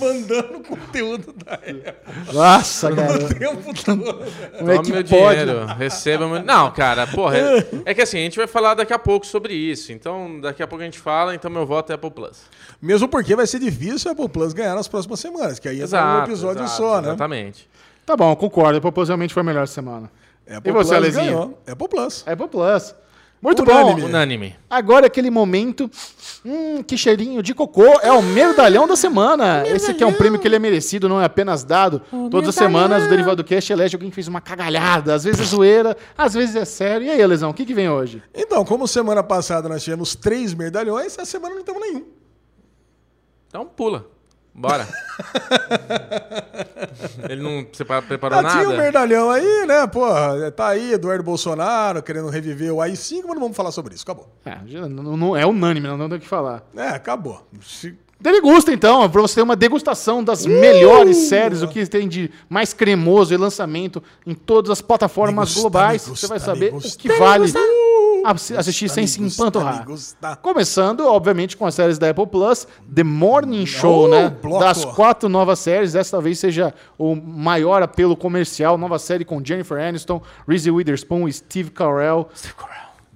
[0.00, 3.26] mandando conteúdo da Apple Nossa, cara.
[3.26, 4.24] o tempo todo.
[4.58, 5.38] Como é Tome que meu pode?
[5.38, 6.42] dinheiro, receba meu...
[6.42, 9.54] Não, cara, porra, é, é que assim, a gente vai falar daqui a pouco sobre
[9.54, 9.92] isso.
[9.92, 12.40] Então, daqui a pouco a gente fala, então meu voto é Apple Plus.
[12.82, 13.67] Mesmo porque vai ser difícil
[14.08, 17.08] a Apple Plus ganhar nas próximas semanas, que aí entra um episódio exato, só, né?
[17.08, 17.68] Exatamente.
[18.04, 18.74] Tá bom, concordo.
[18.74, 20.10] A Apple Plus realmente foi a melhor semana.
[20.46, 21.24] Apple E você, Plus Alezinho?
[21.24, 21.58] ganhou.
[21.66, 22.24] Apple Plus.
[22.26, 22.94] Apple Plus.
[23.40, 24.00] Muito Unânime.
[24.00, 24.06] bom.
[24.08, 24.56] Unânime.
[24.68, 25.88] Agora aquele momento.
[26.44, 27.84] Hum, que cheirinho de cocô.
[28.00, 29.62] É o merdalhão da semana.
[29.66, 32.00] Esse aqui é um prêmio que ele é merecido, não é apenas dado.
[32.30, 35.14] Todas as semanas o Derivado Cast elege alguém que fez uma cagalhada.
[35.14, 37.06] Às vezes é zoeira, às vezes é sério.
[37.06, 38.22] E aí, Lesão, o que, que vem hoje?
[38.34, 42.04] Então, como semana passada nós tivemos três merdalhões, essa semana não temos nenhum.
[43.48, 44.06] Então pula.
[44.54, 44.88] Bora.
[47.28, 48.56] Ele não separa- preparou Ah, nada?
[48.58, 49.86] tinha um merdalhão aí, né?
[49.86, 54.02] Porra, tá aí Eduardo Bolsonaro querendo reviver o AI-5, mas não vamos falar sobre isso.
[54.02, 54.28] Acabou.
[54.44, 54.56] É,
[54.88, 56.64] não, não é unânime, não, tem o que falar.
[56.76, 57.46] É, acabou.
[57.62, 60.48] Se- Degusta, então, pra você ter uma degustação das Uh!
[60.48, 65.60] melhores séries, o que tem de mais cremoso e lançamento em todas as plataformas Degusta,
[65.60, 66.02] globais.
[66.02, 66.98] degusta, você vai saber degusta.
[66.98, 67.52] o que vale!
[68.24, 69.86] Assi- assistir sem se empanturrar.
[70.42, 74.30] Começando, obviamente, com as séries da Apple Plus, The Morning Show, Oh, né?
[74.30, 74.60] bloco.
[74.64, 78.76] Das quatro novas séries, essa talvez seja o maior apelo comercial.
[78.78, 82.28] Nova série com Jennifer Aniston, Reese Witherspoon e Steve Carell.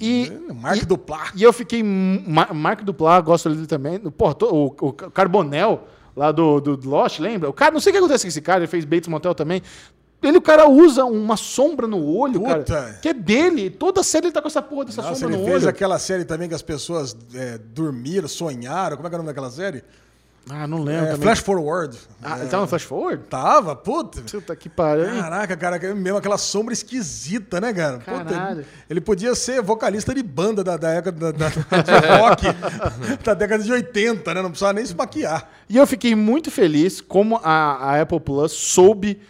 [0.01, 1.33] E, Mark e, Duplass.
[1.37, 1.83] E eu fiquei.
[1.83, 3.99] Ma- Mark Duplass, gosto dele também.
[3.99, 5.85] Porra, to- o, o Carbonel,
[6.17, 7.49] lá do, do Lost, lembra?
[7.49, 9.63] O cara, não sei o que acontece com esse cara, ele fez Bates Motel também.
[10.23, 12.65] Ele, o cara usa uma sombra no olho, Puta.
[12.65, 12.99] cara.
[13.03, 13.71] Que é dele.
[13.71, 15.71] Toda série ele tá com essa porra dessa Nossa, sombra ele no fez olho.
[15.71, 18.97] aquela série também que as pessoas é, dormiram, sonharam.
[18.97, 19.83] Como é que é o nome daquela série?
[20.51, 21.07] Ah, não lembro.
[21.13, 21.17] É.
[21.17, 21.97] Flash Forward.
[22.23, 23.23] Ah, ele tava no Flash Forward?
[23.29, 24.23] Tava, puta.
[24.23, 25.07] Puta que pariu.
[25.07, 27.99] Caraca, cara, é mesmo aquela sombra esquisita, né, cara?
[27.99, 31.49] Puta, ele, ele podia ser vocalista de banda da, da época da, da,
[31.83, 32.45] de rock
[33.23, 34.43] da década de 80, né?
[34.43, 35.49] Não precisava nem se maquiar.
[35.69, 39.21] E eu fiquei muito feliz como a, a Apple Plus soube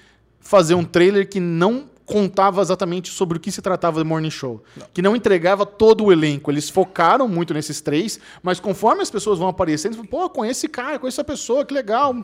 [0.52, 4.62] fazer um trailer que não contava exatamente sobre o que se tratava do Morning Show.
[4.92, 6.50] Que não entregava todo o elenco.
[6.50, 10.68] Eles focaram muito nesses três, mas conforme as pessoas vão aparecendo, falam, pô, conhece esse
[10.68, 12.14] cara, conhece essa pessoa, que legal.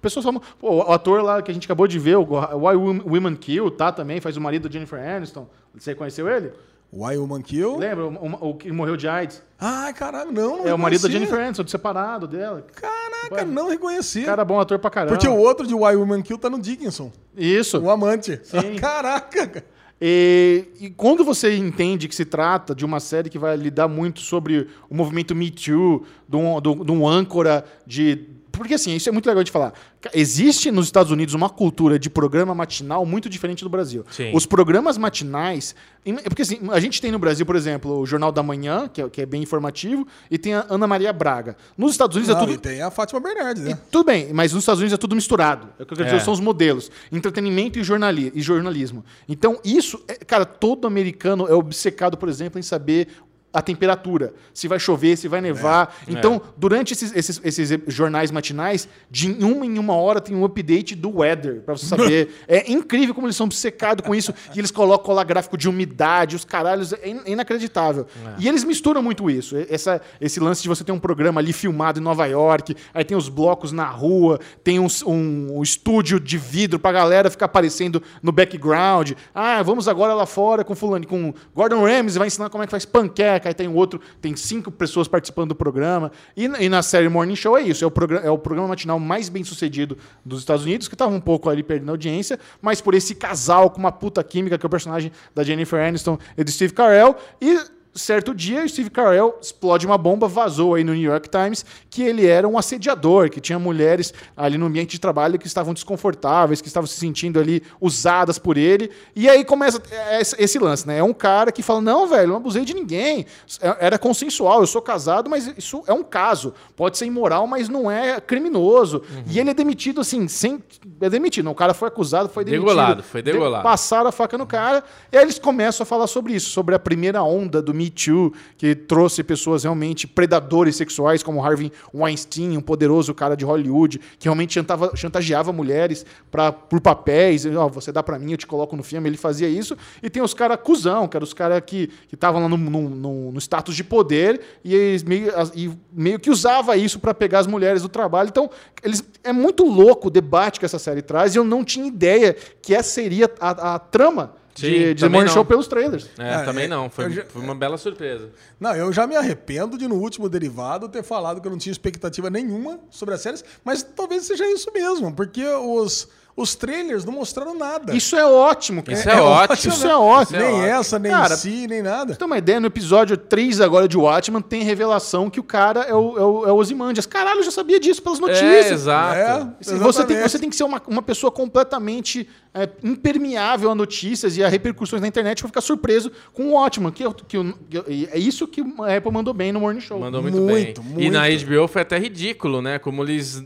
[0.00, 3.36] Pessoas falam, pô, o ator lá que a gente acabou de ver, o Why Women
[3.36, 5.46] Kill, tá também, faz o marido da Jennifer Aniston.
[5.74, 6.52] Você conheceu ele?
[6.96, 7.76] Why Woman Kill?
[7.76, 8.06] Lembra?
[8.06, 9.42] O, o- o que morreu de AIDS?
[9.58, 11.10] Ai, caralho, não, não É o marido da.
[11.10, 12.64] Jennifer Aniston, separado dela.
[12.74, 14.22] Caraca, não reconheci.
[14.22, 15.14] Cara bom ator pra caramba.
[15.16, 17.78] Porque o outro de Why Woman Kill tá no Dickinson, Isso.
[17.80, 18.38] o amante.
[18.44, 18.76] Sim.
[18.80, 19.64] Caraca, cara.
[20.00, 24.20] E, e quando você entende que se trata de uma série que vai lidar muito
[24.20, 28.28] sobre o movimento Me Too, de um, de um âncora de.
[28.56, 29.72] Porque assim, isso é muito legal de falar.
[30.12, 34.04] Existe nos Estados Unidos uma cultura de programa matinal muito diferente do Brasil.
[34.10, 34.30] Sim.
[34.34, 35.74] Os programas matinais.
[36.06, 39.00] em- Porque assim, a gente tem no Brasil, por exemplo, o Jornal da Manhã, que
[39.00, 41.56] é, que é bem informativo, e tem a Ana Maria Braga.
[41.78, 42.54] Nos Estados Unidos é Não, tudo.
[42.54, 43.78] e tem a Fátima Bernardes, E né?
[43.90, 45.68] tudo bem, mas nos Estados Unidos é tudo misturado.
[45.78, 46.24] É o que eu quero dizer, É.
[46.24, 46.90] são os modelos.
[47.10, 49.04] Entretenimento e, jornali e jornalismo.
[49.28, 53.08] Então, isso, é- cara, todo americano é obcecado, por exemplo, em saber
[53.54, 55.96] a temperatura, se vai chover, se vai nevar.
[56.08, 60.94] Então, durante esses, esses, esses jornais matinais, de uma em uma hora tem um update
[60.96, 62.28] do weather, pra você saber.
[62.48, 64.34] é incrível como eles são obcecados com isso.
[64.54, 68.06] E eles colocam lá gráfico de umidade, os caralhos, é in- inacreditável.
[68.38, 69.54] E eles misturam muito isso.
[69.70, 73.16] Essa, esse lance de você ter um programa ali filmado em Nova York, aí tem
[73.16, 78.02] os blocos na rua, tem um, um- um estúdio de vidro pra galera ficar aparecendo
[78.22, 79.12] no background.
[79.34, 82.70] Ah, vamos agora lá fora com fulano, com Gordon Ramsay, vai ensinar como é que
[82.70, 83.43] faz panqueca.
[83.48, 86.10] Aí tem outro, tem cinco pessoas participando do programa.
[86.36, 87.92] E, e na série Morning Show é isso, é o,
[88.22, 91.62] é o programa matinal mais bem sucedido dos Estados Unidos, que tava um pouco ali
[91.62, 95.42] perdendo audiência, mas por esse casal com uma puta química, que é o personagem da
[95.42, 97.16] Jennifer Aniston e do Steve Carell.
[97.40, 101.64] E certo dia, o Steve Carell explode uma bomba, vazou aí no New York Times
[101.88, 105.72] que ele era um assediador, que tinha mulheres ali no ambiente de trabalho que estavam
[105.72, 108.90] desconfortáveis, que estavam se sentindo ali usadas por ele.
[109.14, 109.80] E aí começa
[110.20, 110.98] esse esse lance, né?
[110.98, 113.24] É um cara que fala: "Não, velho, eu não abusei de ninguém.
[113.60, 116.52] É- Era consensual, eu sou casado, mas isso é um caso.
[116.76, 119.02] Pode ser imoral, mas não é criminoso".
[119.30, 120.62] E ele é demitido assim, sem
[121.00, 122.66] é demitido, o cara foi acusado, foi demitido.
[122.66, 123.62] Degolado, foi De- degolado.
[123.62, 126.78] passaram a faca no cara, e aí eles começam a falar sobre isso, sobre a
[126.78, 132.60] primeira onda do Me Too, que trouxe pessoas realmente predadores sexuais, como Harvey Weinstein, um
[132.60, 138.02] poderoso cara de Hollywood, que realmente chantava- chantageava mulheres pra, por papéis, ó, você dá
[138.02, 141.06] pra mim, eu te coloco no filme, ele fazia isso, e tem os caras cuzão,
[141.08, 145.32] que eram os caras que estavam lá no, no- no- status de poder, e, meio,
[145.54, 148.48] e meio que usava isso pra pegar as mulheres do trabalho, então
[148.82, 152.34] eles, é muito louco o debate que essa série traz, e eu não tinha ideia
[152.62, 155.34] que essa seria a, a trama Sim, de, de também Morning não.
[155.34, 156.08] Show pelos trailers.
[156.18, 156.88] É, Ah, também é, não.
[156.88, 158.30] Foi, já- foi uma bela surpresa.
[158.60, 161.72] Não, eu já me arrependo de no último derivado ter falado que eu não tinha
[161.72, 167.12] expectativa nenhuma sobre as séries, mas talvez seja isso mesmo, porque os, os trailers não
[167.12, 167.94] mostraram nada.
[167.94, 168.98] Isso é ótimo, cara.
[168.98, 169.72] Isso é ótimo.
[169.72, 170.38] Isso é ótimo.
[170.38, 170.64] nem ótimo.
[170.64, 172.16] essa, nem Cara, si, nem nada.
[172.16, 175.94] Ter uma ideia, no episódio 3 agora de Watchman, tem revelação que o cara é
[175.94, 177.06] o, é o, é o Ozymandias.
[177.06, 178.70] Caralho, eu já sabia disso pelas É, notícias.
[178.72, 179.54] exato.
[179.60, 179.74] É.
[179.78, 184.42] Você tem, você tem que ser uma, uma pessoa completamente é, impermeável a notícias e
[184.42, 186.90] a repercussões na internet pra ficar surpreso com o Watchman.
[186.90, 190.00] Que, eu- que, que e é isso que a Apple mandou bem no Morning Show.
[190.00, 190.90] Mandou muito, Muito, bem.
[190.92, 191.02] muito.
[191.02, 192.78] E na HBO foi até ridículo, né?
[192.78, 193.44] Como eles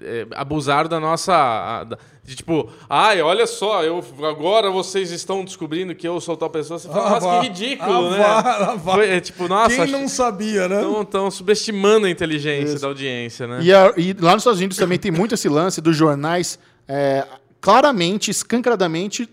[0.00, 1.32] é, abusaram da nossa.
[1.34, 6.36] a- da- de tipo, ai, olha só, eu, agora vocês estão descobrindo que eu sou
[6.36, 6.76] tal pessoa.
[6.76, 7.40] Você fala, Ah, nossa, vá.
[7.40, 8.18] que ridículo, Ah, né?
[8.18, 8.92] vá, ah, vá.
[8.94, 10.82] Foi, é, tipo, nossa, Quem não sabia, né?
[11.02, 13.60] estão subestimando a inteligência da audiência, né?
[13.62, 16.58] E, a- e lá nos Estados Unidos também tem muito esse lance dos jornais
[16.88, 17.24] é,
[17.60, 19.28] claramente, escancaradamente,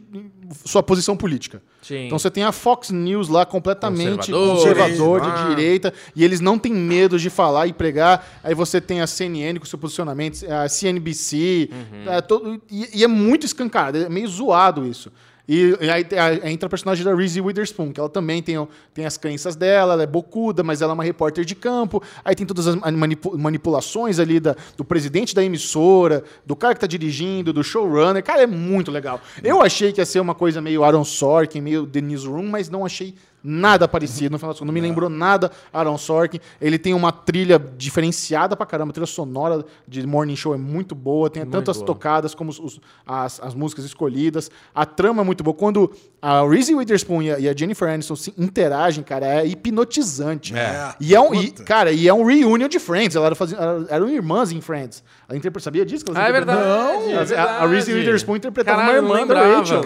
[0.65, 1.61] sua posição política.
[1.81, 2.05] Sim.
[2.05, 5.29] Então você tem a Fox News lá completamente conservador, ah.
[5.43, 8.39] de direita, e eles não têm medo de falar e pregar.
[8.43, 12.11] Aí você tem a CNN com seu posicionamento, a CNBC, Uhum.
[12.11, 15.11] é, todo- e, e é muito escancarado, é meio zoado isso.
[15.47, 18.55] E, e aí, a- entra a personagem da Reese Witherspoon, que ela também tem,
[18.93, 22.01] tem as crenças dela, ela é bocuda, mas ela é uma repórter de campo.
[22.23, 26.79] Aí tem todas as manipu- manipulações ali da, do presidente da emissora, do cara que
[26.79, 28.23] tá dirigindo, do showrunner.
[28.23, 29.19] Cara, é muito legal.
[29.43, 32.85] Eu achei que ia ser uma coisa meio Aaron Sorkin, meio The Newsroom, mas não
[32.85, 33.13] achei
[33.43, 36.39] nada parecido, no final das contas, não me lembrou nada Aaron Sorkin.
[36.61, 40.95] Ele tem uma trilha diferenciada pra caramba, a trilha sonora de Morning Show é muito
[40.95, 41.87] boa, tem Muito tanto as boa.
[41.87, 44.49] tocadas como os- os- as, as músicas escolhidas.
[44.73, 45.53] A trama é muito boa.
[45.53, 45.91] Quando
[46.21, 50.55] a Reese Witherspoon e a, e a Jennifer Aniston se interagem, cara, é hipnotizante.
[50.57, 50.95] É.
[50.99, 53.15] E é um, e, cara, e é um reunion de Friends.
[53.15, 55.03] Elas elas eram irmãs em Friends.
[55.27, 56.05] Ela interpre- sabia disso?
[56.15, 56.59] Ah, é verdade.
[56.61, 57.99] Não, é a- a Reese verdade.
[58.07, 59.57] Witherspoon interpretava Caralho, uma irmã da.
[59.57, 59.83] Rachel.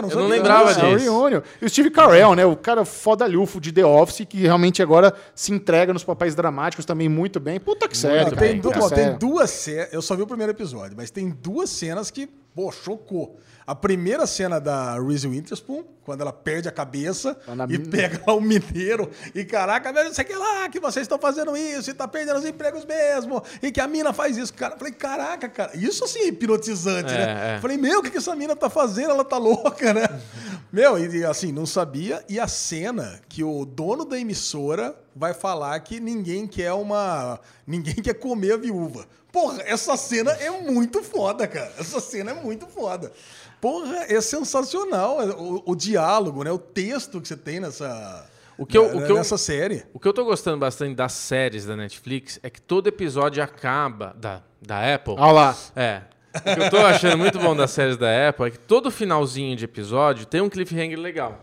[0.00, 0.80] Caraca, não Eu não lembrava disso.
[0.84, 1.10] É, o disso.
[1.10, 1.40] reunion.
[1.60, 2.46] E o Steve Carell, né?
[2.46, 7.08] O cara fodalhufo de The Office, que realmente agora se entrega nos papéis dramáticos também
[7.08, 7.58] muito bem.
[7.60, 9.92] Puta que sério, tem, du- ó, tem duas cenas.
[9.92, 13.38] Eu só vi o primeiro episódio, mas tem duas cenas que, pô, chocou.
[13.68, 17.90] A primeira cena da Reese Witherspoon, quando ela perde a cabeça Tá e mina.
[17.90, 21.54] pega lá o mineiro e caraca, velho, não sei que lá, que vocês estão fazendo
[21.54, 24.54] isso e tá perdendo os empregos mesmo, e que a mina faz isso.
[24.54, 27.56] Cara, falei, caraca, cara, isso assim é hipnotizante, É, né?
[27.56, 27.60] é.
[27.60, 29.10] Falei, meu, o que, que essa mina tá fazendo?
[29.10, 30.06] Ela tá louca, né?
[30.72, 32.24] meu, e assim, não sabia.
[32.26, 37.38] E a cena que o dono da emissora vai falar que ninguém quer uma.
[37.66, 39.06] Ninguém quer comer a viúva.
[39.30, 41.70] Porra, essa cena é muito foda, cara.
[41.78, 43.12] Essa cena é muito foda.
[43.60, 46.50] Porra, é sensacional o, o diálogo, né?
[46.52, 48.28] O texto que você tem nessa.
[48.56, 49.84] O que eu- né, o que eu- nessa série.
[49.92, 54.14] O que eu tô gostando bastante das séries da Netflix é que todo episódio acaba.
[54.18, 55.14] Da, da Apple.
[55.18, 55.56] Olha lá.
[55.76, 56.02] É.
[56.34, 59.56] O que eu tô achando muito bom das séries da Apple é que todo finalzinho
[59.56, 61.38] de episódio tem um cliffhanger legal.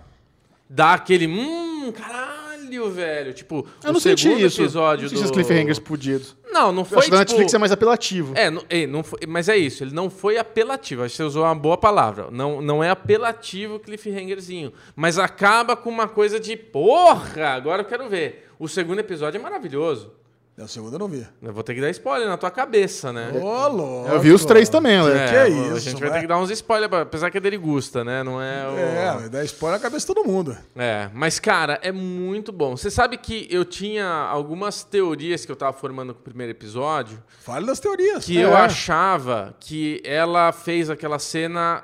[0.70, 1.28] Dá aquele.
[1.28, 2.45] Hum, caralho,
[2.92, 3.34] velho.
[3.34, 4.62] Tipo, Eu o não senti isso.
[4.62, 5.26] episódio não senti do.
[5.26, 6.36] os cliffhangers podidos.
[6.52, 6.98] Não, não Eu foi.
[7.00, 7.32] acho que da tipo...
[7.34, 8.34] Netflix é mais apelativo.
[8.36, 11.24] É, não, é, não foi- mas é isso, ele não foi apelativo, acho que você
[11.24, 12.30] usou uma boa palavra.
[12.32, 17.86] Não, não é apelativo o cliffhangerzinho, mas acaba com uma coisa de porra, agora eu
[17.86, 18.48] quero ver.
[18.58, 20.12] O segundo episódio é maravilhoso.
[20.58, 21.28] É o segundo eu não vi.
[21.42, 23.30] Eu vou ter que dar spoiler na tua cabeça, né?
[23.44, 24.10] Ô, louco.
[24.10, 25.14] Eu vi os três também, Léo.
[25.14, 27.42] É, que é A isso, gente vai ter que dar uns spoilers, apesar que é
[27.42, 28.24] dele gusta, né?
[28.24, 28.78] Não é o...
[28.78, 30.58] É, vai dar spoiler na cabeça de todo mundo.
[30.74, 32.78] É, mas cara, é muito bom.
[32.78, 37.22] Você sabe que eu tinha algumas teorias que eu tava formando com o primeiro episódio,
[37.42, 38.24] Fale das teorias.
[38.24, 38.46] que É.
[38.46, 41.84] eu achava que ela fez aquela cena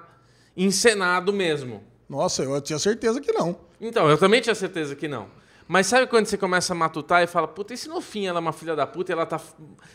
[0.55, 1.83] encenado mesmo.
[2.09, 3.55] Nossa, eu tinha certeza que não.
[3.79, 5.27] Então, eu também tinha certeza que não.
[5.71, 8.39] Mas sabe quando você começa a matutar e fala, puta, e se no fim ela
[8.39, 9.39] é uma filha da puta e ela tá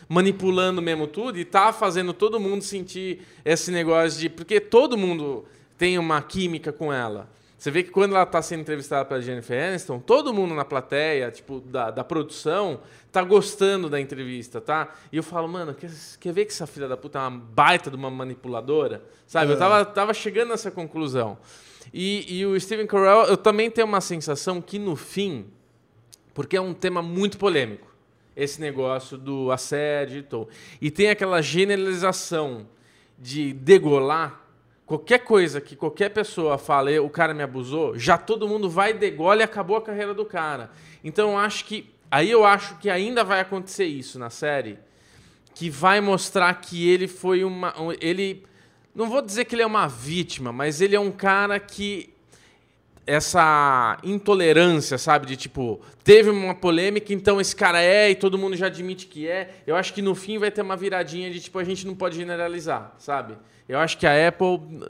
[0.09, 4.27] manipulando mesmo tudo e tá fazendo todo mundo sentir esse negócio de.
[4.27, 5.45] Porque todo mundo
[5.77, 7.29] tem uma química com ela.
[7.55, 11.29] Você vê que quando ela tá sendo entrevistada pela Jennifer Aniston, todo mundo na plateia,
[11.29, 12.79] tipo, da, da produção,
[13.11, 14.91] tá gostando da entrevista, tá?
[15.11, 17.91] E eu falo, mano, quer, quer ver que essa filha da puta é uma baita
[17.91, 19.03] de uma manipuladora?
[19.27, 19.51] Sabe?
[19.51, 21.37] Eu tava, tava chegando nessa conclusão.
[21.93, 25.45] E, e o Steven Carell, eu também tenho uma sensação que no fim,
[26.37, 27.87] porque é um tema muito polêmico,
[28.35, 30.47] esse negócio do assédio e tal.
[30.79, 32.67] E tem aquela generalização
[33.17, 34.39] de degolar.
[34.85, 38.93] Qualquer coisa que qualquer pessoa fala, "Eu- o cara me abusou, já todo mundo vai
[38.93, 40.69] degola e acabou a carreira do cara.
[41.03, 41.89] Então eu acho que.
[42.11, 44.77] Aí eu acho que ainda vai acontecer isso na série.
[45.55, 47.73] Que vai mostrar que ele foi uma.
[47.81, 48.45] um- Ele.
[48.93, 52.13] Não vou dizer que ele é uma vítima, mas ele é um cara que
[53.07, 55.25] essa intolerância, sabe?
[55.25, 59.27] De tipo, teve uma polêmica, então esse cara é e todo mundo já admite que
[59.27, 59.49] é.
[59.65, 62.17] Eu acho que no fim vai ter uma viradinha de tipo, a gente não pode
[62.17, 63.35] generalizar, sabe?
[63.67, 64.89] Eu acho que a Apple,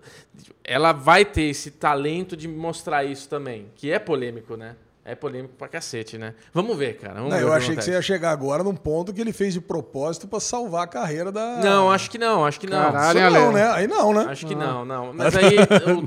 [0.64, 4.76] ela vai ter esse talento de mostrar isso também, que é polêmico, né?
[5.10, 6.36] É polêmico pra cacete, né?
[6.54, 7.14] Vamos ver, cara.
[7.14, 9.54] Vamos Não, ver eu achei que você ia chegar agora num ponto que ele fez
[9.54, 11.62] de propósito pra salvar a carreira da.
[11.64, 12.92] Não, acho que não, acho que não.
[12.92, 13.20] Caralho.
[13.20, 13.72] Isso não, né?
[13.72, 14.26] Aí não, né?
[14.30, 15.14] Acho que não, não.
[15.14, 15.56] Mas aí,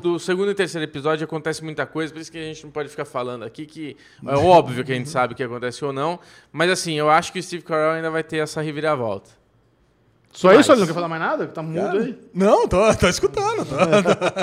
[0.03, 2.91] do segundo e terceiro episódio acontece muita coisa, por isso que a gente não pode
[2.91, 3.97] ficar falando aqui, que
[4.27, 6.21] é óbvio que a gente sabe o que acontece ou não.
[6.53, 9.40] Mas assim, eu acho que o Steve Carell ainda vai ter essa reviravolta.
[10.33, 10.69] Só isso, mais?
[10.69, 11.47] ele não quer falar mais nada?
[11.49, 12.17] Tá mudo Cara, aí.
[12.33, 13.67] Não, tô, tô escutando.
[13.67, 13.75] Tô.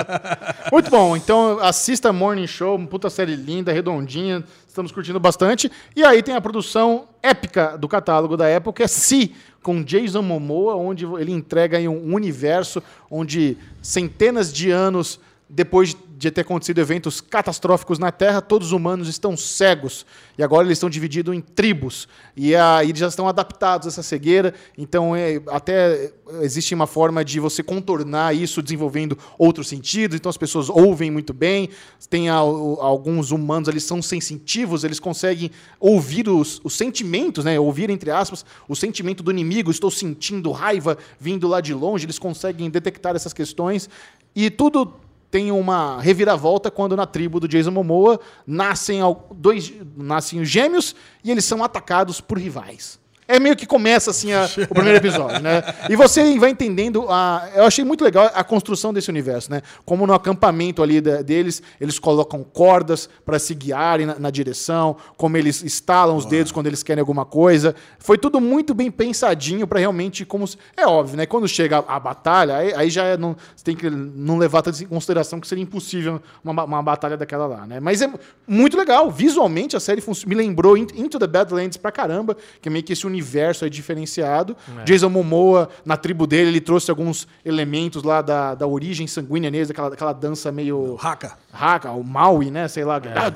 [0.70, 5.70] Muito bom, então assista Morning Show, uma puta série linda, redondinha, estamos curtindo bastante.
[5.96, 10.22] E aí tem a produção épica do catálogo da Apple, que é Si, com Jason
[10.22, 16.78] Momoa, onde ele entrega aí um universo onde centenas de anos depois de ter acontecido
[16.80, 20.04] eventos catastróficos na Terra, todos os humanos estão cegos.
[20.36, 22.08] E agora eles estão divididos em tribos.
[22.36, 24.52] E aí eles já estão adaptados a essa cegueira.
[24.76, 30.16] Então, é, até existe uma forma de você contornar isso desenvolvendo outros sentidos.
[30.16, 31.68] Então, as pessoas ouvem muito bem.
[32.10, 37.58] Tem a- o- alguns humanos, eles são sensitivos, eles conseguem ouvir os, os sentimentos, né?
[37.60, 39.70] ouvir, entre aspas, o sentimento do inimigo.
[39.70, 42.06] Estou sentindo raiva vindo lá de longe.
[42.06, 43.88] Eles conseguem detectar essas questões.
[44.34, 44.92] E tudo
[45.30, 49.00] tem uma reviravolta quando na tribo do Jason Momoa nascem
[49.34, 52.98] dois nascem os gêmeos e eles são atacados por rivais.
[53.28, 55.62] É meio que começa assim a- o primeiro episódio, né?
[55.90, 57.46] E você vai entendendo a.
[57.54, 59.60] Eu achei muito legal a construção desse universo, né?
[59.84, 65.36] Como no acampamento ali deles, eles colocam cordas para se guiarem na, na direção, como
[65.36, 67.74] eles estalam os dedos quando eles querem alguma coisa.
[67.98, 71.26] Foi tudo muito bem pensadinho para realmente como se- é óbvio, né?
[71.26, 74.62] Quando chega a, a batalha, aí, aí já é não, você tem que não levar
[74.80, 77.78] em consideração que seria impossível uma, uma batalha daquela lá, né?
[77.78, 78.10] Mas é
[78.46, 82.72] muito legal, visualmente a série me lembrou In- Into the Badlands pra caramba, que é
[82.72, 83.17] meio que esse universo
[83.64, 84.56] aí diferenciado.
[84.84, 89.68] Jason Momoa, na tribo dele, ele trouxe alguns elementos lá da, da origem sanguínea neles,
[89.68, 91.36] daquela, daquela dança meio Haka.
[91.52, 92.68] Haka, o Maui, né?
[92.68, 93.32] Sei lá, ah,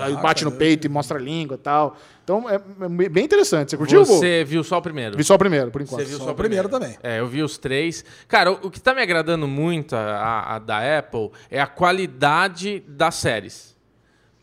[0.00, 1.96] ah, é, bate no Haka, peito e mostra a língua e tal.
[2.24, 3.70] Então é, é bem interessante.
[3.70, 4.04] Você curtiu?
[4.04, 5.16] Você viu só o primeiro?
[5.16, 6.00] Vi só o primeiro, por enquanto.
[6.02, 6.96] Você viu Só só o primeiro também.
[7.02, 8.04] É, eu vi os três.
[8.28, 11.66] Cara, o, o que tá me agradando muito a, a- a da Apple é a
[11.66, 13.71] qualidade das séries.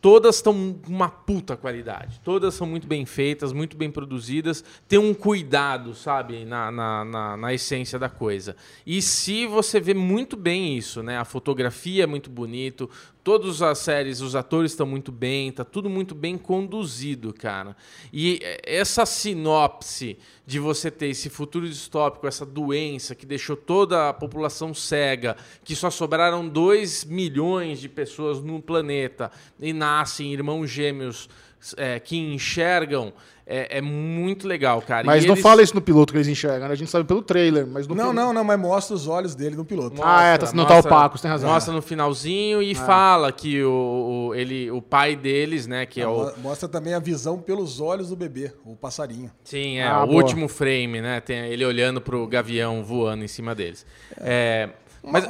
[0.01, 2.21] Todas estão com uma puta qualidade.
[2.23, 4.63] Todas são muito bem feitas, muito bem produzidas.
[4.87, 8.55] Tem um cuidado, sabe, na, na, na, na essência da coisa.
[8.85, 11.17] E se você vê muito bem isso, né?
[11.17, 12.89] A fotografia é muito bonito,
[13.29, 17.77] todas as séries, os atores estão muito bem, tá tudo muito bem conduzido, cara.
[18.11, 24.09] E eh, essa sinopse de você ter esse futuro distópico, essa doença que deixou toda
[24.09, 30.65] a população cega, que só sobraram 2 milhões de pessoas no planeta e nascem irmãos
[30.65, 31.29] gêmeos
[31.77, 33.11] eh, que enxergam,
[33.51, 35.03] é, é muito legal, cara.
[35.05, 36.73] Mas E não eles- fala isso no piloto que eles enxergam, né?
[36.73, 39.33] A gente sabe pelo trailer, mas no Não, piloto- não, não, mas mostra os olhos
[39.33, 39.99] dele no piloto.
[40.03, 41.49] Ah, é, tá- não tá opaco, você tem razão.
[41.49, 46.07] Mostra no finalzinho e fala que o, o- ele, o pai deles, né, que é
[46.07, 49.31] o, Mo- Mostra também a visão pelos olhos do bebê, o passarinho.
[49.43, 50.21] Sim, é Ah, o boa.
[50.21, 51.19] último frame, né?
[51.19, 53.83] Tem ele olhando pro gavião voando em cima deles.
[54.17, 54.69] É,
[55.03, 55.27] mas,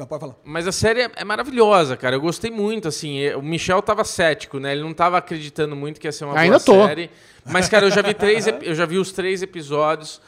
[0.00, 0.34] Não, pode falar.
[0.42, 2.16] mas a série é, é maravilhosa, cara.
[2.16, 3.28] Eu gostei muito, assim.
[3.34, 4.72] O Michel tava cético, né?
[4.72, 6.86] Ele não tava acreditando muito que ia ser uma Ainda boa tô.
[6.86, 7.10] série.
[7.44, 10.18] Mas, cara, eu já vi três, eu já vi os três episódios.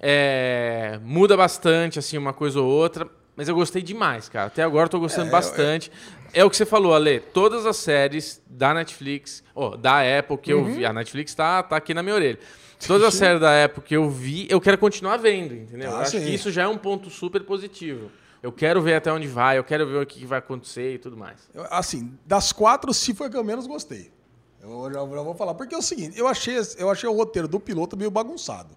[0.00, 3.06] É, muda bastante, assim, uma coisa ou outra.
[3.36, 4.46] Mas eu gostei demais, cara.
[4.46, 5.92] Até agora eu tô gostando bastante.
[6.32, 7.20] É o que você falou, Ale.
[7.20, 10.84] Todas as séries da Netflix, ó, da Apple que eu vi.
[10.86, 12.38] A Netflix tá, tá aqui na minha orelha.
[12.86, 15.90] Todas as séries da Apple que eu vi, eu quero continuar vendo, entendeu?
[15.90, 16.24] eu Ah, acho sim.
[16.24, 18.10] que isso já é um ponto super positivo.
[18.42, 21.16] Eu quero ver até onde vai, eu quero ver o que vai acontecer e tudo
[21.16, 21.48] mais.
[21.52, 24.12] Eu, assim, das quatro, se foi a que eu menos gostei.
[24.60, 25.54] Eu já, já vou falar.
[25.54, 28.76] Porque é o seguinte, eu achei, eu achei o roteiro do piloto meio bagunçado.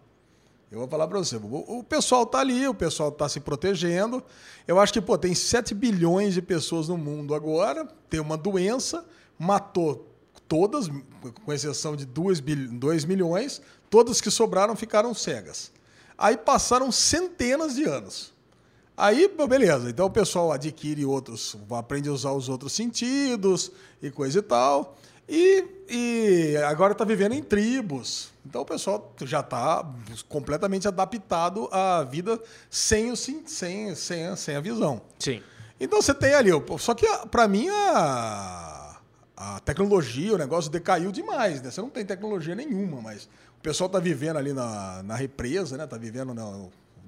[0.71, 1.35] Eu vou falar pra você.
[1.35, 4.23] O, o pessoal tá ali, o pessoal tá se protegendo.
[4.67, 9.05] Eu acho que, pô, tem 7 bilhões de pessoas no mundo agora, tem uma doença,
[9.37, 10.07] matou
[10.47, 10.89] todas,
[11.45, 15.71] com exceção de 2, 2 milhões, todas que sobraram ficaram cegas.
[16.17, 18.33] Aí passaram centenas de anos.
[19.03, 19.89] Aí, beleza.
[19.89, 24.95] Então o pessoal adquire outros, aprende a usar os outros sentidos e coisa e tal.
[25.27, 28.29] E, e agora está vivendo em tribos.
[28.45, 29.83] Então o pessoal já está
[30.29, 35.01] completamente adaptado à vida sem, o, sem, sem, a- sem a visão.
[35.17, 35.41] Sim.
[35.79, 36.53] Então você tem ali.
[36.53, 38.97] o- Só que para mim a,
[39.35, 41.59] a tecnologia, o negócio decaiu demais.
[41.61, 41.71] Né?
[41.71, 43.23] Você não tem tecnologia nenhuma, mas
[43.57, 45.87] o pessoal está vivendo ali na, na represa, né?
[45.87, 46.33] Tá vivendo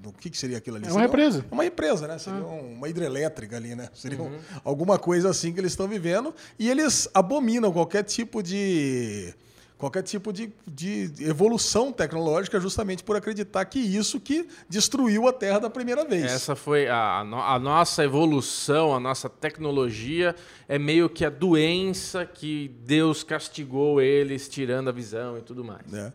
[0.04, 0.84] no que, que seria aquilo ali?
[0.86, 1.44] É uma Seria represa.
[1.50, 2.18] uma represa, né?
[2.18, 3.88] Seria um- uma hidrelétrica ali, né?
[3.94, 6.34] Seria um- alguma coisa assim que eles estão vivendo.
[6.58, 9.34] E eles abominam qualquer tipo de.
[9.76, 15.58] Qualquer tipo de, de evolução tecnológica, justamente por acreditar que isso que destruiu a Terra
[15.58, 16.24] da primeira vez.
[16.30, 20.34] Essa foi a, a no- a nossa evolução, a nossa tecnologia
[20.68, 25.86] é meio que a doença que Deus castigou eles, tirando a visão e tudo mais.
[25.90, 26.12] né?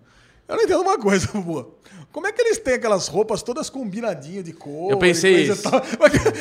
[0.50, 1.70] Eu não entendo uma coisa, boa.
[2.12, 4.90] Como é que eles têm aquelas roupas todas combinadinhas de cor?
[4.92, 5.62] Eu pensei isso.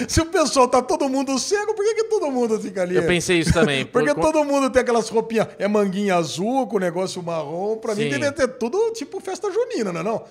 [0.09, 2.97] Se o pessoal tá todo mundo cego, por que, que todo mundo fica ali?
[2.97, 3.85] Eu pensei isso também.
[3.93, 7.77] Porque por- todo mundo tem aquelas roupinhas, é manguinha azul com negócio marrom.
[7.77, 8.09] Pra mim Sim.
[8.09, 10.25] devia ter tudo tipo festa junina, não é não?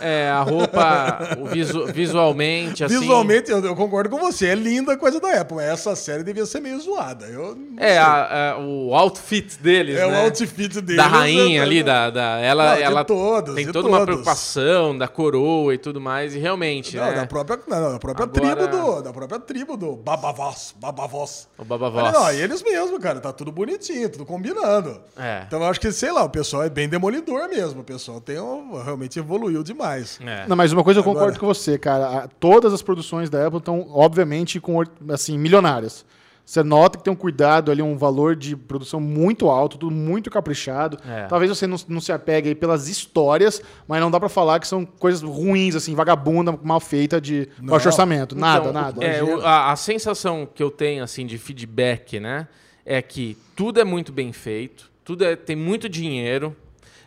[0.00, 1.18] É, a roupa
[1.52, 2.98] visu- visualmente, assim...
[3.00, 4.46] Visualmente, eu, eu concordo com você.
[4.48, 5.58] É linda a coisa da Apple.
[5.58, 7.26] Essa série devia ser meio zoada.
[7.26, 10.20] Eu É, a- a- o outfit deles, É né?
[10.20, 10.96] o outfit deles.
[10.96, 15.08] da rainha é- ali, da, da- ela, Não, ela todos, tem toda uma preocupação da
[15.08, 17.12] coroa e tudo mais, e realmente, Não, né?
[17.12, 19.02] da própria, não, da própria Agora- tribo do.
[19.02, 20.74] Da própria tribo do Babavós.
[20.78, 21.48] Babavós.
[21.58, 22.12] O Babavós.
[22.12, 23.20] Não, eles mesmo, cara.
[23.20, 25.00] Tá tudo bonitinho, tudo combinando.
[25.16, 25.42] É.
[25.46, 27.80] Então eu acho que, sei lá, o pessoal é bem demolidor mesmo.
[27.80, 30.18] O pessoal tem um- realmente evoluiu demais.
[30.24, 30.46] É.
[30.46, 32.28] Não, mas uma coisa eu Agora- concordo com você, cara.
[32.40, 36.04] Todas as produções da Apple estão, obviamente, com assim, milionárias.
[36.44, 40.30] Você nota que tem um cuidado ali, um valor de produção muito alto, tudo muito
[40.30, 40.98] caprichado.
[41.06, 41.26] É.
[41.26, 44.66] Talvez você não, não se apegue aí pelas histórias, mas não dá pra falar que
[44.66, 47.68] são coisas ruins, assim, vagabunda, mal feita de Não.
[47.68, 48.34] baixo orçamento.
[48.34, 49.04] Nada, Então, nada.
[49.04, 52.48] É, o- a, a sensação que eu tenho, assim, de feedback, né?
[52.86, 56.56] É que tudo é muito bem feito, tudo é, tem muito dinheiro.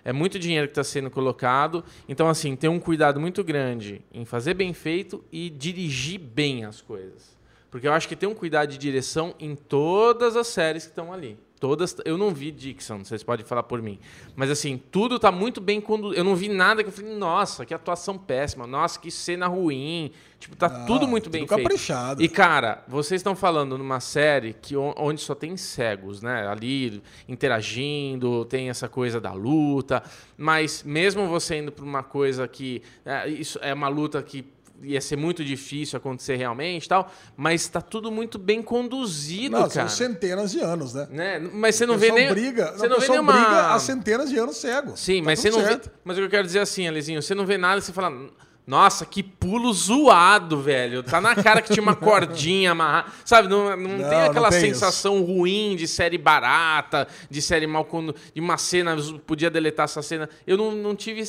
[0.03, 1.83] É muito dinheiro que está sendo colocado.
[2.07, 6.81] Então, assim, tem um cuidado muito grande em fazer bem feito e dirigir bem as
[6.81, 7.37] coisas.
[7.69, 11.13] Porque eu acho que tem um cuidado de direção em todas as séries que estão
[11.13, 11.37] ali.
[11.61, 13.99] Todas, eu não vi Dixon, vocês podem falar por mim.
[14.35, 16.19] Mas assim, tudo tá muito bem conduzido.
[16.19, 20.11] Eu não vi nada que eu falei, nossa, que atuação péssima, nossa, que cena ruim.
[20.39, 21.67] Tipo, tá Ah, tudo muito bem tudo feito.
[21.69, 22.19] caprichado.
[22.23, 26.47] E cara, vocês estão falando numa série que onde só tem cegos, né?
[26.47, 30.01] Ali interagindo, tem essa coisa da luta,
[30.35, 34.43] mas mesmo você indo para uma coisa que é, isso é uma luta que
[34.83, 39.69] ia ser muito difícil acontecer realmente, e tal, mas tá tudo muito bem conduzido, Não,
[39.69, 39.87] cara.
[39.87, 41.07] são centenas de anos, né?
[41.09, 41.39] Né?
[41.53, 44.37] Mas você não vê nem briga, você o não vê nenhuma briga há centenas de
[44.37, 44.93] anos cego.
[44.95, 45.85] Sim, Tá mas você não certo.
[45.85, 45.91] vê.
[46.03, 47.91] Mas o que eu quero dizer é assim, Alezinho, você não vê nada e você
[47.93, 48.11] fala.
[48.65, 51.01] Nossa, que pulo zoado, velho.
[51.01, 53.11] Tá na cara que tinha uma cordinha amarrada.
[53.25, 57.65] Sabe, não, não, Não, tem não aquela tem sensação ruim de série barata, de série
[57.65, 58.95] mal quando de uma cena,
[59.25, 60.29] podia deletar essa cena.
[60.45, 61.23] Eu não, não tive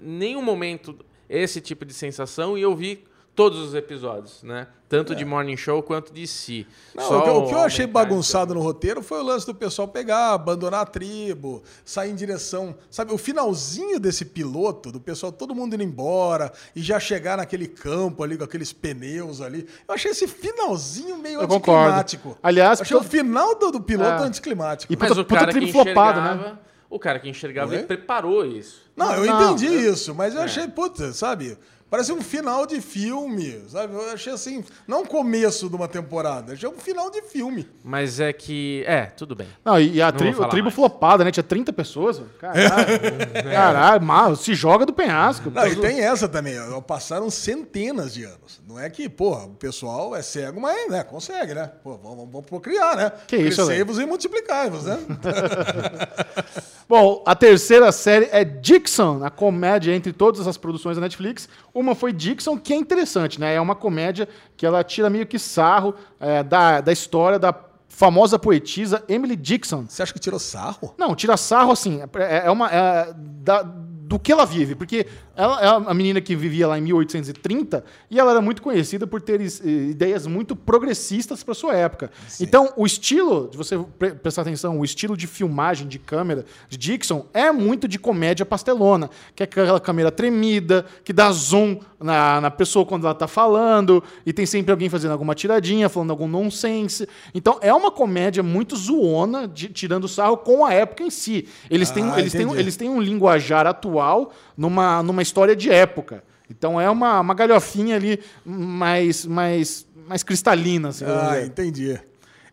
[0.00, 0.96] nenhum momento
[1.30, 3.04] esse tipo de sensação e eu vi
[3.34, 4.66] todos os episódios, né?
[4.88, 6.66] Tanto de Morning Show quanto de Si.
[6.96, 9.46] Não, Só o, que, o que eu achei Carne, bagunçado no roteiro foi o lance
[9.46, 12.74] do pessoal pegar, abandonar a tribo, sair em direção.
[12.90, 17.68] Sabe, o finalzinho desse piloto, do pessoal todo mundo indo embora e já chegar naquele
[17.68, 19.66] campo ali com aqueles pneus ali.
[19.88, 21.94] Eu achei esse finalzinho meio Eu concordo.
[21.94, 22.36] anticlimático.
[22.42, 24.26] Aliás, achei o final do, do piloto É.
[24.26, 24.92] anticlimático.
[24.92, 26.58] E Mas puta- o puta cara que flopado, né?
[26.90, 28.82] O cara que enxergava, ele preparou isso.
[28.96, 31.56] Não, eu Não, entendi eu- isso, mas eu achei, puta, sabe?
[31.90, 33.94] Parece um final de filme, sabe?
[33.94, 37.68] Eu achei assim, não o começo de uma temporada, achei um final de filme.
[37.84, 38.82] Mas é que.
[38.86, 39.48] É, tudo bem.
[39.64, 40.74] Não, e e a, Não tri, a tribo mais.
[40.74, 41.30] flopada, né?
[41.30, 42.22] Tinha 30 pessoas.
[42.38, 42.86] Caralho.
[43.52, 45.50] Caralho, mal, se joga do penhasco.
[45.50, 46.54] Não, e tem essa também,
[46.86, 48.60] passaram centenas de anos.
[48.66, 51.70] Não é que, porra, o pessoal é cego, mas né, consegue, né?
[51.82, 53.12] Pô, vamos, vamos procriar, né?
[53.26, 54.98] Que isso, Crescei-vos e multiplicai-vos, né?
[56.88, 61.48] Bom, a terceira série é Dixon, a comédia entre todas as produções da Netflix.
[61.80, 63.54] Uma foi Dixon, que é interessante, né?
[63.54, 67.54] É uma comédia que ela tira meio que sarro é, da, da história da
[67.88, 69.86] famosa poetisa Emily Dixon.
[69.88, 70.94] Você acha que tirou sarro?
[70.98, 72.68] Não, tira sarro assim, é, é uma.
[72.70, 73.62] é da-
[74.10, 78.18] do que ela vive, porque ela é uma menina que vivia lá em 1830 e
[78.18, 79.44] ela era muito conhecida por ter eh,
[79.90, 82.10] ideias muito progressistas para sua época.
[82.40, 86.76] Então, o estilo, de você pre- prestar atenção, o estilo de filmagem de câmera de
[86.76, 92.40] Dixon é muito de comédia pastelona, que é aquela câmera tremida, que dá zoom na,
[92.40, 96.26] na pessoa quando ela tá falando, e tem sempre alguém fazendo alguma tiradinha, falando algum
[96.28, 97.08] nonsense.
[97.34, 101.46] Então, é uma comédia muito zoona, de- tirando sarro com a época em si.
[101.70, 106.22] Eles têm, Ah, eles têm, eles têm um linguajar atual numa, numa história de época.
[106.50, 111.98] Então, é uma, uma galhofinha ali mais, mais, mais cristalina, assim, Ah, entendi.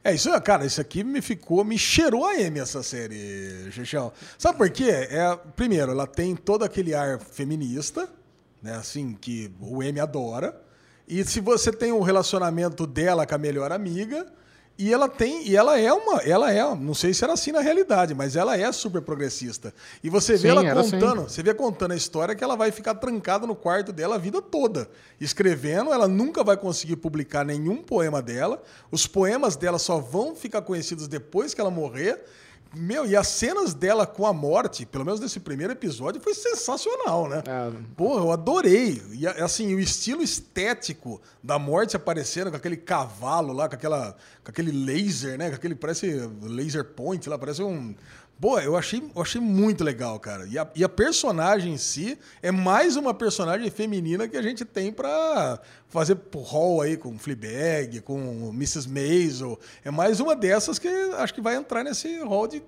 [0.01, 4.13] É, isso, cara, isso aqui me ficou, me cheirou a M essa série, Xixão.
[4.37, 4.89] Sabe por quê?
[4.89, 8.07] É, primeiro, ela tem todo aquele ar feminista,
[8.63, 10.57] né, assim, que o M adora.
[11.05, 14.25] E se você tem um relacionamento dela com a melhor amiga,
[14.77, 17.61] e ela tem, e ela é uma, ela é, não sei se era assim na
[17.61, 19.73] realidade, mas ela é super progressista.
[20.03, 20.91] E você vê Sim, ela assim.
[20.91, 24.17] contando, você vê contando a história que ela vai ficar trancada no quarto dela a
[24.19, 24.87] vida toda.
[25.19, 28.61] Escrevendo, ela nunca vai conseguir publicar nenhum poema dela.
[28.91, 32.23] Os poemas dela só vão ficar conhecidos depois que ela morrer.
[32.75, 37.27] Meu, e as cenas dela com a morte, pelo menos nesse primeiro episódio, foi sensacional,
[37.27, 37.43] né?
[37.45, 37.71] É.
[37.95, 39.01] Porra, eu adorei.
[39.11, 44.51] E assim, o estilo estético da morte aparecendo com aquele cavalo lá, com, aquela, com
[44.51, 45.49] aquele laser, né?
[45.49, 47.95] Com aquele, parece laser point lá, parece um...
[48.39, 50.45] Boa, eu achei, eu achei muito legal, cara.
[50.45, 54.63] E a, e a personagem em si é mais uma personagem feminina que a gente
[54.63, 58.87] tem pra fazer rol aí com Fleabag, com Mrs.
[58.87, 59.59] Maisel.
[59.83, 62.61] É mais uma dessas que acho que vai entrar nesse rol de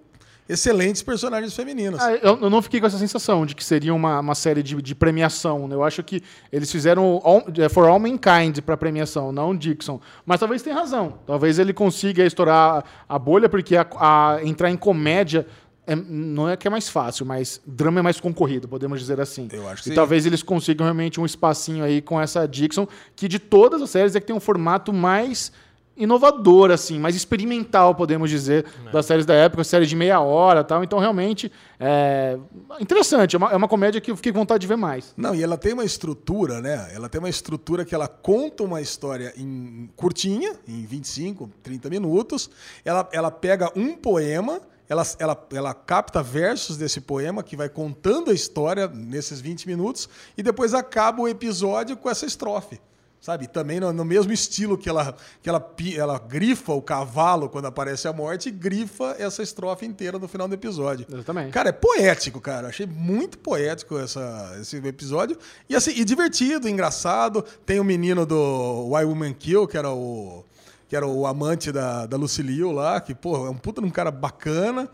[0.49, 2.01] excelentes personagens femininas.
[2.01, 4.81] Ah, eu, eu não fiquei com essa sensação de que seria uma, uma série de,
[4.81, 5.67] de premiação.
[5.67, 5.75] né?
[5.75, 10.01] Eu acho que eles fizeram all, é, For All Mankind para premiação, não Dixon.
[10.25, 11.19] Mas talvez tenha razão.
[11.27, 15.45] Talvez ele consiga estourar a bolha, porque a- a- entrar em comédia
[15.85, 19.47] é- não é que é mais fácil, mas drama é mais concorrido, podemos dizer assim.
[19.51, 19.95] Eu acho que e sim.
[19.95, 24.15] talvez eles consigam realmente um espacinho aí com essa Dixon, que de todas as séries
[24.15, 25.51] é que tem um formato mais
[25.99, 30.83] inovador, assim, mais experimental, podemos dizer, das séries da época, série de meia hora tal.
[30.83, 32.37] Então, realmente, é
[32.79, 33.35] interessante.
[33.35, 35.13] É uma, é uma comédia que eu fiquei com vontade de ver mais.
[35.17, 36.89] Não, e ela tem uma estrutura, né?
[36.93, 42.49] Ela tem uma estrutura que ela conta uma história em curtinha, em 25, 30 minutos.
[42.85, 48.31] Ela, ela pega um poema, ela, ela, ela capta versos desse poema que vai contando
[48.31, 50.07] a história nesses 20 minutos
[50.37, 52.79] e depois acaba o episódio com essa estrofe.
[53.21, 53.47] Sabe?
[53.47, 58.07] Também no, no mesmo estilo que ela, que ela, ela grifa o cavalo quando aparece
[58.07, 61.05] a morte, grifa essa estrofe inteira no final do episódio.
[61.11, 61.51] Exatamente.
[61.51, 62.69] Cara, é poético, cara.
[62.69, 65.37] Achei muito poético essa, esse episódio.
[65.67, 67.43] E assim, e divertido, engraçado.
[67.65, 70.45] Tem o menino do Why Woman Kill, que era o,
[70.87, 73.91] que era o amante da, da Lucille lá, que, pô, é um puta de um
[73.91, 74.89] cara bacana.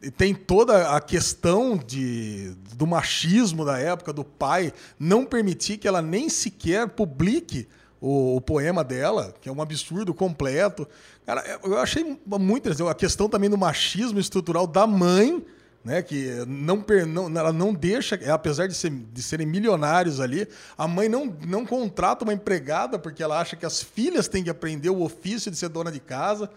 [0.00, 5.88] E tem toda a questão de, do machismo da época, do pai não permitir que
[5.88, 7.66] ela nem sequer publique
[8.00, 10.86] o, o poema dela, que é um absurdo completo.
[11.26, 12.88] Cara, eu achei muito interessante.
[12.88, 15.44] A questão também do machismo estrutural da mãe,
[15.84, 20.46] né, que não, não- ela não deixa, é, apesar de, ser- de serem milionários ali,
[20.76, 24.50] a mãe não, não contrata uma empregada porque ela acha que as filhas têm que
[24.50, 26.48] aprender o ofício de ser dona de casa.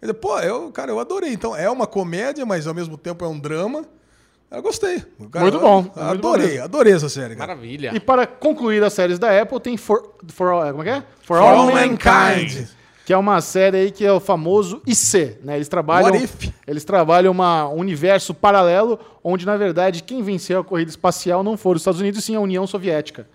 [0.00, 1.32] Quer dizer, pô, eu, cara, eu adorei.
[1.32, 3.84] Então, é uma comédia, mas ao mesmo tempo é um drama.
[4.50, 4.98] Eu gostei.
[5.30, 6.64] Cara, Muito eu bom, muito bom adorei, mesmo.
[6.64, 7.48] adorei essa série, cara.
[7.54, 7.92] Maravilha.
[7.94, 11.02] E para concluir as séries da Apple, tem For, for All, como é que é?
[11.22, 12.66] For, All Mankind.
[13.06, 15.56] Que é uma série aí que é o famoso IC, né?
[15.56, 16.50] Eles trabalham, What if?
[16.66, 21.56] eles trabalham uma, um universo paralelo onde, na verdade, quem venceu a corrida espacial não
[21.56, 23.28] foram os Estados Unidos, sim a União Soviética.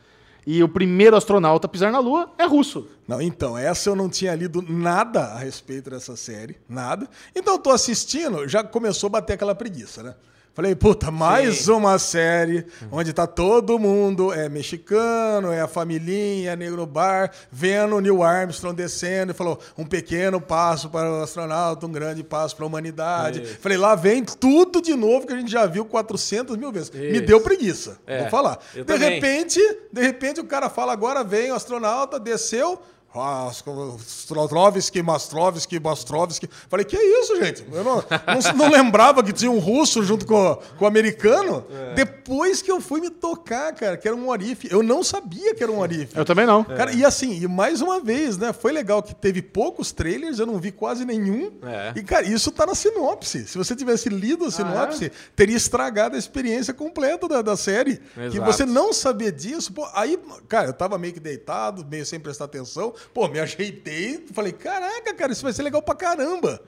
[0.46, 2.88] E o primeiro astronauta a pisar na Lua é russo.
[3.08, 7.10] Não, então, essa eu não tinha lido nada a respeito dessa série, nada.
[7.36, 10.16] Então, tô assistindo, já começou a bater aquela preguiça, né?
[10.56, 16.56] Falei, puta, mais uma série onde tá todo mundo, é mexicano, é a familhinha, é
[16.56, 21.86] negro bar, vendo o Neil Armstrong descendo e falou, um pequeno passo para o astronauta,
[21.86, 23.42] um grande passo para a humanidade.
[23.44, 23.58] Isso.
[23.60, 26.90] Falei, lá vem tudo de novo que a gente já viu 400 mil vezes.
[26.90, 27.26] Me Isso.
[27.26, 28.58] deu preguiça, É, vou falar.
[28.74, 29.10] eu De também.
[29.16, 29.60] repente,
[29.92, 32.82] de repente o cara fala, agora vem o astronauta, desceu,
[33.16, 36.50] ah, Strovsky, Mastrovsky, Bastrovsky.
[36.70, 37.66] Falei, que é isso, gente?
[37.72, 41.66] Eu não, não, não lembrava que tinha um russo junto com, com o americano.
[41.70, 41.94] É.
[41.94, 44.68] Depois que eu fui me tocar, cara, que era um Arif.
[44.70, 46.16] Eu não sabia que era um Arif.
[46.16, 46.64] Eu também não.
[46.64, 48.52] Cara, e assim, e mais uma vez, né?
[48.52, 51.52] Foi legal que teve poucos trailers, eu não vi quase nenhum.
[51.64, 51.94] É.
[51.96, 53.48] E, cara, isso tá na sinopse.
[53.48, 55.12] Se você tivesse lido a sinopse, é?
[55.36, 57.98] teria estragado a experiência completa da, da série.
[58.14, 58.46] Que Exato.
[58.46, 62.46] você não saber disso, pô, aí, cara, eu tava meio que deitado, meio sem prestar
[62.46, 62.94] atenção.
[63.14, 66.62] Pô, me ajeitei, falei, caraca, cara, isso vai ser legal pra caramba.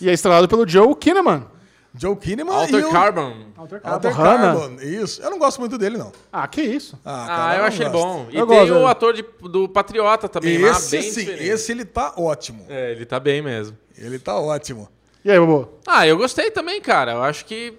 [0.00, 1.46] E é estrelado pelo Joe Kinnaman.
[1.94, 2.90] Joe Kinnaman Alter e o...
[2.90, 3.34] Carbon.
[3.56, 4.58] Alter Alter Hannah.
[4.58, 5.22] Carbon, isso.
[5.22, 6.10] Eu não gosto muito dele, não.
[6.32, 6.98] Ah, que isso.
[7.04, 8.26] Ah, Ah, cara, eu não achei ele bom.
[8.30, 11.44] E Eu tem gosto o ator de- do Patriota também lá, Esse bem sim, diferente.
[11.44, 12.64] esse ele tá ótimo.
[12.68, 13.76] É, ele tá bem mesmo.
[13.98, 14.88] Ele tá ótimo.
[15.24, 15.78] E aí, Bobo?
[15.86, 17.12] Ah, eu gostei também, cara.
[17.12, 17.74] Eu acho que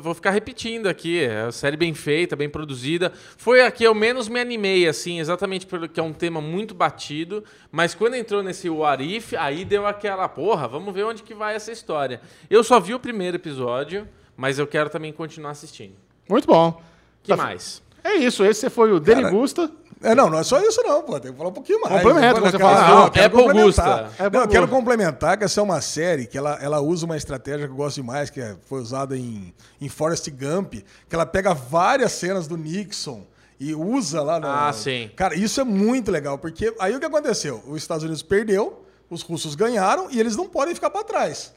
[0.00, 1.20] vou ficar repetindo aqui.
[1.24, 3.12] É uma série bem feita, bem produzida.
[3.36, 7.42] Foi a que eu menos me animei, assim, exatamente porque é um tema muito batido.
[7.72, 11.56] Mas quando entrou nesse What If, aí deu aquela, porra, vamos ver onde que vai
[11.56, 12.20] essa história.
[12.48, 15.96] Eu só vi o primeiro episódio, mas eu quero também continuar assistindo.
[16.28, 16.80] Muito bom.
[17.24, 17.82] que Tá- mais?
[18.04, 19.68] É isso, esse foi o Derigusta.
[20.04, 21.18] É, não, não é só isso não, pô.
[21.18, 21.94] Tem que falar um pouquinho mais.
[22.02, 24.04] Complementa, você fala, Apple complementar.
[24.18, 27.16] Apple Não, eu quero complementar que essa é uma série que ela, ela usa uma
[27.16, 30.74] estratégia que eu gosto demais, que é- foi usada em, em Forrest Gump,
[31.08, 33.24] que ela pega várias cenas do Nixon
[33.58, 34.46] e usa lá no...
[34.46, 35.10] Ah, sim.
[35.16, 37.62] Cara, isso é muito legal, porque aí o que aconteceu?
[37.66, 41.52] Os Estados Unidos perdeu, os russos ganharam e eles não podem ficar para trás.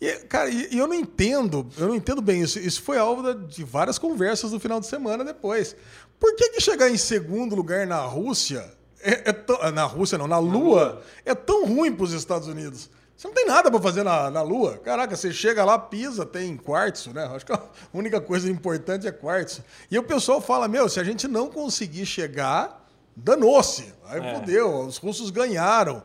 [0.00, 2.58] E, cara, e, eu não entendo, eu não entendo bem isso.
[2.58, 5.76] Isso foi alvo de várias conversas no final de semana depois.
[6.22, 8.64] Por que, que chegar em segundo lugar na Rússia,
[9.00, 12.88] é, é tão- na Rússia não, na Lua, é tão ruim para os Estados Unidos?
[13.16, 14.78] Você não tem nada para fazer na, na Lua.
[14.78, 17.24] Caraca, você chega lá, pisa, tem quartzo, né?
[17.34, 17.60] Acho que a
[17.92, 19.64] única coisa importante é quartzo.
[19.90, 22.81] E o pessoal fala, meu, se a gente não conseguir chegar,
[23.16, 23.92] danou-se.
[24.06, 24.34] Aí É.
[24.34, 26.02] fudeu, os russos ganharam.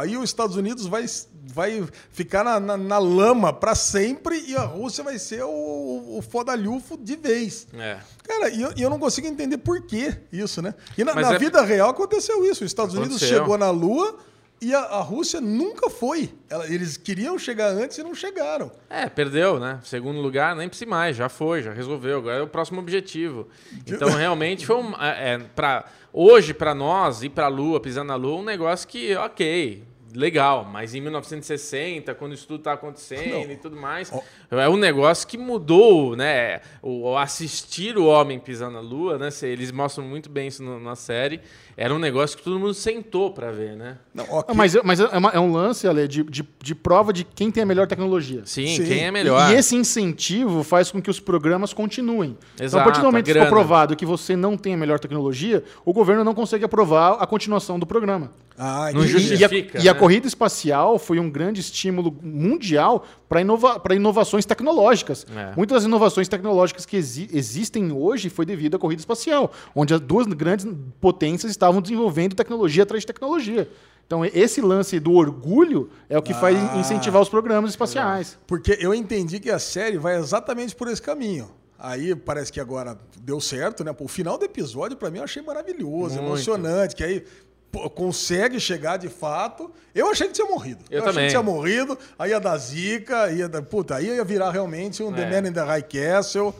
[0.00, 1.06] Aí os Estados Unidos vai,
[1.46, 6.22] vai ficar na, na- na lama para sempre e a Rússia vai ser o, o
[6.22, 7.66] fodalhufo de vez.
[7.74, 7.98] É.
[8.22, 10.74] Cara, e eu, eu não consigo entender por que isso, né?
[10.98, 12.64] E na, na é- vida real aconteceu isso.
[12.64, 13.38] Os Estados Unidos Aconteceu.
[13.40, 14.16] chegou na Lua
[14.60, 16.30] e a, a Rússia nunca foi.
[16.48, 18.70] Ela- eles queriam chegar antes e não chegaram.
[18.88, 19.80] É, perdeu, né?
[19.84, 22.18] Segundo lugar, nem precisa mais, já foi, já resolveu.
[22.18, 23.48] Agora é o próximo objetivo.
[23.86, 24.92] Então, realmente, foi um.
[25.00, 28.88] É, é, pra, hoje, para nós, ir para a Lua, pisar na Lua, um negócio
[28.88, 30.64] que, ok, legal.
[30.64, 34.12] Mas em 1960, quando isso tudo tá acontecendo e tudo mais,
[34.50, 36.60] é um negócio que mudou, né?
[36.80, 39.28] O, assistir o homem pisar na Lua, né?
[39.42, 41.40] Eles mostram muito bem isso na série.
[41.76, 43.96] Era um negócio que todo mundo sentou para ver, né?
[44.14, 44.54] Não, Ah, ok.
[44.54, 47.62] Mas, mas é, uma- é um lance, Ale, de, de, de prova de quem tem
[47.62, 48.42] a melhor tecnologia.
[48.44, 48.84] Sim, Sim.
[48.84, 49.50] quem é melhor.
[49.50, 52.36] E esse incentivo faz com que os programas continuem.
[52.54, 54.76] então, a Exato, partir do momento a que for provado que você não tem a
[54.76, 58.30] melhor tecnologia, o governo não consegue aprovar a continuação do programa.
[58.56, 59.00] Ah, Não.
[59.00, 59.78] E, a, justifica.
[59.82, 59.98] e a né?
[59.98, 65.26] corrida espacial foi um grande estímulo mundial para inova inovações tecnológicas.
[65.34, 65.56] É.
[65.56, 70.00] Muitas das inovações tecnológicas que exi- existem hoje foi devido à corrida espacial, onde as
[70.00, 70.64] duas grandes
[71.00, 73.68] potências estavam desenvolvendo tecnologia atrás de tecnologia.
[74.06, 76.76] Então, esse lance do orgulho é o que faz Ah.
[76.76, 78.38] incentivar os programas espaciais.
[78.46, 81.50] Porque eu entendi que a série vai exatamente por esse caminho.
[81.78, 83.92] Aí parece que agora deu certo, né?
[83.92, 86.26] Pô, O final do episódio, pra mim, eu achei maravilhoso, Muito.
[86.26, 87.24] emocionante, que aí
[87.72, 89.70] pô, consegue chegar de fato.
[89.94, 90.84] Eu achei que tinha morrido.
[90.90, 91.24] Eu achei também.
[91.26, 95.12] que tinha morrido, aí ia dar zica, ia dar, puta, aí ia virar realmente um
[95.12, 95.30] The É.
[95.42, 96.54] Man in the High Castle.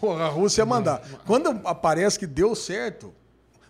[0.00, 1.00] Porra, a Rússia ia mandar.
[1.26, 3.12] Quando aparece que deu certo,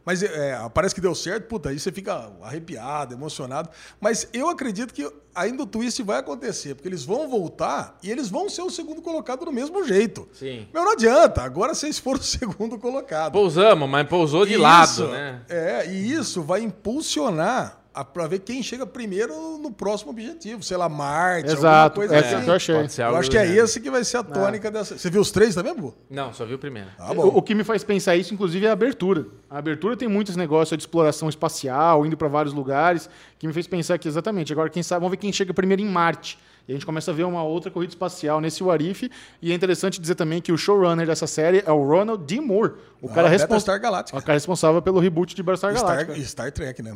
[0.05, 3.69] mas é, parece que deu certo, puta, aí você fica arrepiado, emocionado.
[4.01, 8.29] Mas eu acredito que ainda o twist vai acontecer, porque eles vão voltar e eles
[8.29, 10.29] vão ser o segundo colocado do mesmo jeito.
[10.33, 10.67] Sim.
[10.73, 13.33] Meu, não adianta, agora vocês foram o segundo colocado.
[13.33, 15.43] Pousamos, mas pousou de Isso, lado, né?
[15.49, 20.63] É, e isso vai impulsionar a- pra ver quem chega primeiro no próximo objetivo.
[20.63, 22.37] Sei lá, Marte, Exato, alguma coisa é assim.
[22.41, 22.75] o que eu achei.
[22.77, 24.97] Pode ser Eu algo acho que é esse que vai ser a tônica dessa.
[24.99, 25.95] Você viu os três também, Bu?
[26.11, 26.89] Não, só vi o primeiro.
[26.97, 29.27] Tá O, o que me faz pensar isso, inclusive, é a abertura.
[29.51, 33.09] A abertura tem muitos negócios de exploração espacial, indo para vários lugares,
[33.39, 34.53] que me fez pensar que exatamente.
[34.53, 36.39] Agora, quem sabe, vamos ver quem chega primeiro em Marte.
[36.67, 39.11] E a gente começa a ver uma outra corrida espacial nesse Warif.
[39.41, 42.43] E é interessante dizer também que o showrunner dessa série é o Ronald D.
[42.43, 44.19] Moore, o cara, Ah, respons- Battlestar Galactica.
[44.19, 46.13] o cara responsável pelo reboot de Battlestar Galactica.
[46.17, 46.95] Star, Star Trek, né?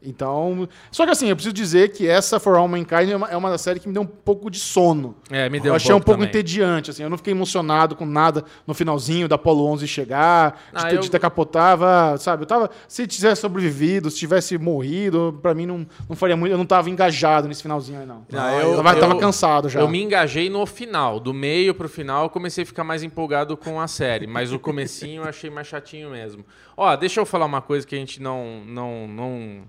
[0.00, 3.36] Então, só que assim, eu preciso dizer que essa For All Mankind é uma, é
[3.36, 5.16] uma série que me deu um pouco de sono.
[5.28, 6.28] É, me deu eu um achei um pouco pouco também.
[6.28, 10.58] entediante, assim, eu não fiquei emocionado com nada no finalzinho da Apollo 11 chegar, de,
[10.74, 12.44] Ah, ter, eu- de ter capotava, sabe?
[12.44, 16.58] Eu tava, se tivesse sobrevivido, se tivesse morrido, pra mim não, não faria muito, eu
[16.58, 18.24] não tava engajado nesse finalzinho aí não.
[18.32, 19.80] Ah, eu, eu- tava, tava eu- cansado já.
[19.80, 21.18] Eu me engajei no final.
[21.18, 24.26] Do meio pro final, eu comecei a ficar mais empolgado com a série.
[24.28, 26.44] Mas o comecinho eu achei mais chatinho mesmo.
[26.76, 28.62] Ó, deixa eu falar uma coisa que a gente não...
[28.64, 29.62] não, não...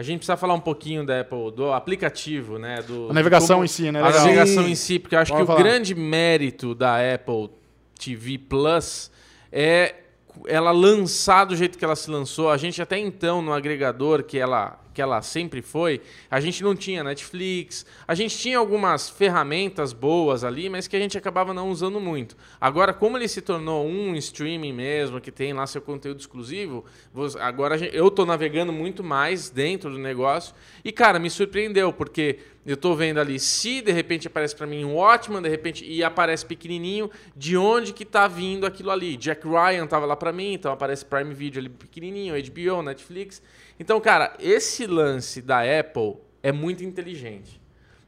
[0.00, 2.80] A gente precisa falar um pouquinho da Apple, do aplicativo, né?
[2.80, 4.00] Do, A navegação como- em si, né?
[4.00, 4.20] A Legal.
[4.22, 5.62] navegação em si, porque eu acho Pode que o falar.
[5.62, 7.50] grande mérito da Apple
[8.02, 9.10] TV Plus
[9.52, 9.94] é
[10.46, 12.48] ela lançar do jeito que ela se lançou.
[12.50, 16.00] A gente até então, no agregador que ela, que ela sempre foi,
[16.30, 20.98] a gente não tinha Netflix, a gente tinha algumas ferramentas boas ali, mas que a
[20.98, 22.36] gente acabava não usando muito.
[22.60, 26.84] Agora, como ele se tornou um streaming mesmo, que tem lá seu conteúdo exclusivo,
[27.40, 30.54] agora eu tô navegando muito mais dentro do negócio.
[30.84, 34.84] E, cara, me surpreendeu, porque eu tô vendo ali, se de repente aparece para mim
[34.84, 39.16] um Watchman, de repente, e aparece pequenininho, de onde que tá vindo aquilo ali.
[39.16, 43.42] Jack Ryan tava lá para mim, então aparece Prime Video ali pequenininho, HBO, Netflix.
[43.80, 47.58] Então, cara, esse lance da Apple é muito inteligente.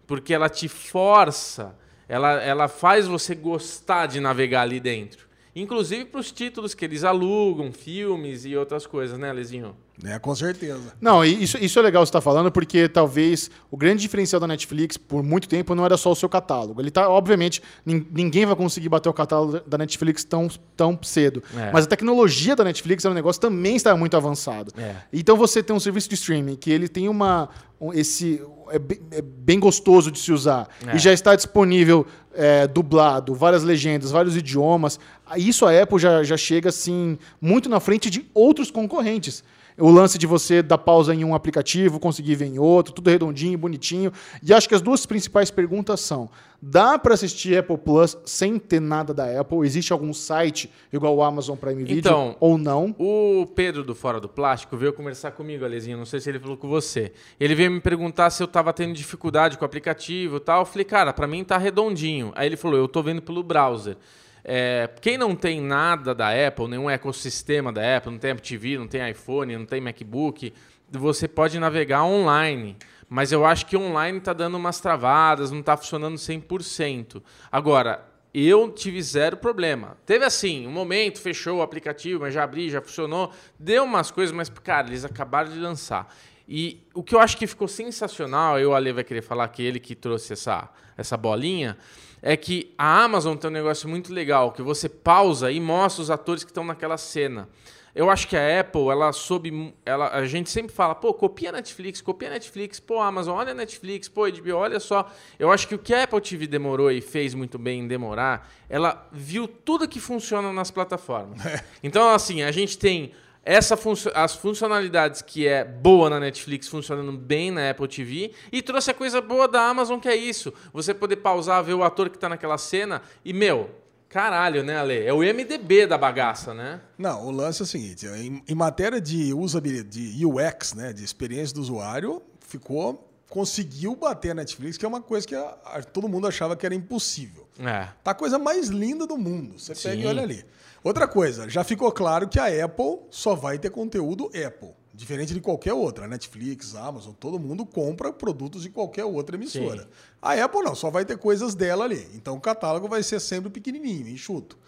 [0.06, 1.74] Porque ela te força,
[2.06, 5.26] ela, ela faz você gostar de navegar ali dentro.
[5.56, 9.74] Inclusive para os títulos que eles alugam, filmes e outras coisas, né, Lezinho?
[10.04, 10.94] É, com certeza.
[11.00, 14.96] Não, isso, isso é legal você estar falando, porque talvez o grande diferencial da Netflix,
[14.96, 16.80] por muito tempo, não era só o seu catálogo.
[16.80, 21.42] Ele tá, obviamente, nin- ninguém vai conseguir bater o catálogo da Netflix tão, tão cedo.
[21.56, 21.70] É.
[21.72, 24.72] Mas a tecnologia da Netflix é um negócio que também está muito avançado.
[24.76, 24.94] É.
[25.12, 27.50] Então você tem um serviço de streaming que ele tem uma.
[27.80, 30.68] um- esse, é, bem, é bem gostoso de se usar.
[30.86, 30.96] É.
[30.96, 34.98] E já está disponível é, dublado, várias legendas, vários idiomas.
[35.36, 39.44] Isso a Apple já, já chega assim, muito na frente de outros concorrentes.
[39.78, 43.56] O lance de você dar pausa em um aplicativo, conseguir ver em outro, tudo redondinho,
[43.56, 44.12] bonitinho.
[44.42, 46.28] E acho que as duas principais perguntas são:
[46.60, 49.66] dá para assistir Apple Plus sem ter nada da Apple?
[49.66, 52.94] Existe algum site igual o Amazon Prime Video Então, ou não?
[52.98, 55.96] O Pedro do Fora do Plástico veio conversar comigo, Alezinho.
[55.96, 57.12] Não sei se ele falou com você.
[57.40, 60.60] Ele veio me perguntar se eu tava tendo dificuldade com o aplicativo e tal.
[60.60, 62.32] Eu falei, cara, pra mim tá redondinho.
[62.34, 63.96] Aí ele falou, eu tô vendo pelo browser.
[64.44, 68.78] É, quem não tem nada da Apple, nenhum ecossistema da Apple, não tem Apple TV,
[68.78, 70.52] não tem iPhone, não tem MacBook,
[70.90, 72.76] você pode navegar online.
[73.08, 77.22] Mas eu acho que online tá dando umas travadas, não tá funcionando 100%.
[77.50, 79.98] Agora, eu tive zero problema.
[80.06, 83.30] Teve assim, um momento, fechou o aplicativo, mas já abri, já funcionou.
[83.58, 86.08] Deu umas coisas, mas, cara, eles acabaram de lançar.
[86.48, 89.78] E o que eu acho que ficou sensacional, eu, Ale, vai querer falar que ele
[89.78, 91.76] que trouxe essa, essa bolinha,
[92.22, 96.10] é que a Amazon tem um negócio muito legal, que você pausa e mostra os
[96.10, 97.48] atores que estão naquela cena.
[97.94, 99.74] Eu acho que a Apple, ela soube.
[99.84, 103.50] Ela, a gente sempre fala, pô, copia a Netflix, copia a Netflix, pô, Amazon, olha
[103.50, 105.10] a Netflix, pô, HBO, olha só.
[105.38, 108.50] Eu acho que o que a Apple TV demorou e fez muito bem em demorar,
[108.66, 111.42] ela viu tudo que funciona nas plataformas.
[111.82, 113.12] Então, assim, a gente tem
[113.44, 113.76] essa
[114.14, 118.94] as funcionalidades que é boa na Netflix funcionando bem na Apple TV e trouxe a
[118.94, 120.52] coisa boa da Amazon que é isso.
[120.72, 123.68] Você poder pausar, ver o ator que tá naquela cena e, meu,
[124.08, 125.04] caralho, né, Ale?
[125.04, 126.80] É o MDB da bagaça, né?
[126.96, 131.02] Não, o lance é o seguinte: em, em matéria de usabilidade, de UX, né, de
[131.02, 135.82] experiência do usuário, ficou, conseguiu bater a Netflix, que é uma coisa que a- a-
[135.82, 137.48] todo mundo achava que era impossível.
[137.58, 137.88] É.
[138.04, 139.58] Tá a coisa mais linda do mundo.
[139.58, 140.44] Você pega e olha ali.
[140.84, 144.74] Outra coisa, já ficou claro que a Apple só vai ter conteúdo Apple.
[144.92, 146.08] Diferente de qualquer outra.
[146.08, 149.82] Netflix, Amazon, todo mundo compra produtos de qualquer outra emissora.
[149.82, 149.88] Sim.
[150.20, 152.08] A Apple não, só vai ter coisas dela ali.
[152.14, 154.58] Então o catálogo vai ser sempre pequenininho, enxuto.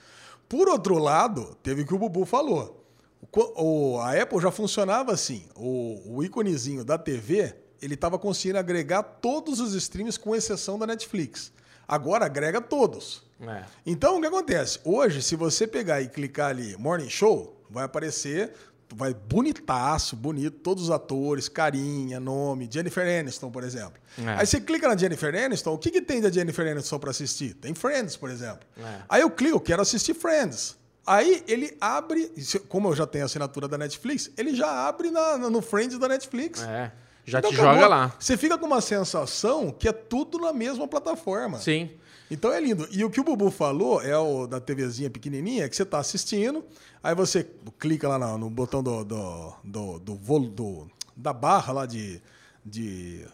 [0.49, 2.87] Por outro lado, teve o que o Bubu falou.
[3.57, 5.47] O a Apple já funcionava assim.
[5.57, 10.87] O, o íconezinho da TV, ele estava conseguindo agregar todos os streams, com exceção da
[10.87, 11.53] Netflix.
[11.89, 13.24] Agora agrega todos.
[13.49, 13.65] É.
[13.87, 14.79] Então, o que acontece?
[14.85, 18.53] Hoje, se você pegar e clicar ali Morning Show, vai aparecer,
[18.95, 23.95] vai bonitaço, bonito, todos os atores, carinha, nome, Jennifer Aniston, por exemplo.
[24.19, 24.35] É.
[24.41, 27.55] Aí você clica na Jennifer Aniston, o que, que tem da Jennifer Aniston para assistir?
[27.55, 28.61] Tem Friends, por exemplo.
[28.79, 28.99] É.
[29.09, 30.77] Aí eu clico, quero assistir Friends.
[31.07, 32.33] Aí ele abre,
[32.69, 36.09] como eu já tenho a assinatura da Netflix, ele já abre na- no Friends da
[36.09, 36.63] Netflix.
[36.63, 36.91] É.
[37.27, 37.75] Já Então te acabou.
[37.75, 38.15] joga lá.
[38.19, 41.59] Você fica com uma sensação que é tudo na mesma plataforma.
[41.59, 41.91] Sim.
[42.31, 42.89] Então é lindo.
[42.91, 46.65] E o que o Bubu falou é o da TVzinha pequenininha, que você está assistindo,
[47.03, 47.47] aí você
[47.79, 52.21] clica lá no, no botão do, do, do, do, do- da barra lá de.
[52.65, 53.25] de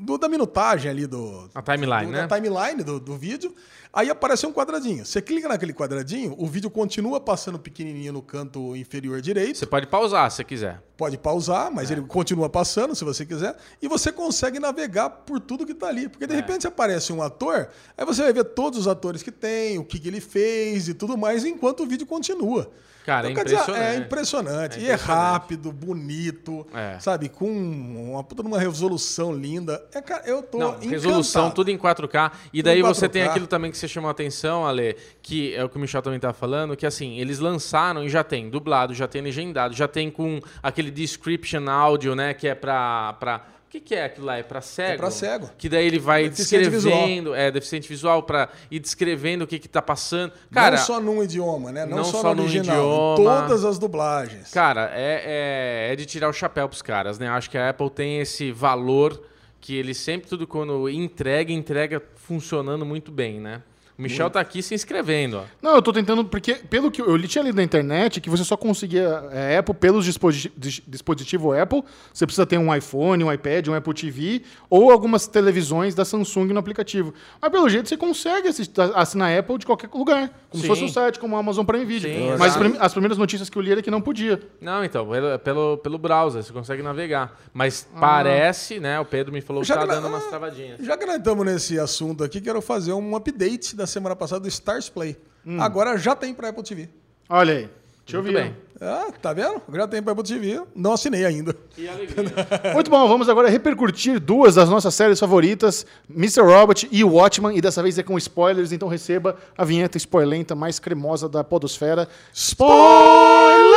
[0.00, 1.48] do- da minutagem ali do.
[1.54, 2.26] A timeline, do- né?
[2.26, 3.54] Da timeline do, do vídeo.
[3.92, 5.04] Aí aparece um quadradinho.
[5.04, 9.58] Você clica naquele quadradinho, o vídeo continua passando pequenininho no canto inferior direito.
[9.58, 10.80] Você pode pausar se quiser.
[10.96, 11.70] Pode pausar, É.
[11.70, 15.88] mas ele continua passando, se você quiser, e você consegue navegar por tudo que tá
[15.88, 16.08] ali.
[16.08, 16.26] Porque É.
[16.28, 17.68] de repente aparece um ator,
[17.98, 20.94] aí você vai ver todos os atores que tem, o que, que ele fez e
[20.94, 22.70] tudo mais, enquanto o vídeo continua.
[23.06, 23.84] Cara, é quer dizer, impressionante.
[23.84, 24.78] é impressionante.
[24.78, 25.06] É E é impressionante.
[25.32, 26.98] rápido, bonito, É.
[26.98, 27.28] sabe?
[27.28, 29.82] Com uma puta numa resolução linda.
[29.94, 30.90] É, cara, eu tô Não, encantado.
[30.90, 32.30] resolução, tudo em 4K.
[32.52, 33.12] E daí Tudo você 4K.
[33.12, 36.02] tem aquilo também que você chamou a atenção, Ale, que é o que o Michel
[36.02, 39.88] também tá falando, que assim, eles lançaram e já tem dublado, já tem legendado, já
[39.88, 43.14] tem com aquele description áudio, né, que é pra...
[43.18, 44.36] pra o que, que é aquilo lá?
[44.36, 44.98] É pra cego?
[44.98, 45.48] pra cego.
[45.56, 49.68] Que daí ele vai Deficiente descrevendo, é, deficiente visual, pra ir descrevendo o que que
[49.68, 50.32] tá passando.
[50.50, 51.86] Cara, não só num idioma, né?
[51.86, 53.16] Não, não só, só no num original, idioma.
[53.46, 54.50] todas as dublagens.
[54.50, 57.28] Cara, é, é, é de tirar o chapéu pros caras, né?
[57.28, 59.22] Acho que a Apple tem esse valor
[59.60, 63.62] que ele sempre, tudo quando entrega, entrega funcionando muito bem, né?
[64.00, 65.44] O Michel tá aqui se inscrevendo, ó.
[65.60, 68.30] Não, eu tô tentando, porque pelo que eu, eu li- tinha lido na internet, que
[68.30, 71.82] você só conseguia é, Apple pelos disposi- dis- dispositivo Apple.
[72.12, 76.46] Você precisa ter um iPhone, um iPad, um Apple TV ou algumas televisões da Samsung
[76.46, 77.12] no aplicativo.
[77.42, 80.60] Mas pelo jeito você consegue assistir, assinar Apple de qualquer lugar, como Sim.
[80.62, 82.08] se fosse um site como a Amazon Prime Video.
[82.10, 82.76] Sim, Mas as, exato.
[82.82, 84.40] as primeiras notícias que eu li era que não podia.
[84.62, 87.38] Não, então, pelo, pelo, pelo browser, você consegue navegar.
[87.52, 88.98] Mas parece, né?
[88.98, 90.78] O Pedro me falou que Já tá que dando nós- umas travadinhas.
[90.84, 94.48] Já que nós estamos nesse assunto aqui, quero fazer um update da semana passada do
[94.48, 95.16] Stars Play.
[95.46, 95.60] Hum.
[95.60, 96.88] Agora já tem para Apple TV.
[97.28, 97.68] Olha aí.
[98.06, 98.32] Deixa eu ver.
[98.32, 98.56] bem.
[98.80, 99.60] Ah, tá vendo?
[99.72, 100.62] Já tem para Apple TV.
[100.74, 101.54] Não assinei ainda.
[101.70, 102.32] Que alegria.
[102.74, 106.40] Muito bom, vamos agora repercutir duas das nossas séries favoritas, Mr.
[106.40, 110.78] Robot e Watchman, e dessa vez é com spoilers, então receba a vinheta spoilenta mais
[110.78, 112.08] cremosa da podosfera.
[112.32, 113.70] Spoilers!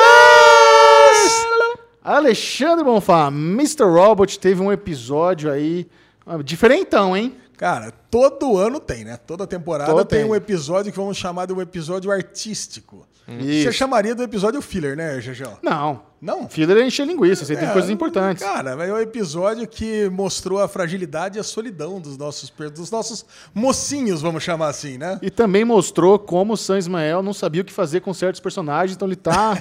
[2.03, 3.83] Alexandre Bonfá, Mr.
[3.83, 5.87] Robot teve um episódio aí
[6.25, 7.35] ah, diferentão, hein?
[7.57, 9.17] Cara, todo ano tem, né?
[9.17, 10.29] Toda temporada Todo tem tem.
[10.29, 13.07] um episódio que vamos chamar de um episódio artístico.
[13.27, 13.63] Isso.
[13.63, 15.57] Você chamaria do episódio filler, né, Gegel?
[15.61, 16.01] Não.
[16.23, 16.47] Não?
[16.47, 18.41] Filler é encher linguiça, você tem É, coisas importantes.
[18.41, 23.25] Cara, é um episódio que mostrou a fragilidade e a solidão dos nossos, dos nossos
[23.53, 25.19] mocinhos, vamos chamar assim, né?
[25.21, 28.95] E também mostrou como o San Ismael não sabia o que fazer com certos personagens,
[28.95, 29.53] então ele tá,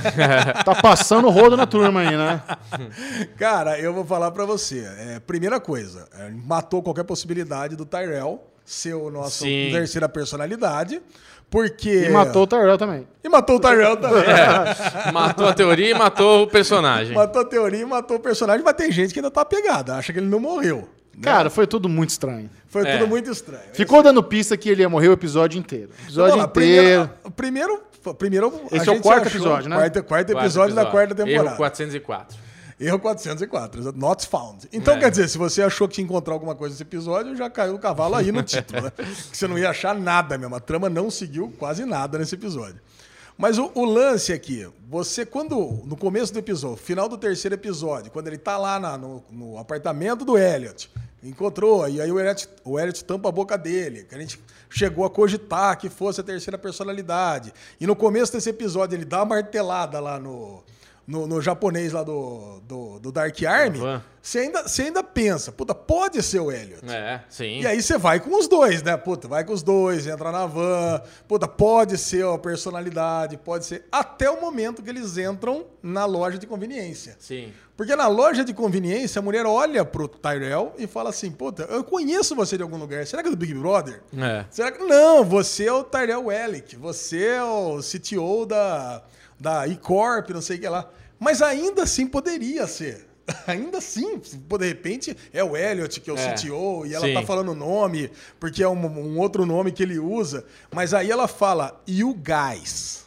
[0.64, 2.42] tá passando o rodo na turma aí, né?
[3.36, 4.80] Cara, eu vou falar pra você.
[4.98, 9.68] É, primeira coisa, é, matou qualquer possibilidade do Tyrell ser o nosso Sim.
[9.72, 11.00] terceira personalidade,
[11.50, 12.04] porque...
[12.06, 13.06] E matou o Tyrell também.
[13.24, 14.24] E matou o Tyrell também.
[15.12, 17.14] matou a teoria e matou o personagem.
[17.14, 20.12] Matou a teoria e matou o personagem, mas tem gente que ainda tá pegada, acha
[20.12, 20.88] que ele não morreu.
[21.14, 21.22] né?
[21.22, 22.48] Cara, foi tudo muito estranho.
[22.68, 22.96] Foi É.
[22.98, 23.62] tudo muito estranho.
[23.72, 25.90] Ficou dando pista que ele ia morrer o episódio inteiro.
[25.90, 27.10] O episódio Vamos lá, inteiro.
[27.34, 27.82] Primeiro,
[28.14, 29.76] primeiro, primeiro Esse a é o quarto episódio, né?
[29.76, 31.48] Quarto, quarto episódio da quarta temporada.
[31.48, 32.47] Erro 404.
[32.80, 33.98] Erro 404, exato.
[33.98, 34.68] not found.
[34.72, 35.00] Então, É.
[35.00, 37.78] quer dizer, se você achou que ia encontrar alguma coisa nesse episódio, já caiu o
[37.78, 38.92] cavalo aí no título, né?
[39.30, 40.54] Que você não ia achar nada mesmo.
[40.54, 42.80] A trama não seguiu quase nada nesse episódio.
[43.36, 48.10] Mas o, o lance aqui, você quando, no começo do episódio, final do terceiro episódio,
[48.10, 50.90] quando ele tá lá na- no, no apartamento do Elliot,
[51.22, 54.40] encontrou, e aí o Elliot, o Elliot tampa a boca dele, que a gente
[54.70, 57.52] chegou a cogitar que fosse a terceira personalidade.
[57.80, 60.62] E no começo desse episódio ele dá uma martelada lá no,
[61.08, 63.78] no, no japonês lá do, do, do Dark Army,
[64.20, 66.84] você ainda, você ainda pensa, puta, pode ser o Elliot.
[66.86, 67.62] É, sim.
[67.62, 68.94] E aí você vai com os dois, né?
[68.94, 71.00] Puta, vai com os dois, entra na van.
[71.26, 73.86] Puta, pode ser a personalidade, pode ser.
[73.90, 77.16] Até o momento que eles entram na loja de conveniência.
[77.18, 77.54] Sim.
[77.74, 81.82] Porque na loja de conveniência, a mulher olha pro Tyrell e fala assim: Puta, eu
[81.82, 83.06] conheço você de algum lugar.
[83.06, 84.02] Será que é do Big Brother?
[84.14, 84.44] É.
[84.50, 84.84] Será que.
[84.84, 86.76] Não, você é o Tyrell Wellick.
[86.76, 89.02] Você é o CTO da,
[89.38, 90.88] da E-Corp, não sei o que lá.
[91.18, 93.06] Mas ainda assim poderia ser.
[93.46, 97.12] Ainda assim, de repente é o Elliot que é o É, CTO e ela sim.
[97.12, 98.10] tá falando o nome,
[98.40, 100.46] porque é um, um outro nome que ele usa.
[100.74, 103.04] Mas aí ela fala, you guys.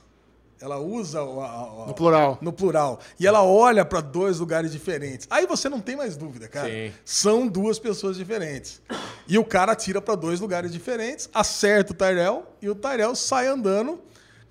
[0.61, 2.37] Ela usa o- a- a- No plural.
[2.39, 2.99] no plural.
[3.19, 5.25] E ela olha para dois lugares diferentes.
[5.27, 6.69] Aí você não tem mais dúvida, cara.
[6.69, 6.91] Sim.
[7.03, 8.79] São duas pessoas diferentes.
[9.27, 13.47] E o cara atira para dois lugares diferentes, acerta o Tyrell e o Tyrell sai
[13.47, 13.99] andando.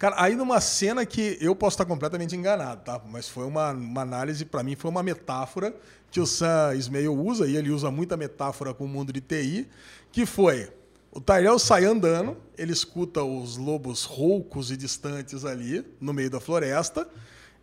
[0.01, 2.98] Cara, aí numa cena que eu posso estar completamente enganado, tá?
[3.06, 5.77] Mas foi uma, uma análise, para mim, foi uma metáfora
[6.10, 9.68] que o Sam Ismail usa, e ele usa muita metáfora com o mundo de TI,
[10.10, 10.72] que foi
[11.12, 16.40] o Tyrell sai andando, ele escuta os lobos roucos e distantes ali no meio da
[16.40, 17.06] floresta,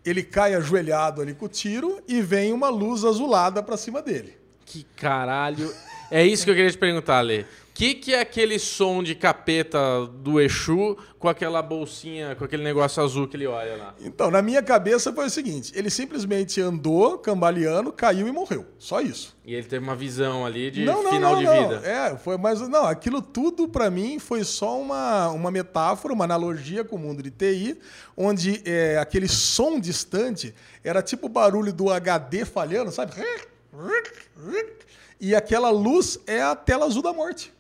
[0.05, 4.38] ele cai ajoelhado ali com o tiro e vem uma luz azulada para cima dele.
[4.64, 5.73] Que caralho.
[6.11, 7.45] É isso que eu queria te perguntar, Lê.
[7.77, 12.63] O que, que é aquele som de capeta do Exu com aquela bolsinha, com aquele
[12.63, 13.95] negócio azul que ele olha lá?
[13.99, 18.65] Então, na minha cabeça foi o seguinte: ele simplesmente andou cambaleando, caiu e morreu.
[18.79, 19.37] Só isso.
[19.45, 21.87] E ele teve uma visão ali de final de vida.
[21.87, 22.67] É, foi mais.
[22.67, 27.21] Não, aquilo tudo pra mim foi só uma, uma metáfora, uma analogia com o mundo
[27.21, 27.77] de TI,
[28.17, 30.51] onde é, aquele som distante
[30.83, 33.11] era tipo o barulho do HD falhando, sabe?
[35.21, 37.55] E aquela luz é a tela azul da morte.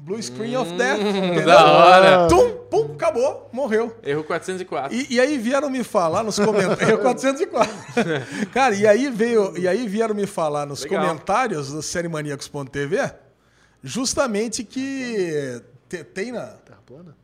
[0.00, 1.00] Blue Screen of Death.
[1.00, 1.42] entendeu?
[1.42, 2.28] Hum, da hora.
[2.28, 3.94] Tum, pum, acabou, morreu.
[4.02, 4.94] Erro 404.
[4.96, 6.88] E, e aí vieram me falar nos comentários.
[6.88, 7.74] Eu 404.
[8.54, 11.04] Cara, e aí veio, e aí vieram me falar nos Legal.
[11.04, 13.12] comentários do SérieManiacos.tv
[13.82, 16.46] justamente que te- tem na.
[16.46, 17.16] Terra plana?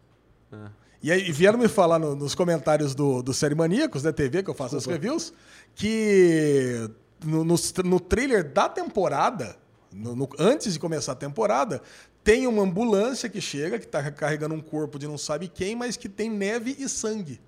[1.02, 4.50] E aí vieram me falar no- nos comentários do, do Série Maníacos, da TV, que
[4.50, 5.32] eu faço as reviews,
[5.74, 6.88] que
[7.24, 9.56] no, no, no trailer da temporada,
[9.92, 11.82] no- no- antes de começar a temporada,
[12.24, 15.96] tem uma ambulância que chega, que está carregando um corpo de não sabe quem, mas
[15.96, 17.38] que tem neve e sangue.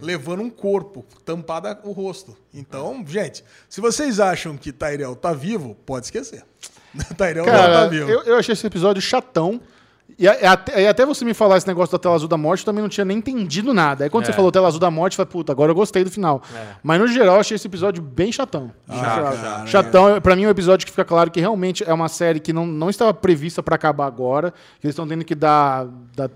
[0.00, 2.36] Levando um corpo, tampado o rosto.
[2.52, 6.44] Então, gente, se vocês acham que Tyrell tá vivo, pode esquecer.
[7.16, 8.10] Tyrell não tá Cara, vivo.
[8.10, 9.60] eu, eu achei esse episódio chatão.
[10.18, 12.60] E, é até, e até você me falar esse negócio da tela azul da morte,
[12.60, 14.04] eu também não tinha nem entendido nada.
[14.04, 14.26] Aí quando É.
[14.28, 16.40] você falou tela azul da morte, eu falei, puta, agora eu gostei do final.
[16.54, 16.68] É.
[16.82, 18.70] Mas no geral, eu achei esse episódio bem chatão.
[18.88, 22.08] Ah, cara, Chatão, pra mim, é um episódio que fica claro que realmente é uma
[22.08, 24.52] série que não, não estava prevista pra acabar agora.
[24.80, 25.86] Que eles estão tendo que dar,
[26.16, 26.30] dar,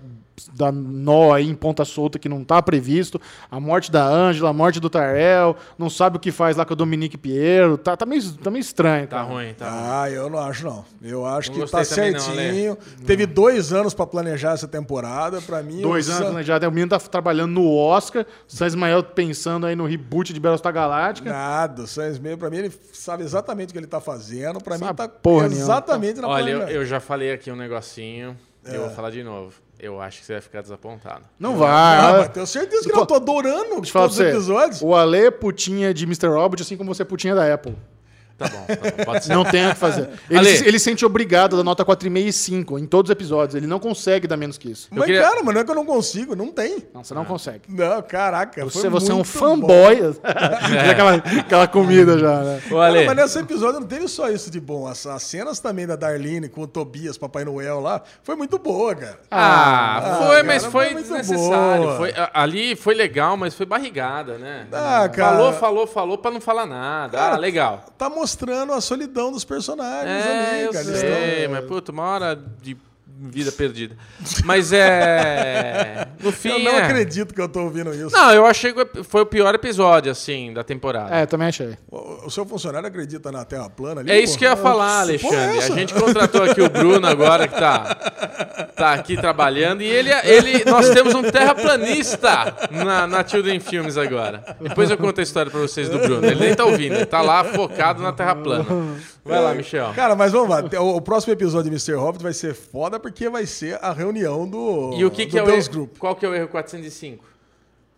[0.53, 3.19] dar nó aí em ponta solta que não tá previsto.
[3.49, 6.73] A morte da Ângela, a morte do Tyrell, não sabe o que faz lá com
[6.73, 7.77] o Dominique Piero.
[7.77, 9.27] Tá, tá, meio, tá meio estranho, Tá cara.
[9.29, 9.79] ruim, tá ruim.
[9.83, 10.85] Ah, eu não acho, não.
[11.01, 12.77] Eu acho Não que tá também não, certinho.
[13.05, 15.41] Teve dois anos pra planejar essa temporada.
[15.41, 16.67] Pra mim, Dois anos Sam- planejado.
[16.67, 18.25] O menino tá trabalhando no Oscar.
[18.47, 21.29] O Sam Ismael pensando aí no reboot de Battlestar Galáctica.
[21.31, 24.59] Nada, o Sam Smith, pra mim, ele sabe exatamente o que ele tá fazendo.
[24.61, 25.63] Pra mim, tá porra nenhuma.
[25.63, 28.37] exatamente na Olha, eu, eu já falei aqui um negocinho.
[28.63, 28.75] É.
[28.75, 29.53] Eu vou falar de novo.
[29.83, 31.23] Eu acho que você vai ficar desapontado.
[31.39, 32.19] Não Ah, vai.
[32.19, 34.81] mas tenho certeza que não, eu tô adorando Deixa pra todos os episódios.
[34.83, 36.27] O Ale é putinha de Mr.
[36.27, 37.75] Robot, assim como você é putinha da Apple.
[38.41, 39.03] Tá bom, tá bom.
[39.05, 39.33] Pode ser.
[39.35, 40.09] Não tem o que fazer.
[40.29, 40.57] Ele, Ale.
[40.57, 43.55] se, ele se sente obrigado da nota 4,5 e 5 em todos os episódios.
[43.55, 44.87] Ele não consegue dar menos que isso.
[44.91, 46.83] Mas, queria- cara, mas não é que eu não consigo, não tem.
[46.93, 47.61] Não, você não consegue.
[47.69, 48.63] Não, caraca.
[48.65, 49.97] Você, foi você é um muito fanboy.
[50.71, 52.61] Já aquela, aquela comida já, né?
[52.71, 54.87] Ô, Ale, Não, mas nesse episódio não teve só isso de bom.
[54.87, 58.95] As, as cenas também da Darlene com o Tobias, Papai Noel lá, foi muito boa,
[58.95, 59.19] cara.
[59.29, 61.83] Ah, Ah, foi, cara, mas foi foi muito desnecessário.
[61.83, 61.97] boa.
[61.97, 64.65] Foi, a- ali foi legal, mas foi barrigada, né?
[64.71, 65.31] Ah, cara.
[65.37, 67.17] Falou, falou, falou pra não falar nada.
[67.17, 67.85] Cara, ah, legal.
[67.97, 70.85] Tá mostrando a solidão dos personagens É, ali, cara.
[70.85, 72.77] Sei, tão- mas puta, uma hora de
[73.29, 73.95] vida perdida.
[74.43, 76.07] Mas é.
[76.19, 76.49] No fim.
[76.49, 76.83] Eu não é.
[76.83, 78.15] acredito que eu tô ouvindo isso.
[78.15, 81.15] Não, eu achei que foi o pior episódio, assim, da temporada.
[81.15, 81.77] É, também achei.
[81.89, 84.11] O, o seu funcionário acredita na Terra plana ali?
[84.11, 84.39] É isso pô?
[84.39, 85.73] que eu ia falar, porra é Alexandre.
[85.73, 87.95] A gente contratou aqui o Bruno agora, que tá,
[88.75, 90.65] tá aqui trabalhando, e ele, ele.
[90.65, 94.57] Nós temos um terraplanista na, na Children Films agora.
[94.59, 96.25] Depois eu conto a história pra vocês do Bruno.
[96.25, 98.65] Ele nem tá ouvindo, ele tá lá focado na Terra plana.
[99.23, 99.91] Vai lá, Michel.
[99.93, 100.63] Cara, mas vamos lá.
[100.81, 101.93] O, o próximo episódio de Mr.
[101.93, 105.39] Hobbit vai ser foda porque vai ser a reunião do, E o que, do que
[105.39, 105.73] é o Deus erro?
[105.73, 105.97] Group.
[105.97, 107.23] Qual que é o erro 405?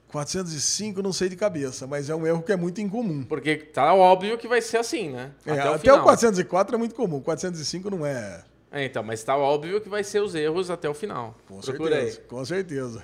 [0.07, 3.23] 405 não sei de cabeça, mas é um erro que é muito incomum.
[3.23, 5.31] Porque tá óbvio que vai ser assim, né?
[5.45, 5.99] É, até o até final.
[5.99, 8.43] o 404 é muito comum, 405 não é.
[8.71, 11.35] É, então, mas tá óbvio que vai ser os erros até o final.
[11.47, 12.19] Com Procura certeza.
[12.19, 12.27] aí.
[12.27, 13.03] Com certeza.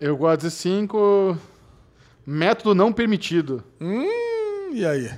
[0.00, 1.38] Eu gosto de 5.
[2.26, 3.62] Método não permitido.
[3.80, 5.10] Hum, e aí?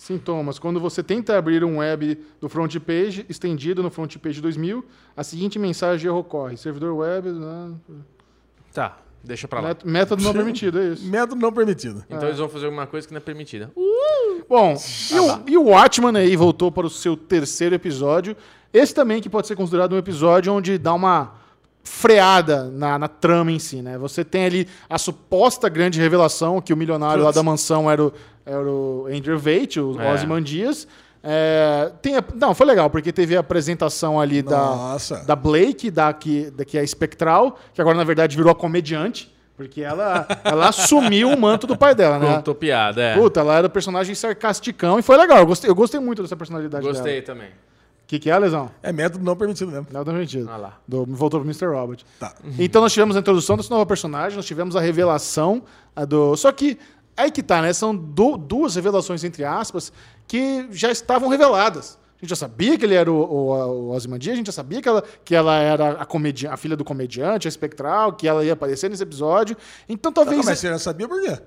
[0.00, 0.58] Sintomas.
[0.58, 4.82] Quando você tenta abrir um web do front page estendido no front page 2000,
[5.14, 6.56] a seguinte mensagem ocorre.
[6.56, 7.28] Servidor web...
[7.28, 7.74] né?
[8.72, 9.68] Tá, deixa pra lá.
[9.68, 11.04] Mét- Método não permitido, é isso.
[11.10, 12.02] Método não permitido.
[12.08, 13.70] Então eles vão fazer alguma coisa que não é permitida.
[14.48, 14.74] Bom,
[15.12, 18.34] e, o, e o Watchman aí voltou para o seu terceiro episódio.
[18.72, 21.34] Esse também que pode ser considerado um episódio onde dá uma
[21.82, 23.96] freada na, na trama em si, né?
[23.98, 28.12] Você tem ali a suposta grande revelação que o milionário lá da mansão era o,
[28.44, 30.12] era o Andrew Veidt, o É.
[30.12, 30.86] Ozymandias.
[31.22, 35.16] É, tem a- não, foi legal, porque teve a apresentação ali da, Nossa.
[35.24, 38.54] da Blake, da que, da que é a espectral, que agora na verdade virou a
[38.54, 42.36] comediante, porque ela, ela assumiu o manto do pai dela, né?
[42.36, 43.14] Contou piada, é.
[43.14, 45.38] Puta, ela era um personagem sarcasticão e foi legal.
[45.38, 47.26] Eu gostei, eu gostei muito dessa personalidade Gostei dela.
[47.26, 47.48] também.
[48.10, 48.68] O que, que é, Lesão?
[48.82, 49.86] É método não permitido mesmo.
[49.92, 50.50] Não, tá mentindo.
[50.50, 50.80] Ah lá.
[50.88, 51.66] Do, voltou pro Mr.
[51.66, 52.04] Robot.
[52.18, 52.34] Tá.
[52.58, 55.62] Então nós tivemos a introdução desse novo personagem, nós tivemos a revelação
[55.94, 56.34] a do.
[56.36, 56.76] Só que
[57.16, 57.72] aí que tá, né?
[57.72, 59.92] São du- duas revelações, entre aspas,
[60.26, 61.98] que já estavam reveladas.
[62.16, 64.82] A gente já sabia que ele era o, o, o Ozymandias, a gente já sabia
[64.82, 68.44] que ela, que ela era a, comedi a filha do comediante, a espectral, que ela
[68.44, 69.56] ia aparecer nesse episódio.
[69.88, 70.44] Então Tá, talvez.
[70.44, 71.38] mas você já sabia por quê?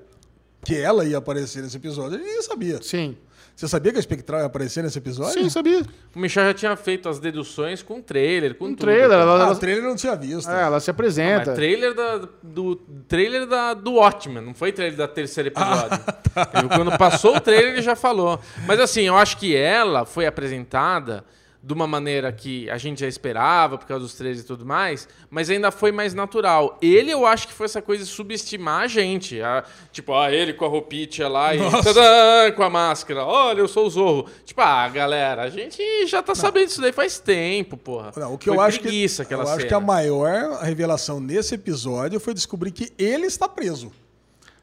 [0.64, 2.81] Que ela ia aparecer nesse episódio, ele sabia.
[2.81, 3.18] Sim.
[3.55, 5.34] Você sabia que a Espectral ia aparecer nesse episódio?
[5.34, 5.84] Sim, sabia.
[6.15, 8.80] O Michel já tinha feito as deduções com trailer, com Um tudo.
[8.80, 10.49] trailer, ela, Ah, ela, o trailer não tinha visto.
[10.49, 11.53] é, ela se apresenta.
[11.53, 12.75] trailer da, do
[13.07, 15.99] trailer da, do Watchmen, não foi trailer da terceiro episódio.
[16.57, 18.39] Ele, quando passou o trailer, ele já falou.
[18.65, 21.23] Mas assim, eu acho que ela foi apresentada
[21.65, 25.07] de uma maneira que a gente já esperava, por causa dos trailers e tudo mais,
[25.30, 26.77] mas ainda foi mais natural.
[26.81, 29.41] Ele, eu acho que foi essa coisa de subestimar a gente.
[29.41, 33.23] a- tipo, ah, ele com a roupinha lá e tadã, com a máscara.
[33.23, 34.30] Olha, eu sou o Zorro.
[34.44, 38.11] Tipo, ah, galera, a gente já tá sabendo disso daí faz tempo, porra.
[38.18, 39.68] Não, o que Foi eu acho que eu aquela acho cena.
[39.69, 43.90] que a maior revelação nesse episódio foi descobrir que ele está preso.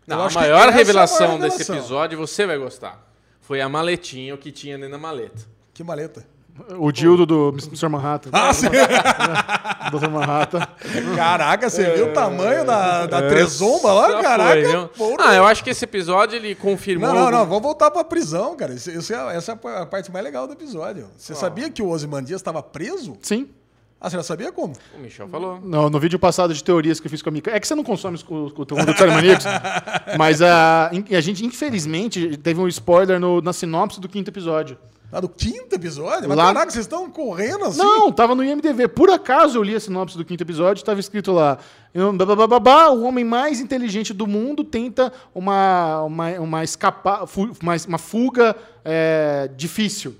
[0.06, 1.76] Não, a maior essa é a revelação maior desse revelação.
[1.76, 3.10] episódio, você vai gostar.
[3.40, 5.42] Foi a maletinha, o que tinha dentro da maleta.
[5.72, 6.26] Que maleta.
[6.78, 7.88] O Dildo do Mr.
[7.88, 8.30] Manhattan.
[8.32, 8.66] Ah, sim.
[9.90, 10.08] Dr.
[10.08, 10.60] Manhattan.
[11.16, 14.22] Caraca, você viu o tamanho da, da trezomba lá?
[14.22, 15.16] Caraca, foi.
[15.18, 17.08] Ah, eu acho que esse episódio ele confirmou.
[17.08, 18.72] Não, não, não, vamos voltar pra prisão, cara.
[18.74, 21.06] Isso- isso é- essa é a parte mais legal do episódio.
[21.16, 23.16] Você sabia que o Ozymandias estava preso?
[23.22, 23.48] Sim.
[24.00, 24.72] Ah, você já sabia como?
[24.96, 25.60] O Michel falou.
[25.62, 27.50] No, no vídeo passado de teorias que eu fiz com a Mica.
[27.50, 29.44] É que você não consome o conteúdo do Maníacos.
[30.16, 34.78] mas a, in- a gente, infelizmente, teve um spoiler no- na sinopse do quinto episódio.
[35.12, 36.28] Lá do quinto episódio?
[36.28, 37.78] Mas Lá- caraca, vocês estão correndo assim?
[37.78, 38.86] Não, tava no IMDV.
[38.88, 41.58] Por acaso eu li a sinopse do quinto episódio, estava escrito lá:
[41.94, 47.28] o homem mais inteligente do mundo tenta uma, uma, uma, escapa,
[47.60, 48.54] uma, uma fuga
[48.84, 50.14] é, difícil.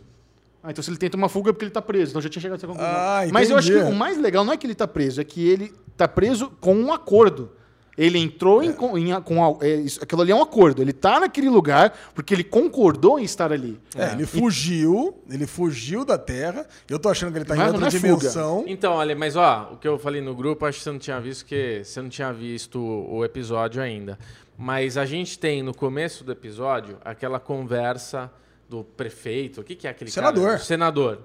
[0.62, 2.11] Ah, então se ele tenta uma fuga é porque ele tá preso.
[2.11, 2.91] Então já tinha chegado a essa conclusão.
[2.93, 5.25] Ah, Mas eu acho que o mais legal não é que ele tá preso, é
[5.25, 7.53] que ele tá preso com um acordo.
[8.02, 10.81] Ele entrou em, com, em- com a- é, isso- aquilo ali é um acordo.
[10.81, 13.78] Ele tá naquele lugar porque ele concordou em estar ali.
[13.94, 16.66] É, ele fugiu, ele fugiu da Terra.
[16.89, 18.06] Eu tô achando que ele tá em Mas outra não é fuga.
[18.16, 18.64] dimensão.
[18.66, 21.20] Então, olha, mas ó, o que eu falei no grupo, acho que você não tinha
[21.20, 24.18] visto, que você não tinha visto o episódio ainda.
[24.56, 28.31] Mas a gente tem no começo do episódio aquela conversa
[28.68, 30.47] do prefeito, o que, que é aquele Senador.
[30.47, 30.59] cara?
[30.59, 31.18] Senador,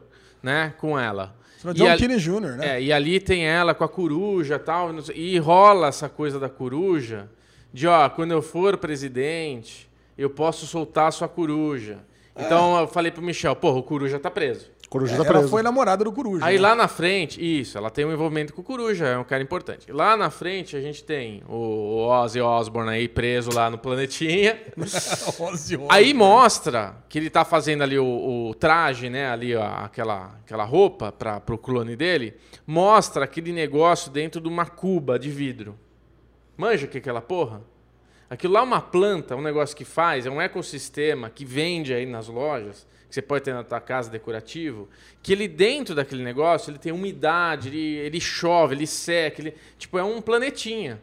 [0.43, 0.73] né?
[0.77, 1.35] Com ela.
[1.73, 2.77] John ali- Jr., né?
[2.77, 7.29] É, e ali tem ela com a coruja tal, e rola essa coisa da coruja,
[7.73, 11.99] de ó, quando eu for presidente, eu posso soltar a sua coruja.
[12.37, 14.69] Então eu falei pro Michel, porra, o coruja tá preso.
[14.89, 15.49] Coruja É, tá ela preso.
[15.49, 16.45] foi namorada do Coruja.
[16.45, 16.61] Aí né?
[16.61, 19.91] lá na frente, isso, ela tem um envolvimento com o Coruja, é um cara importante.
[19.91, 24.59] Lá na frente a gente tem o o Ozzy Osbourne aí preso lá no planetinha.
[24.77, 25.87] Ozzy Osbourne.
[25.89, 29.29] Aí mostra que ele tá fazendo ali o, o traje, né?
[29.29, 32.35] Ali ó, aquela, aquela roupa para pro clone dele.
[32.67, 35.77] Mostra aquele negócio dentro de uma cuba de vidro.
[36.57, 37.61] Manja que é aquela porra?
[38.29, 42.05] Aquilo lá é uma planta, um negócio que faz, é um ecossistema que vende aí
[42.05, 44.89] nas lojas, que você pode ter na tua casa decorativo,
[45.21, 49.97] que ele dentro daquele negócio, ele tem umidade, ele, ele chove, ele seca, ele, tipo,
[49.97, 50.99] é um planetinha.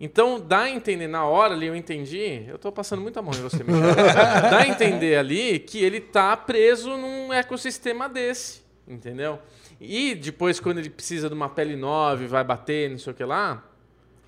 [0.00, 3.42] Então, dá a entender, na hora ali eu entendi, eu tô passando muita mão em
[3.42, 3.80] você, Michel.
[4.50, 9.40] dá a entender ali que ele tá preso num ecossistema desse, entendeu?
[9.80, 13.16] E depois, quando ele precisa de uma pele nova e vai bater, não sei o
[13.16, 13.67] que lá,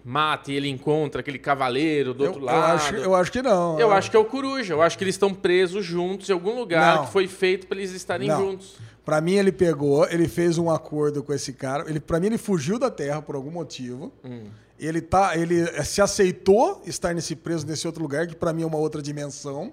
[0.05, 2.72] mata e ele encontra aquele cavaleiro do Eu, outro eu lado.
[2.77, 3.78] acho, eu acho que não.
[3.78, 4.74] Eu acho que é o Coruja.
[4.74, 7.06] Eu acho que eles estão presos juntos em algum lugar Não.
[7.06, 8.39] que foi feito para eles estarem Não.
[8.39, 8.77] juntos.
[9.05, 11.85] Pra mim, ele pegou, ele fez um acordo com esse cara.
[11.89, 14.12] Ele, pra mim, ele fugiu da Terra por algum motivo.
[14.24, 14.44] Hum.
[14.78, 18.66] Ele, tá, ele se aceitou estar nesse preso nesse outro lugar, que pra mim é
[18.66, 19.72] uma outra dimensão.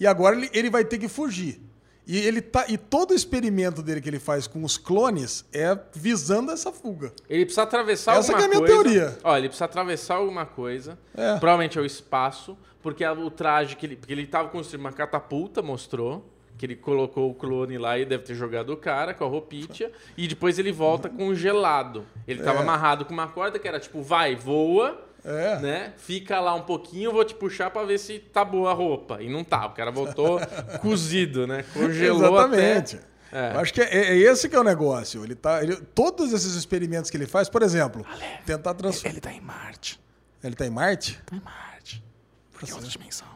[0.00, 1.60] E agora ele, ele vai ter que fugir.
[2.06, 5.76] E, ele tá, e todo o experimento dele que ele faz com os clones é
[5.92, 7.12] visando essa fuga.
[7.28, 8.82] Ele precisa atravessar Essa alguma que é a minha coisa.
[8.90, 9.18] teoria.
[9.24, 10.96] Ó, ele precisa atravessar alguma coisa.
[11.16, 11.36] É.
[11.38, 13.96] Provavelmente é o espaço, porque o traje que ele.
[13.96, 16.32] Porque ele tava construindo uma catapulta, mostrou.
[16.58, 19.90] Que ele colocou o clone lá e deve ter jogado o cara com a roupinha.
[20.16, 22.06] e depois ele volta congelado.
[22.26, 22.62] Ele tava É.
[22.62, 25.05] amarrado com uma corda que era tipo, vai, voa.
[25.26, 25.58] É.
[25.58, 25.92] Né?
[25.96, 29.20] Fica lá um pouquinho, eu vou te puxar pra ver se tá boa a roupa.
[29.20, 30.38] E não tá, o cara voltou
[30.80, 31.64] cozido, né?
[31.74, 32.96] Congelou Exatamente.
[32.96, 33.16] até.
[33.32, 33.54] É.
[33.54, 35.24] Eu acho que é, é esse que é o negócio.
[35.24, 38.06] Ele tá, ele- todos esses experimentos que ele faz, por exemplo,
[38.46, 39.10] tentar transformar.
[39.12, 40.00] Ele tá em Marte.
[40.44, 41.20] Ele tá em Marte?
[41.26, 42.04] Tá em Marte.
[42.52, 43.26] Porque é outra dimensão.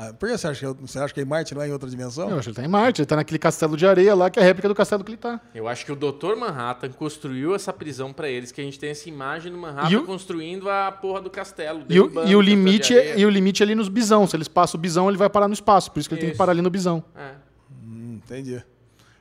[0.00, 1.90] Ah, por que você acha, que, você acha que em Marte não é em outra
[1.90, 2.30] dimensão?
[2.30, 3.00] Eu acho que ele tá em Marte.
[3.00, 5.16] Ele tá naquele castelo de areia lá, que é a réplica do castelo que ele
[5.18, 5.40] tá.
[5.52, 6.36] Eu acho que o Dr.
[6.38, 10.06] Manhattan construiu essa prisão pra eles, que a gente tem essa imagem do Manhattan o-
[10.06, 11.82] construindo a porra do castelo.
[11.88, 14.24] E o, e o limite é, e o limite é ali nos bisão.
[14.24, 15.90] Se eles passam o bisão, ele vai parar no espaço.
[15.90, 16.38] Por isso que ele tem que Isso.
[16.38, 17.02] parar ali no bisão.
[17.16, 17.32] É.
[17.84, 18.62] Hum, entendi.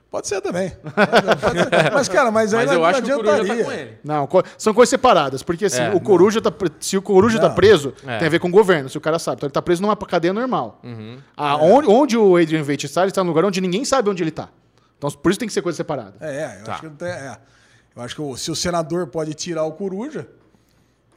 [0.10, 0.70] Pode ser também.
[0.72, 1.94] Pode ser.
[1.94, 3.66] Mas, cara, mas aí Mas não, eu não acho que o Coruja tá adiantaria.
[3.66, 3.98] com ele.
[4.04, 5.44] Não, são coisas separadas.
[5.44, 7.56] Porque assim, É, o coruja tá, se o coruja tá Não.
[7.56, 8.18] preso, É.
[8.20, 9.38] tem a ver com o governo, se o cara sabe.
[9.38, 10.80] Então ele tá preso numa cadeia normal.
[10.84, 11.18] Uhum.
[11.36, 14.24] Ah, onde, onde o Adrian Veidt está, ele está num lugar onde ninguém sabe onde
[14.24, 14.48] ele tá.
[14.98, 16.14] Então por isso tem que ser coisa separada.
[16.22, 16.72] É, eu Tá.
[16.74, 17.10] acho que não tem.
[17.10, 17.38] é.
[17.96, 20.28] Eu acho que o- se o senador pode tirar o coruja,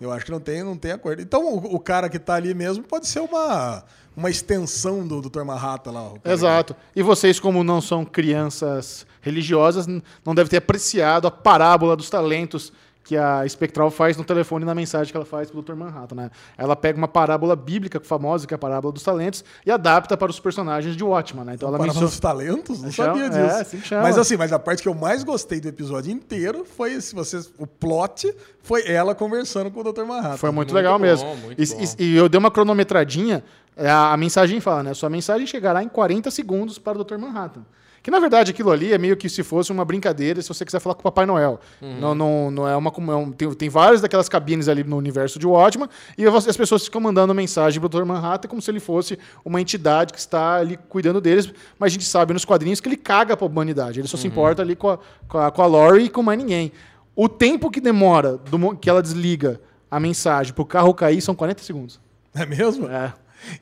[0.00, 1.20] eu acho que não tem, não tem acordo.
[1.20, 3.84] Então o, o cara que tá ali mesmo pode ser uma,
[4.16, 5.42] uma extensão do Dr.
[5.42, 6.12] Manhattan lá.
[6.24, 6.74] Exato.
[6.96, 12.72] E vocês, como não são crianças religiosas, não devem ter apreciado a parábola dos talentos
[13.02, 15.74] que a Spectral faz no telefone na mensagem que ela faz pro Dr.
[15.74, 16.30] Manhattan, né?
[16.56, 20.30] Ela pega uma parábola bíblica famosa, que é a parábola dos talentos, e adapta para
[20.30, 21.54] os personagens de Watchman, né?
[21.54, 22.06] Então ela Para menciona...
[22.06, 22.82] os talentos?
[22.82, 23.60] Não Chama- sabia é, disso.
[23.60, 24.02] assim que chama.
[24.02, 27.50] mas assim, mas a parte que eu mais gostei do episódio inteiro foi se vocês,
[27.58, 28.32] o plot
[28.62, 30.04] foi ela conversando com o Dr.
[30.04, 30.36] Manhattan.
[30.36, 31.34] Foi muito, Muito legal bom, mesmo.
[31.36, 31.82] muito E, bom.
[31.98, 33.42] e- e eu dei uma cronometradinha,
[33.76, 34.94] é, a, a mensagem fala, né?
[34.94, 37.16] Sua mensagem chegará em 40 segundos para o Dr.
[37.18, 37.62] Manhattan.
[38.02, 40.80] Que na verdade aquilo ali é meio que se fosse uma brincadeira se você quiser
[40.80, 41.60] falar com o Papai Noel.
[41.82, 42.00] Uhum.
[42.00, 42.90] Não, não, não é uma.
[42.90, 46.84] é um- tem, tem várias daquelas cabines ali no universo de Watchman e as pessoas
[46.84, 48.04] ficam mandando mensagem para o Dr.
[48.06, 51.52] Manhattan como se ele fosse uma entidade que está ali cuidando deles.
[51.78, 54.00] Mas a gente sabe nos quadrinhos que ele caga para a humanidade.
[54.00, 54.32] Ele só se Uhum.
[54.32, 54.98] importa ali com a,
[55.28, 56.72] com, a, com a Lori e com mais ninguém.
[57.14, 59.60] O tempo que demora do que ela desliga
[59.90, 62.00] a mensagem pro carro cair são 40 segundos.
[62.34, 62.86] É mesmo?
[62.88, 63.12] É.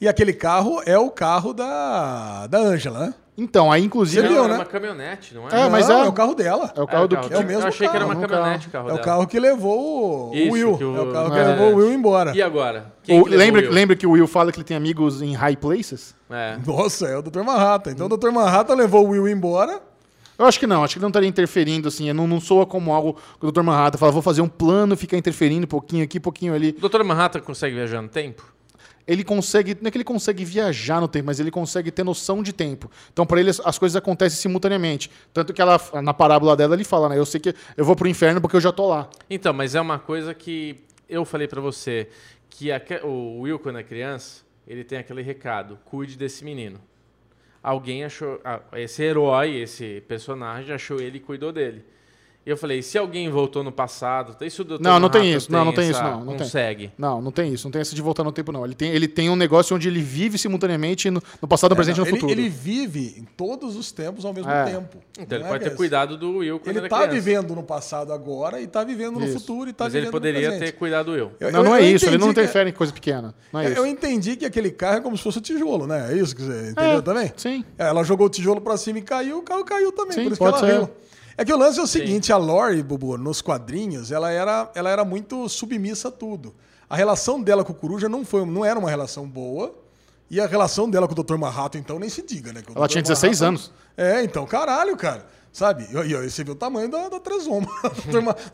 [0.01, 3.15] E aquele carro é o carro da da Ângela, né?
[3.40, 4.20] Então, aí inclusive.
[4.20, 4.59] Você Não, viu, era né?
[4.59, 5.60] uma caminhonete, não é?
[5.66, 6.73] É, mas Não, é- o carro dela.
[6.77, 7.35] É o carro do carro que.
[7.35, 8.98] é o mesmo Eu achei que era uma carro, um caminhonete o carro É o
[9.01, 10.73] carro que levou o Isso, Will.
[10.74, 11.44] o- É o carro que é.
[11.44, 12.32] levou o Will embora.
[12.36, 12.93] E agora?
[13.05, 13.73] Quem O- que levou lembra, o Will?
[13.73, 16.16] lembra que o Will fala que ele tem amigos em high places?
[16.28, 16.59] É.
[16.66, 17.43] Nossa, é o Dr.
[17.44, 17.93] Manhattan.
[17.93, 18.31] Então o Dr.
[18.32, 19.81] Manhattan levou o Will embora.
[20.36, 22.12] Eu acho que não, acho que ele não estaria interferindo, assim.
[22.12, 23.62] Não, não soa como algo que o Dr.
[23.62, 26.77] Manhattan fala, vou fazer um plano, ficar interferindo um pouquinho aqui, um pouquinho ali.
[26.82, 27.02] O Dr.
[27.05, 28.44] Manhattan consegue viajar no tempo?
[29.09, 32.43] Ele consegue, não é que ele consegue viajar no tempo, mas ele consegue ter noção
[32.43, 32.90] de tempo.
[33.10, 35.10] Então, para ele, as- as coisas acontecem simultaneamente.
[35.32, 37.18] Tanto que ela, na parábola dela, ele fala, né?
[37.18, 39.09] Eu sei que eu vou pro inferno porque eu já tô lá.
[39.30, 40.76] Então, mas é uma coisa que
[41.09, 42.09] eu falei pra você,
[42.51, 46.78] que aque- o Will, quando é criança, ele tem aquele recado, cuide desse menino.
[47.62, 48.39] Alguém achou,
[48.74, 51.82] esse herói, esse personagem, achou ele e cuidou dele.
[52.49, 54.79] E eu falei, se alguém voltou no passado, isso do.
[54.79, 56.39] Não, não tem isso, não, não tem isso, não, não tem.
[56.39, 56.91] consegue.
[56.97, 58.65] Não, não tem isso, não tem essa de voltar no tempo, não.
[58.65, 61.97] Ele tem, ele tem um negócio onde ele vive simultaneamente no, no passado, no presente
[61.97, 62.33] e no É, ele, futuro.
[62.41, 64.65] ele vive em todos os tempos ao mesmo É.
[64.65, 64.97] tempo.
[65.19, 67.12] Então ele é pode ter é- cuidado do Will quando Ele está criança.
[67.15, 69.41] vivendo no passado agora e está vivendo no Isso.
[69.41, 71.33] futuro e está Mas vivendo ele poderia no ter cuidado do Will.
[71.39, 73.35] Eu- Não, eu- não é eu isso, ele não interfere em coisa pequena.
[73.53, 73.87] Não é Eu isso.
[73.87, 76.15] entendi que aquele carro é como se fosse o tijolo, né?
[76.15, 77.31] É isso que você entendeu É, também?
[77.37, 77.62] Sim.
[77.77, 80.12] É, Ela jogou o tijolo pra cima e caiu, o carro caiu também.
[80.15, 80.79] Sim, por isso pode que ela ser.
[80.79, 80.91] riu.
[81.39, 84.90] É que o lance é o seguinte, a Lori, Bubu, nos quadrinhos, ela era, ela
[84.90, 86.52] era muito submissa a tudo.
[86.90, 89.73] A relação dela com o Coruja não, foi, não era uma relação boa.
[90.31, 91.36] E a relação dela com o Dr.
[91.39, 92.60] Marrato, então, nem se diga, né?
[92.74, 92.90] Ela Dr.
[92.93, 93.73] tinha 16 Manhattan- anos.
[93.97, 95.27] É, então, caralho, cara.
[95.53, 95.87] Sabe?
[95.91, 97.66] E e aí você viu o tamanho da, da Tresoma.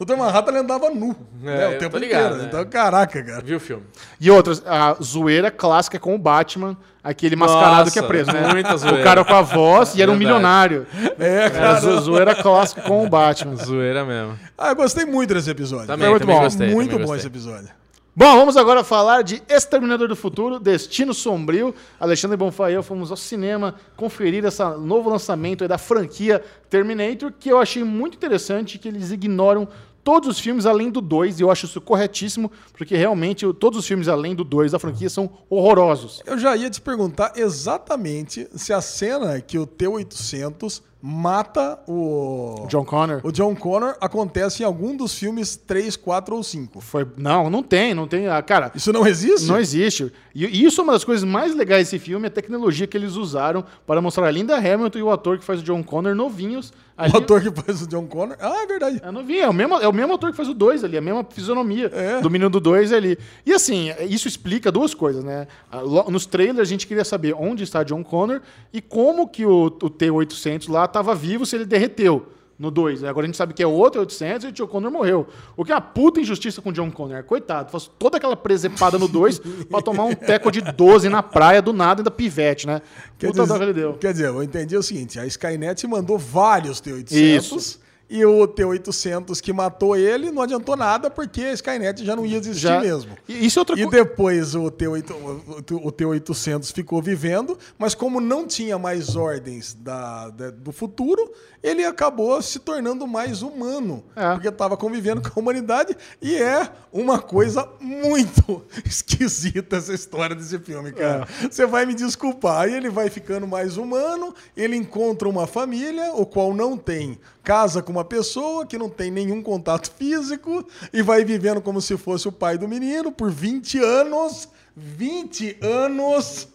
[0.01, 0.17] o Dr.
[0.17, 2.37] Manhattan ele andava nu né, eu o tempo ligado, inteiro.
[2.43, 2.45] né?
[2.49, 3.43] Então, caraca, cara.
[3.43, 3.83] Viu o filme?
[4.21, 8.49] E outras, a zoeira clássica com o Batman, aquele mascarado Nossa, que é preso, né?
[8.53, 9.01] muita zoeira.
[9.01, 10.87] O cara com a voz e era um milionário.
[11.19, 11.81] É, É, cara.
[11.81, 13.57] zo- zoeira clássica com o Batman.
[13.57, 14.39] Zoeira mesmo.
[14.57, 15.87] Ah, eu gostei muito desse episódio.
[15.89, 16.71] Também, Foi muito também bom, gostei.
[16.71, 17.19] muito também bom gostei.
[17.19, 17.69] esse episódio.
[18.17, 21.75] Bom, vamos agora falar de Exterminador do Futuro, Destino Sombrio.
[21.99, 27.59] Alexandre Bonfá eu fomos ao cinema conferir esse novo lançamento da franquia Terminator, que eu
[27.59, 29.67] achei muito interessante, que eles ignoram
[30.05, 33.87] todos os filmes além do 2, e eu acho isso corretíssimo, porque realmente todos os
[33.87, 36.23] filmes além do 2 da franquia são horrorosos.
[36.25, 42.67] Eu já ia te perguntar exatamente se a cena que o T-800 mata o.
[42.71, 43.21] John Connor.
[43.23, 46.81] O John Connor acontece em algum dos filmes 3, 4 ou 5.
[46.81, 48.27] Foi, não, não tem, não tem.
[48.27, 49.47] ah, Cara, Isso não existe?
[49.47, 50.11] Não existe.
[50.35, 53.63] E isso é uma das coisas mais legais desse filme, a tecnologia que eles usaram
[53.87, 56.73] para mostrar a Linda Hamilton e o ator que faz o John Connor novinhos.
[56.97, 57.13] ali.
[57.13, 58.37] O ator que faz o John Connor.
[58.41, 59.01] Ah, é verdade.
[59.05, 61.01] É novinho, é o mesmo, é o mesmo ator que faz o 2 ali, a
[61.03, 62.21] mesma fisionomia É.
[62.21, 63.19] do menino do 2 ali.
[63.45, 65.47] E assim, isso explica duas coisas, né?
[65.71, 68.41] Ah, Nos trailers a gente queria saber onde está John Connor
[68.73, 73.03] e como que o, o T-800 lá estava vivo se ele derreteu no 2.
[73.03, 75.27] Agora a gente sabe que é outro 800 e o John Connor morreu.
[75.57, 77.25] O que é uma puta injustiça com o John Connor.
[77.25, 81.61] Coitado, faz toda aquela presepada no 2 pra tomar um teco de 12 na praia
[81.61, 82.81] do nada e da pivete, né?
[83.19, 83.95] Quer Puta dizer, dó que ele deu.
[83.95, 87.81] quer dizer, eu entendi o seguinte: a Skynet mandou vários T-800 Isso.
[88.09, 92.37] E o T-800 que matou ele não adiantou nada porque a Skynet já não ia
[92.39, 93.17] existir Já, mesmo.
[93.29, 98.21] E isso é outra E depois o T-8 o- o T-800 ficou vivendo, mas como
[98.21, 101.33] não tinha mais ordens da, da- do futuro,
[101.63, 104.33] ele acabou se tornando mais humano, É.
[104.33, 110.59] porque estava convivendo com a humanidade e é uma coisa muito esquisita essa história desse
[110.59, 111.27] filme, cara.
[111.43, 111.49] É.
[111.51, 112.63] Você vai me desculpar.
[112.63, 117.83] Aí ele vai ficando mais humano, ele encontra uma família, o qual não tem casa
[117.83, 122.27] com uma pessoa que não tem nenhum contato físico e vai vivendo como se fosse
[122.27, 124.49] o pai do menino por 20 anos.
[124.77, 126.49] 20 anos,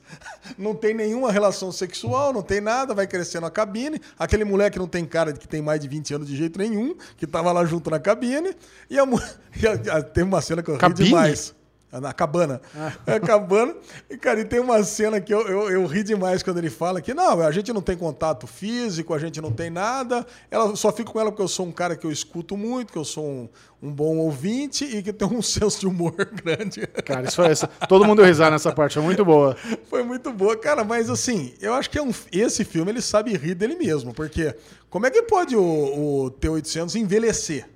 [0.57, 4.02] não tem nenhuma relação sexual, não tem nada, vai crescendo a cabine.
[4.18, 6.95] Aquele moleque não tem cara de que tem mais de 20 anos de jeito nenhum,
[7.16, 8.53] que tava lá junto na cabine.
[8.90, 9.22] E a, mu-
[9.61, 11.06] e a, a- tem uma cena que eu ri Cabine?
[11.07, 11.56] demais.
[11.91, 12.61] Na cabana.
[13.07, 13.76] É a cabana.
[14.10, 17.02] E, cara, e tem uma cena que eu, eu, eu ri demais quando ele fala
[17.02, 20.26] que não, a gente não tem contato físico, a gente não tem nada.
[20.52, 22.99] Ela só fico com ela porque eu sou um cara que eu escuto muito, que
[22.99, 23.49] eu sou um,
[23.82, 26.14] um bom ouvinte e que tem um senso de humor
[26.44, 26.86] grande.
[27.03, 27.68] Cara, isso foi essa.
[27.88, 29.57] Todo mundo risada nessa parte, é muito boa.
[29.90, 33.36] Foi muito boa, cara, mas assim, eu acho que é um, esse filme ele sabe
[33.36, 34.56] rir dele mesmo, porque
[34.91, 37.68] como é que pode o, o T-800 envelhecer?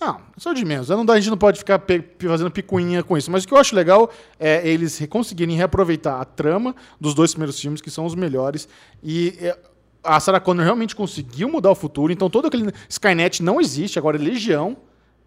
[0.00, 0.88] Não, é de menos.
[0.88, 1.82] Não A gente não pode ficar
[2.20, 3.30] fazendo picuinha com isso.
[3.30, 7.32] Mas o que eu acho legal é eles re- conseguirem reaproveitar a trama dos dois
[7.32, 8.68] primeiros filmes, que são os melhores.
[9.02, 9.56] E é,
[10.02, 12.12] a Sarah Connor realmente conseguiu mudar o futuro.
[12.12, 14.76] Então todo aquele Skynet não existe, agora é Legião.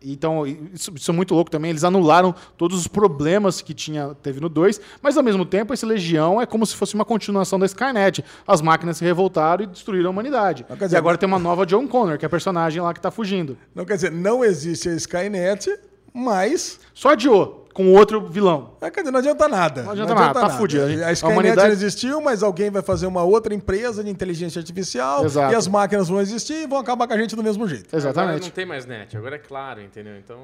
[0.02, 1.72] Então, isso, isso é muito louco também.
[1.72, 5.86] Eles anularam todos os problemas que tinha, teve no 2, mas ao mesmo tempo, esse
[5.86, 8.24] Legião é como se fosse uma continuação da Skynet.
[8.45, 10.64] As máquinas se revoltaram e destruíram a humanidade.
[10.64, 13.02] Quer dizer, e agora tem uma nova John Connor, que é a personagem lá que
[13.02, 13.57] tá fugindo.
[13.74, 15.68] Não quer dizer, não existe a Skynet,
[16.14, 18.72] mas Só adiou com outro vilão.
[18.82, 19.84] É, quer dizer, não adianta nada.
[19.84, 20.84] Não adianta nada, tá fudido.
[20.84, 24.58] A Skynet A humanidade- não existiu, mas alguém vai fazer uma outra empresa de inteligência
[24.58, 25.54] artificial Exato.
[25.54, 27.86] e as máquinas vão existir e vão acabar com a gente do mesmo jeito.
[27.95, 28.52] Agora não Exatamente.
[28.52, 30.14] tem mais net, agora é claro, entendeu?
[30.18, 30.40] Então.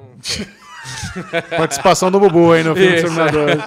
[1.57, 3.07] Participação do Bubu aí no filme Isso.
[3.07, 3.49] Exterminador.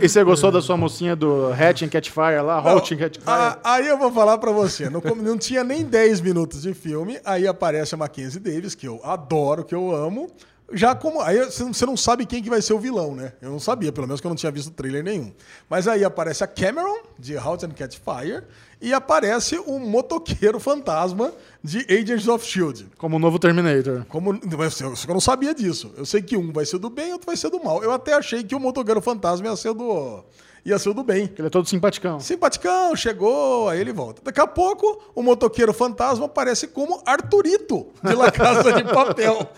[0.00, 2.58] E você- gostou da sua mocinha do Hatch and Catfire lá?
[2.58, 3.56] And Catfire?
[3.64, 7.46] Aí eu vou falar pra você, não, não tinha nem 10 minutos de filme, aí
[7.46, 10.30] aparece a Mackenzie Davis, que eu adoro, que eu amo.
[10.72, 11.20] Já como.
[11.20, 13.32] Aí você não- sabe quem que vai ser o vilão, né?
[13.42, 15.32] Eu não sabia, pelo menos que eu não tinha visto trailer nenhum.
[15.68, 18.44] Mas aí aparece a Cameron, de Halt and Catch Fire,
[18.80, 21.32] e aparece o motoqueiro fantasma
[21.62, 22.86] de Agents of Shield.
[22.98, 24.04] Como o novo Terminator.
[24.08, 25.92] Como, mas eu, eu não sabia disso.
[25.96, 27.82] Eu sei que um vai ser do bem e outro vai ser do mal.
[27.82, 30.22] Eu até achei que o motoqueiro fantasma ia ser do.
[30.64, 31.30] Ia ser do bem.
[31.38, 32.20] Ele é todo simpaticão.
[32.20, 34.20] Simpaticão, chegou, aí ele volta.
[34.24, 39.48] Daqui a pouco, o motoqueiro fantasma aparece como Arturito, de La Casa de Papel.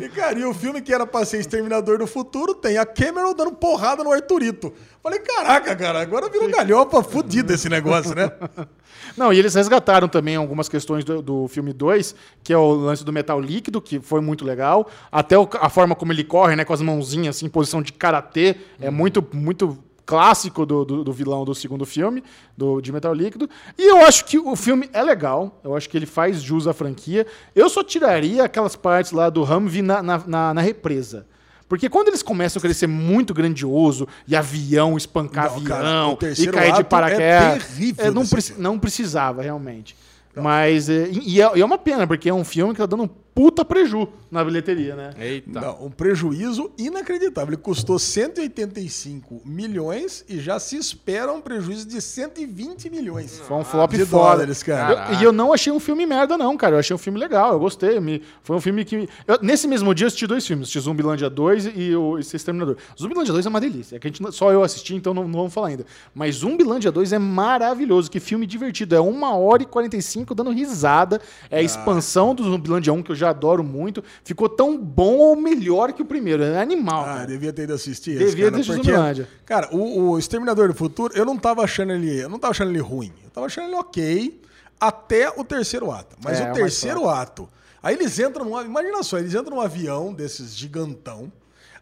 [0.00, 3.32] E, cara, e o filme que era pra ser Exterminador do Futuro tem a Cameron
[3.34, 4.72] dando porrada no Arturito.
[5.02, 8.30] Falei, caraca, cara, agora virou galhofa fudido esse negócio, né?
[9.16, 13.04] Não, e eles resgataram também algumas questões do, do filme 2, que é o lance
[13.04, 14.88] do metal líquido, que foi muito legal.
[15.10, 17.92] Até o- a forma como ele corre, né, com as mãozinhas, assim, em posição de
[17.92, 22.22] karatê, é muito, muito clássico do, do, do vilão do segundo filme,
[22.56, 23.50] do, de metal líquido.
[23.76, 26.72] E eu acho que o filme é legal, eu acho que ele faz jus à
[26.72, 27.26] franquia.
[27.54, 31.26] Eu só tiraria aquelas partes lá do Humvee na, na, na, na represa.
[31.68, 36.12] Porque quando eles começam a querer ser muito grandioso e avião espancar Não, cara, avião
[36.12, 38.62] o e cair de é paraquedas, terrível é, não, preci- filme.
[38.62, 39.96] não precisava realmente.
[40.36, 43.10] Mas é, e, é, e é uma pena, porque é um filme que tá dando
[43.36, 45.10] puta preju na bilheteria, né?
[45.20, 45.60] Eita.
[45.60, 47.50] Não, um prejuízo inacreditável.
[47.52, 53.38] Ele custou 185 milhões e já se espera um prejuízo de 120 milhões.
[53.46, 54.30] Foi um flop de foda.
[54.32, 55.12] dólares, cara.
[55.12, 56.76] Eu- e eu não achei um filme merda, não, cara.
[56.76, 58.00] Eu achei um filme legal, eu gostei.
[58.00, 59.06] Me, foi um filme que.
[59.28, 62.76] eu- nesse mesmo dia eu assisti dois filmes: assisti Zumbilândia 2 e o esse Exterminador.
[62.98, 63.96] Zumbilândia 2 é uma delícia.
[63.96, 65.84] É que a gente, só eu assisti, então não, não vamos falar ainda.
[66.14, 68.10] Mas Zumbilândia 2 é maravilhoso.
[68.10, 68.94] Que filme divertido.
[68.94, 71.20] É uma hora e 45 dando risada.
[71.50, 74.02] É a expansão do Zumbilândia 1, que eu já já adoro muito.
[74.24, 76.42] Ficou tão bom ou melhor que o primeiro.
[76.42, 77.02] É animal.
[77.02, 77.26] Ah, cara.
[77.26, 79.26] devia ter ido assistir Devia ter assistido porque.
[79.44, 82.22] Cara, o, o Exterminador do Futuro, eu não tava achando ele.
[82.22, 83.12] Eu não tava achando ele ruim.
[83.24, 84.40] Eu tava achando ele ok
[84.80, 86.16] até o terceiro ato.
[86.22, 87.48] Mas É, é o mais terceiro ato.
[87.82, 88.60] Aí eles entram num.
[88.62, 91.30] Imagina só, eles entram num avião desses gigantão.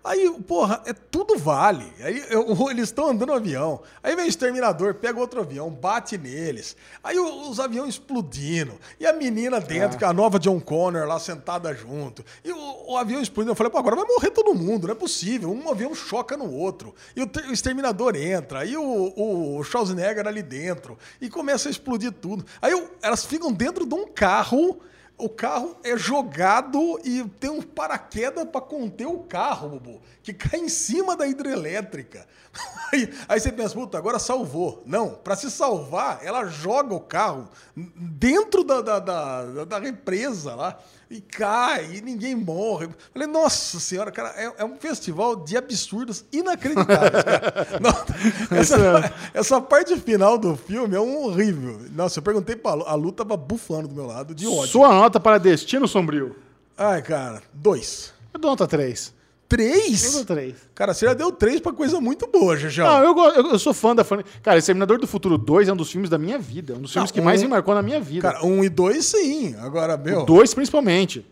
[0.04, 1.90] Aí, porra, é tudo vale.
[2.00, 3.80] Aí eu- eles estão andando no avião.
[4.02, 6.76] Aí vem o exterminador, pega outro avião, bate neles.
[7.02, 8.74] Aí os aviões explodindo.
[9.00, 12.22] E a menina dentro, com a nova John Connor lá sentada junto.
[12.44, 13.52] E o, o avião explodindo.
[13.52, 15.50] Eu falei, pô, agora vai morrer todo mundo, não é possível.
[15.50, 16.94] Um avião choca no outro.
[17.16, 18.58] E o, o exterminador entra.
[18.60, 19.12] Aí o,
[19.58, 20.98] o Schwarzenegger ali dentro.
[21.20, 22.44] E começa a explodir tudo.
[22.60, 24.80] Aí o- elas ficam dentro de um carro.
[25.16, 30.58] O carro é jogado e tem um paraquedas para conter o carro, Bubu, que cai
[30.58, 32.26] em cima da hidrelétrica.
[32.92, 34.80] Aí, aí você pensa, puta, agora salvou.
[34.86, 40.78] Não, para se salvar, ela joga o carro dentro da, da, da, da represa lá
[41.14, 42.88] e cai e ninguém morre.
[43.12, 47.24] Falei, nossa senhora, cara, é, é um festival de absurdos inacreditáveis.
[47.80, 51.80] Não, essa, essa parte final do filme é um horrível.
[51.92, 54.66] Nossa, eu perguntei pra Lu, a Lu tava bufando do meu lado de ódio.
[54.66, 56.36] Sua nota para Destino Sombrio.
[56.76, 58.12] Ai, cara, dois.
[58.32, 59.14] Eu dou nota 3.
[59.56, 60.12] Três?
[60.12, 60.54] dou 3.
[60.74, 62.86] Cara, você já deu três pra coisa muito boa, Jajão.
[62.86, 64.18] Não, eu, eu, eu sou fã da fã.
[64.42, 66.72] Cara, Exterminador do Futuro 2 é um dos filmes da minha vida.
[66.72, 68.32] É um dos filmes que um- mais me marcou na minha vida.
[68.32, 69.54] Cara, um e dois, sim.
[69.60, 70.24] Agora, meu.
[70.24, 71.24] Dois, principalmente.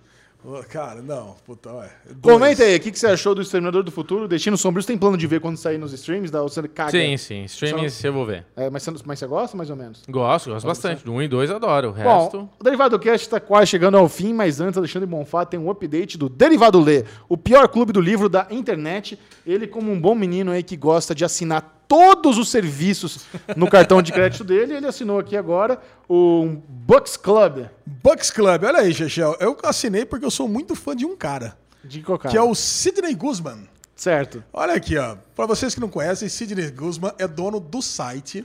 [0.68, 1.90] Cara, não, puta, ué.
[2.16, 2.34] Dois.
[2.36, 4.26] Comenta aí, o que, que você achou do Exterminador do Futuro?
[4.26, 6.32] Destino Sombrio, você tem plano de ver quando sair nos streams?
[6.32, 6.90] Da, você caga?
[6.90, 7.44] Sim, sim.
[7.44, 8.44] Streams eu vou ver.
[8.56, 10.02] É, mas, você, mas você gosta, mais ou menos?
[10.08, 11.04] Gosto, gosto bastante.
[11.04, 11.90] Do 1 e 2 adoro.
[11.90, 12.48] O Bom, resto.
[12.58, 16.18] o Derivado Cast está quase chegando ao fim, mas antes, Alexandre Bonfá tem um update
[16.18, 19.18] do Derivado Lê, o pior clube do livro da internet.
[19.46, 24.00] Ele, como um bom menino aí que gosta de assinar todos os serviços no cartão
[24.00, 25.78] de crédito dele, ele assinou aqui agora
[26.08, 29.36] o Bucks Club Bucks Club, olha aí, Chechel.
[29.38, 31.54] Eu assinei porque eu sou muito fã de um cara,
[31.84, 32.30] de Cocada.
[32.30, 33.68] que é o Sidney Guzman.
[33.94, 34.42] Certo.
[34.54, 35.16] Olha aqui, ó.
[35.36, 38.42] Pra vocês que não conhecem, Sidney Guzman é dono do site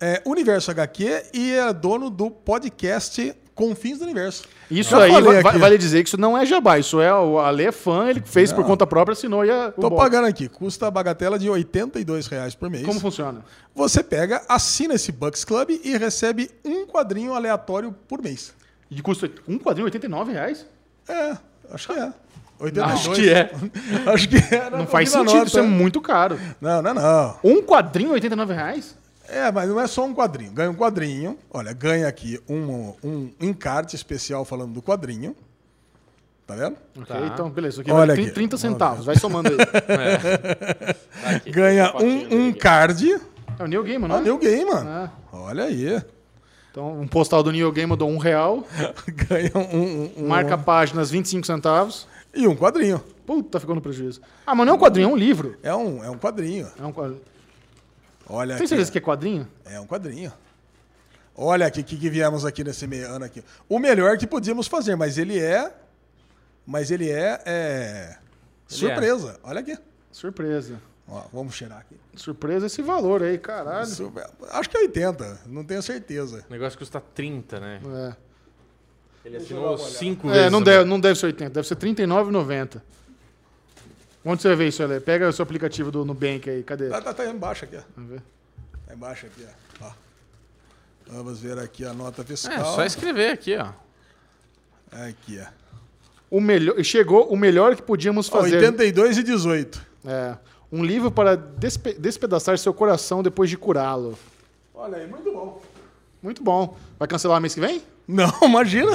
[0.00, 4.44] é, Universo HQ e é dono do podcast Confins do Universo.
[4.70, 5.58] Isso aí, va- aqui.
[5.58, 8.52] vale dizer que isso não é jabá, isso é o Ale é fã, ele fez
[8.52, 10.02] por conta própria, assinou e é o Tô box.
[10.02, 12.84] pagando aqui, custa a bagatela de 82 reais por mês.
[12.84, 13.44] Como funciona?
[13.74, 18.52] Você pega, assina esse Bucks Club e recebe um quadrinho aleatório por mês.
[18.90, 20.66] E custa um quadrinho 89 reais?
[21.08, 21.36] É,
[21.70, 22.12] acho que é.
[22.58, 22.92] 82.
[23.00, 23.50] Acho que é.
[24.12, 24.70] acho que é.
[24.70, 25.48] Não faz a sentido, nota.
[25.48, 26.38] isso é muito caro.
[26.60, 27.38] Não, não, não.
[27.44, 28.96] Um quadrinho 89 reais?
[29.34, 30.52] É, mas não é só um quadrinho.
[30.52, 31.36] Ganha um quadrinho.
[31.50, 35.34] Olha, ganha aqui um, um encarte especial falando do quadrinho.
[36.46, 36.76] Tá vendo?
[37.00, 37.80] Ok, então beleza.
[37.80, 38.34] Aqui Olha vale 30, aqui.
[38.34, 39.56] 30 centavos, vai somando aí.
[41.36, 43.18] Aqui, Ganha um, um card.
[43.58, 44.22] É o Neil Gaiman, não Ah, é?
[44.22, 44.88] New Game, mano.
[44.90, 46.02] Ah, Olha aí.
[46.70, 48.62] então, um postal do Neil Gaiman eu dou um real,
[49.08, 52.06] Ganha um, um- um- marca páginas 25 centavos.
[52.34, 53.02] E um quadrinho.
[53.26, 54.20] Puta, ficou no prejuízo.
[54.46, 55.56] Ah, mas não é um quadrinho, é um livro.
[55.62, 56.68] É um, é um quadrinho.
[56.78, 57.20] É um quadrinho.
[58.28, 58.68] Olha Tem aqui.
[58.68, 59.48] certeza que é quadrinho?
[59.64, 60.32] É um quadrinho.
[61.36, 63.42] Olha aqui o que, que viemos aqui nesse meio ano aqui.
[63.68, 65.72] O melhor que podíamos fazer, mas ele é.
[66.66, 67.42] Mas ele é.
[67.44, 68.16] é,
[68.68, 69.38] surpresa.
[69.42, 69.76] Olha aqui.
[70.12, 70.80] Surpresa.
[71.06, 71.96] Ó, vamos cheirar aqui.
[72.16, 73.86] Surpresa esse valor aí, caralho.
[73.86, 74.12] Su-
[74.52, 76.44] Acho que é 80, não tenho certeza.
[76.48, 77.80] O negócio custa 30, né?
[77.84, 78.16] É.
[79.26, 80.42] Ele assinou 5 vezes.
[80.44, 82.80] É, não deve, não deve ser 80, deve ser R$ 39,90.
[84.24, 85.00] Onde você vai ver isso, Ale?
[85.00, 86.88] Pega o seu aplicativo do Nubank aí, cadê?
[86.88, 87.80] Tá, tá, tá embaixo aqui, ó.
[87.94, 88.22] Vamos ver.
[88.86, 89.46] Tá embaixo aqui,
[89.80, 89.84] ó.
[89.86, 89.90] Ó.
[91.08, 92.64] Vamos ver aqui a nota É, fiscal.
[92.74, 93.68] só escrever aqui, ó.
[94.90, 95.46] Aqui, ó.
[96.30, 98.56] O melhor, chegou o melhor que podíamos fazer.
[98.56, 99.84] 82 e 18.
[100.06, 100.36] É,
[100.72, 104.18] um livro para despe- despedaçar seu coração depois de curá-lo.
[104.74, 105.62] Olha aí, muito bom.
[106.22, 106.76] Muito bom.
[106.98, 107.82] Vai cancelar mês que vem?
[108.08, 108.90] Não, imagina.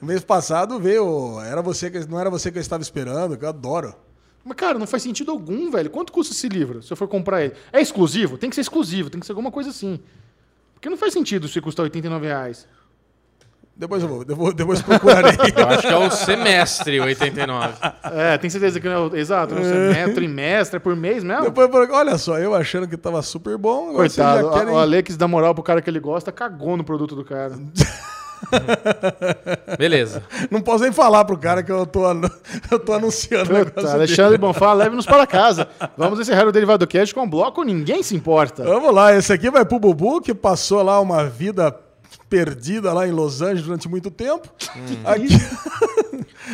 [0.00, 1.38] O mês passado veio.
[1.42, 3.94] Era você que, não era você que eu estava esperando, que eu adoro.
[4.44, 5.88] Mas, cara, não faz sentido algum, velho.
[5.90, 7.54] Quanto custa esse livro, se eu for comprar ele?
[7.72, 8.36] É exclusivo?
[8.36, 10.00] Tem que ser exclusivo, tem que ser alguma coisa assim.
[10.74, 12.66] Porque não faz sentido se custar 89 reais.
[13.74, 15.32] Depois eu vou, depois, depois procurarei.
[15.56, 17.74] Eu acho que é o semestre 89.
[18.04, 21.44] É, tem certeza que não é o- exato, é trimestre, é por mês mesmo?
[21.44, 23.94] depois, eu- olha só, eu achando que tava super bom.
[23.94, 27.16] Coitado, já querem- o Alex dá moral pro cara que ele gosta, cagou no produto
[27.16, 27.58] do cara.
[29.78, 30.22] Beleza.
[30.50, 32.30] Não posso nem falar pro cara que eu tô, anu-
[32.70, 33.94] eu tô anunciando o negócio Puta, dele.
[33.94, 35.68] Alexandre Bonfá, leve-nos para casa.
[35.96, 38.62] Vamos encerrar o Derivado Cast com um bloco Ninguém Se Importa.
[38.64, 41.74] Vamos lá, esse aqui vai pro Bubu, que passou lá uma vida
[42.28, 44.48] perdida lá em Los Angeles durante muito tempo.
[45.04, 45.28] Aqui...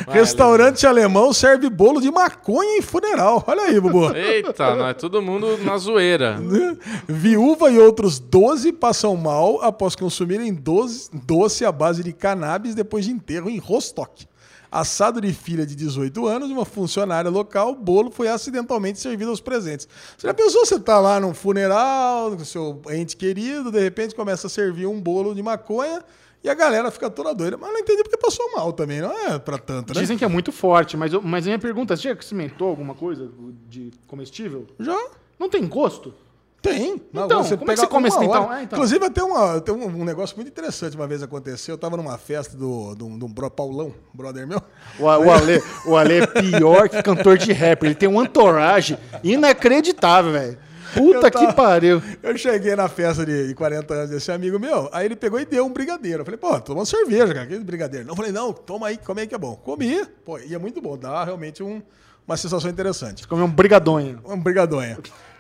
[0.08, 3.42] Restaurante alemão serve bolo de maconha em funeral.
[3.46, 4.14] Olha aí, Bubu.
[4.14, 6.38] Eita, nós todo mundo na zoeira.
[7.08, 13.04] Viúva e outros 12 passam mal após consumirem doze- doce à base de cannabis depois
[13.06, 14.26] de enterro em Rostock.
[14.70, 19.40] Assado de filha de 18 anos, uma funcionária local, o bolo foi acidentalmente servido aos
[19.40, 19.88] presentes.
[20.16, 24.46] Você já pensou, você tá lá num funeral, com seu ente querido, de repente começa
[24.46, 26.02] a servir um bolo de maconha
[26.44, 27.56] e a galera fica toda doida.
[27.56, 30.00] Mas não entendi porque passou mal também, não é pra tanto, né?
[30.00, 32.94] Dizem que é muito forte, mas, eu- mas a minha pergunta, você já experimentou alguma
[32.94, 33.30] coisa
[33.68, 34.66] de comestível?
[34.78, 34.96] Já
[35.38, 36.12] Não tem gosto?
[36.60, 37.00] Tem.
[37.12, 38.26] Não, Então, você como é que você come uma esse hora.
[38.26, 38.52] então?
[38.54, 38.76] É, então.
[38.78, 41.74] Inclusive, tem, uma, tem um, um negócio muito interessante uma vez aconteceu.
[41.74, 44.60] Eu tava numa festa do, do, do bro Paulão, brother meu.
[44.98, 47.84] O, o, Ale, o Ale é pior que cantor de rap.
[47.84, 50.58] Ele tem um entourage inacreditável, velho.
[50.94, 52.02] Puta tava- que pariu.
[52.22, 55.66] Eu cheguei na festa de 40 anos desse amigo meu, aí ele pegou e deu
[55.66, 56.22] um brigadeiro.
[56.22, 58.06] Eu falei, pô, toma uma cerveja, cara, que brigadeiro.
[58.06, 59.54] Não, eu falei, não, toma aí, come aí que é bom.
[59.56, 61.82] Comi, pô, e é muito bom, dá realmente um-
[62.26, 63.28] uma sensação interessante.
[63.28, 64.20] Comeu um brigadonho.
[64.24, 64.98] Um brigadonha.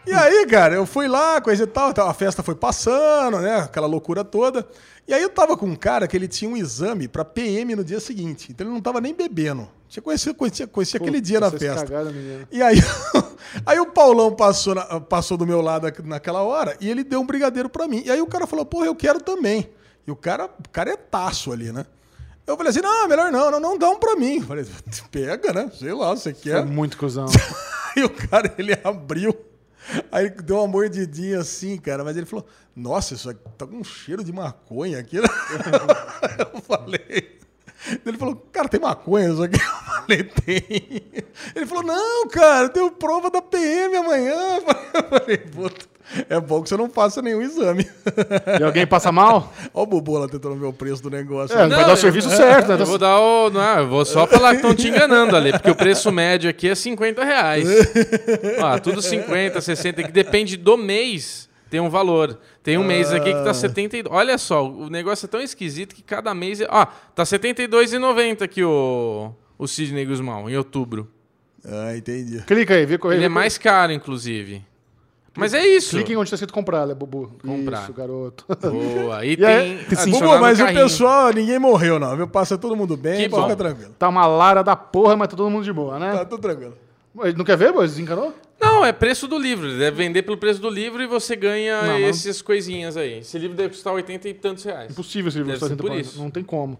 [0.08, 3.56] E aí, cara, eu fui lá, coisa e tal, a festa foi passando, né?
[3.56, 4.66] Aquela loucura toda.
[5.06, 7.84] E aí eu tava com um cara que ele tinha um exame pra PM no
[7.84, 8.48] dia seguinte.
[8.50, 9.68] Então ele não tava nem bebendo.
[9.88, 12.04] Tinha conhecido, conhecia, conhecia aquele dia na festa.
[12.12, 12.46] menino.
[12.50, 12.76] E aí,
[13.66, 17.26] aí o Paulão passou, na- passou do meu lado naquela hora e ele deu um
[17.26, 18.02] brigadeiro pra mim.
[18.04, 19.68] E aí o cara falou, porra, eu quero também.
[20.06, 21.84] E o cara, o cara é taço ali, né?
[22.46, 24.36] Eu falei assim, não, melhor não, não, não dá um pra mim.
[24.36, 24.66] Eu falei,
[25.12, 25.70] pega, né?
[25.78, 26.64] Sei lá, você É quer.
[26.64, 27.26] muito cuzão.
[27.96, 29.34] Aí o cara, ele abriu.
[30.12, 33.76] Aí ele deu uma mordidinha assim, cara, mas ele falou: Nossa, isso aqui tá com
[33.76, 35.16] um cheiro de maconha aqui.
[35.18, 37.38] Eu falei.
[38.04, 39.56] Ele falou, cara, tem maconha isso aqui?
[39.56, 41.02] Eu falei, tem.
[41.54, 44.58] Ele falou, não, cara, eu tenho prova da PM amanhã.
[44.92, 45.86] Eu falei, puta,
[46.28, 47.88] é bom que você não faça nenhum exame.
[48.58, 49.52] E alguém passa mal?
[49.74, 51.56] Olha o Bubu lá tentando ver o preço do negócio.
[51.56, 52.80] É, não vai dar o serviço certo, né?
[52.80, 53.50] Eu vou dar o.
[53.50, 56.68] Não, eu vou só falar que estão te enganando ali, porque o preço médio aqui
[56.68, 57.68] é 50 reais.
[58.60, 61.48] Ó, tudo 50, 60, que depende do mês.
[61.70, 62.38] Tem um valor.
[62.62, 64.14] Tem um mês aqui que tá 72.
[64.16, 66.60] Olha só, o negócio é tão esquisito que cada mês.
[66.60, 71.08] é- Ó, tá R$ 72,90 aqui o, o Sidney Guzmão, em outubro.
[71.64, 72.42] Ah, entendi.
[72.46, 74.64] Clica aí, vê qual Ele é mais caro, inclusive.
[75.38, 75.90] Mas é isso.
[75.96, 77.32] Clica em onde tá escrito comprar, né, Bubu?
[77.46, 77.84] Comprar.
[77.84, 78.44] Isso, garoto.
[78.70, 79.24] Boa.
[79.24, 79.98] E E aí, tem.
[79.98, 82.26] adicionar Bubu, mas o pessoal, ninguém morreu, não, viu?
[82.28, 83.48] Passa todo mundo bem, Que pode bom.
[83.50, 83.94] ficar tranquilo.
[83.98, 86.12] Tá uma lara da porra, mas tá todo mundo de boa, né?
[86.12, 86.74] Tá tudo tranquilo.
[87.36, 87.86] Não quer ver, boy?
[87.86, 88.32] Desencanou?
[88.60, 89.68] Não, é preço do livro.
[89.78, 93.18] Deve vender pelo preço do livro e você ganha Não, essas coisinhas aí.
[93.20, 94.90] Esse livro deve custar 80 e tantos reais.
[94.92, 96.22] Impossível esse livro Deve custar ser 80 por isso.
[96.22, 96.78] Não tem como.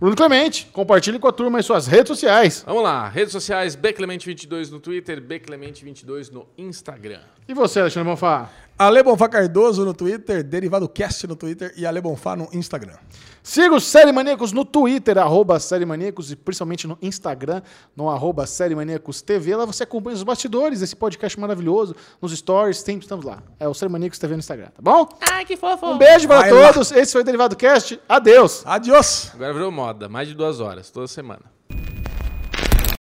[0.00, 2.62] Bruno Clemente, compartilhe com a turma em suas redes sociais.
[2.66, 7.20] Vamos lá, redes sociais, Beclemente22 no Twitter, Beclemente22 no Instagram.
[7.46, 8.50] E você, Alexandre Bonfá?
[8.80, 12.96] Ale Bonfá Cardoso no Twitter, Derivado Cast no Twitter e Ale Bonfá no Instagram.
[13.42, 17.60] Siga o Série Maníacos no Twitter, arroba Série Maníacos, e principalmente no Instagram,
[17.94, 19.54] no arroba Série Maníacos TV.
[19.54, 23.42] Lá você acompanha os bastidores desse podcast maravilhoso, nos stories, sempre estamos lá.
[23.58, 25.06] É o Série Maníacos TV no Instagram, tá bom?
[25.30, 25.84] Ai, que fofo.
[25.84, 26.72] Um beijo para Vai lá.
[26.72, 26.90] todos.
[26.90, 28.00] Esse foi o Derivado Cast.
[28.08, 28.62] Adeus.
[28.64, 29.30] Adiós!
[29.34, 31.42] Agora virou moda, mais de duas horas, toda semana.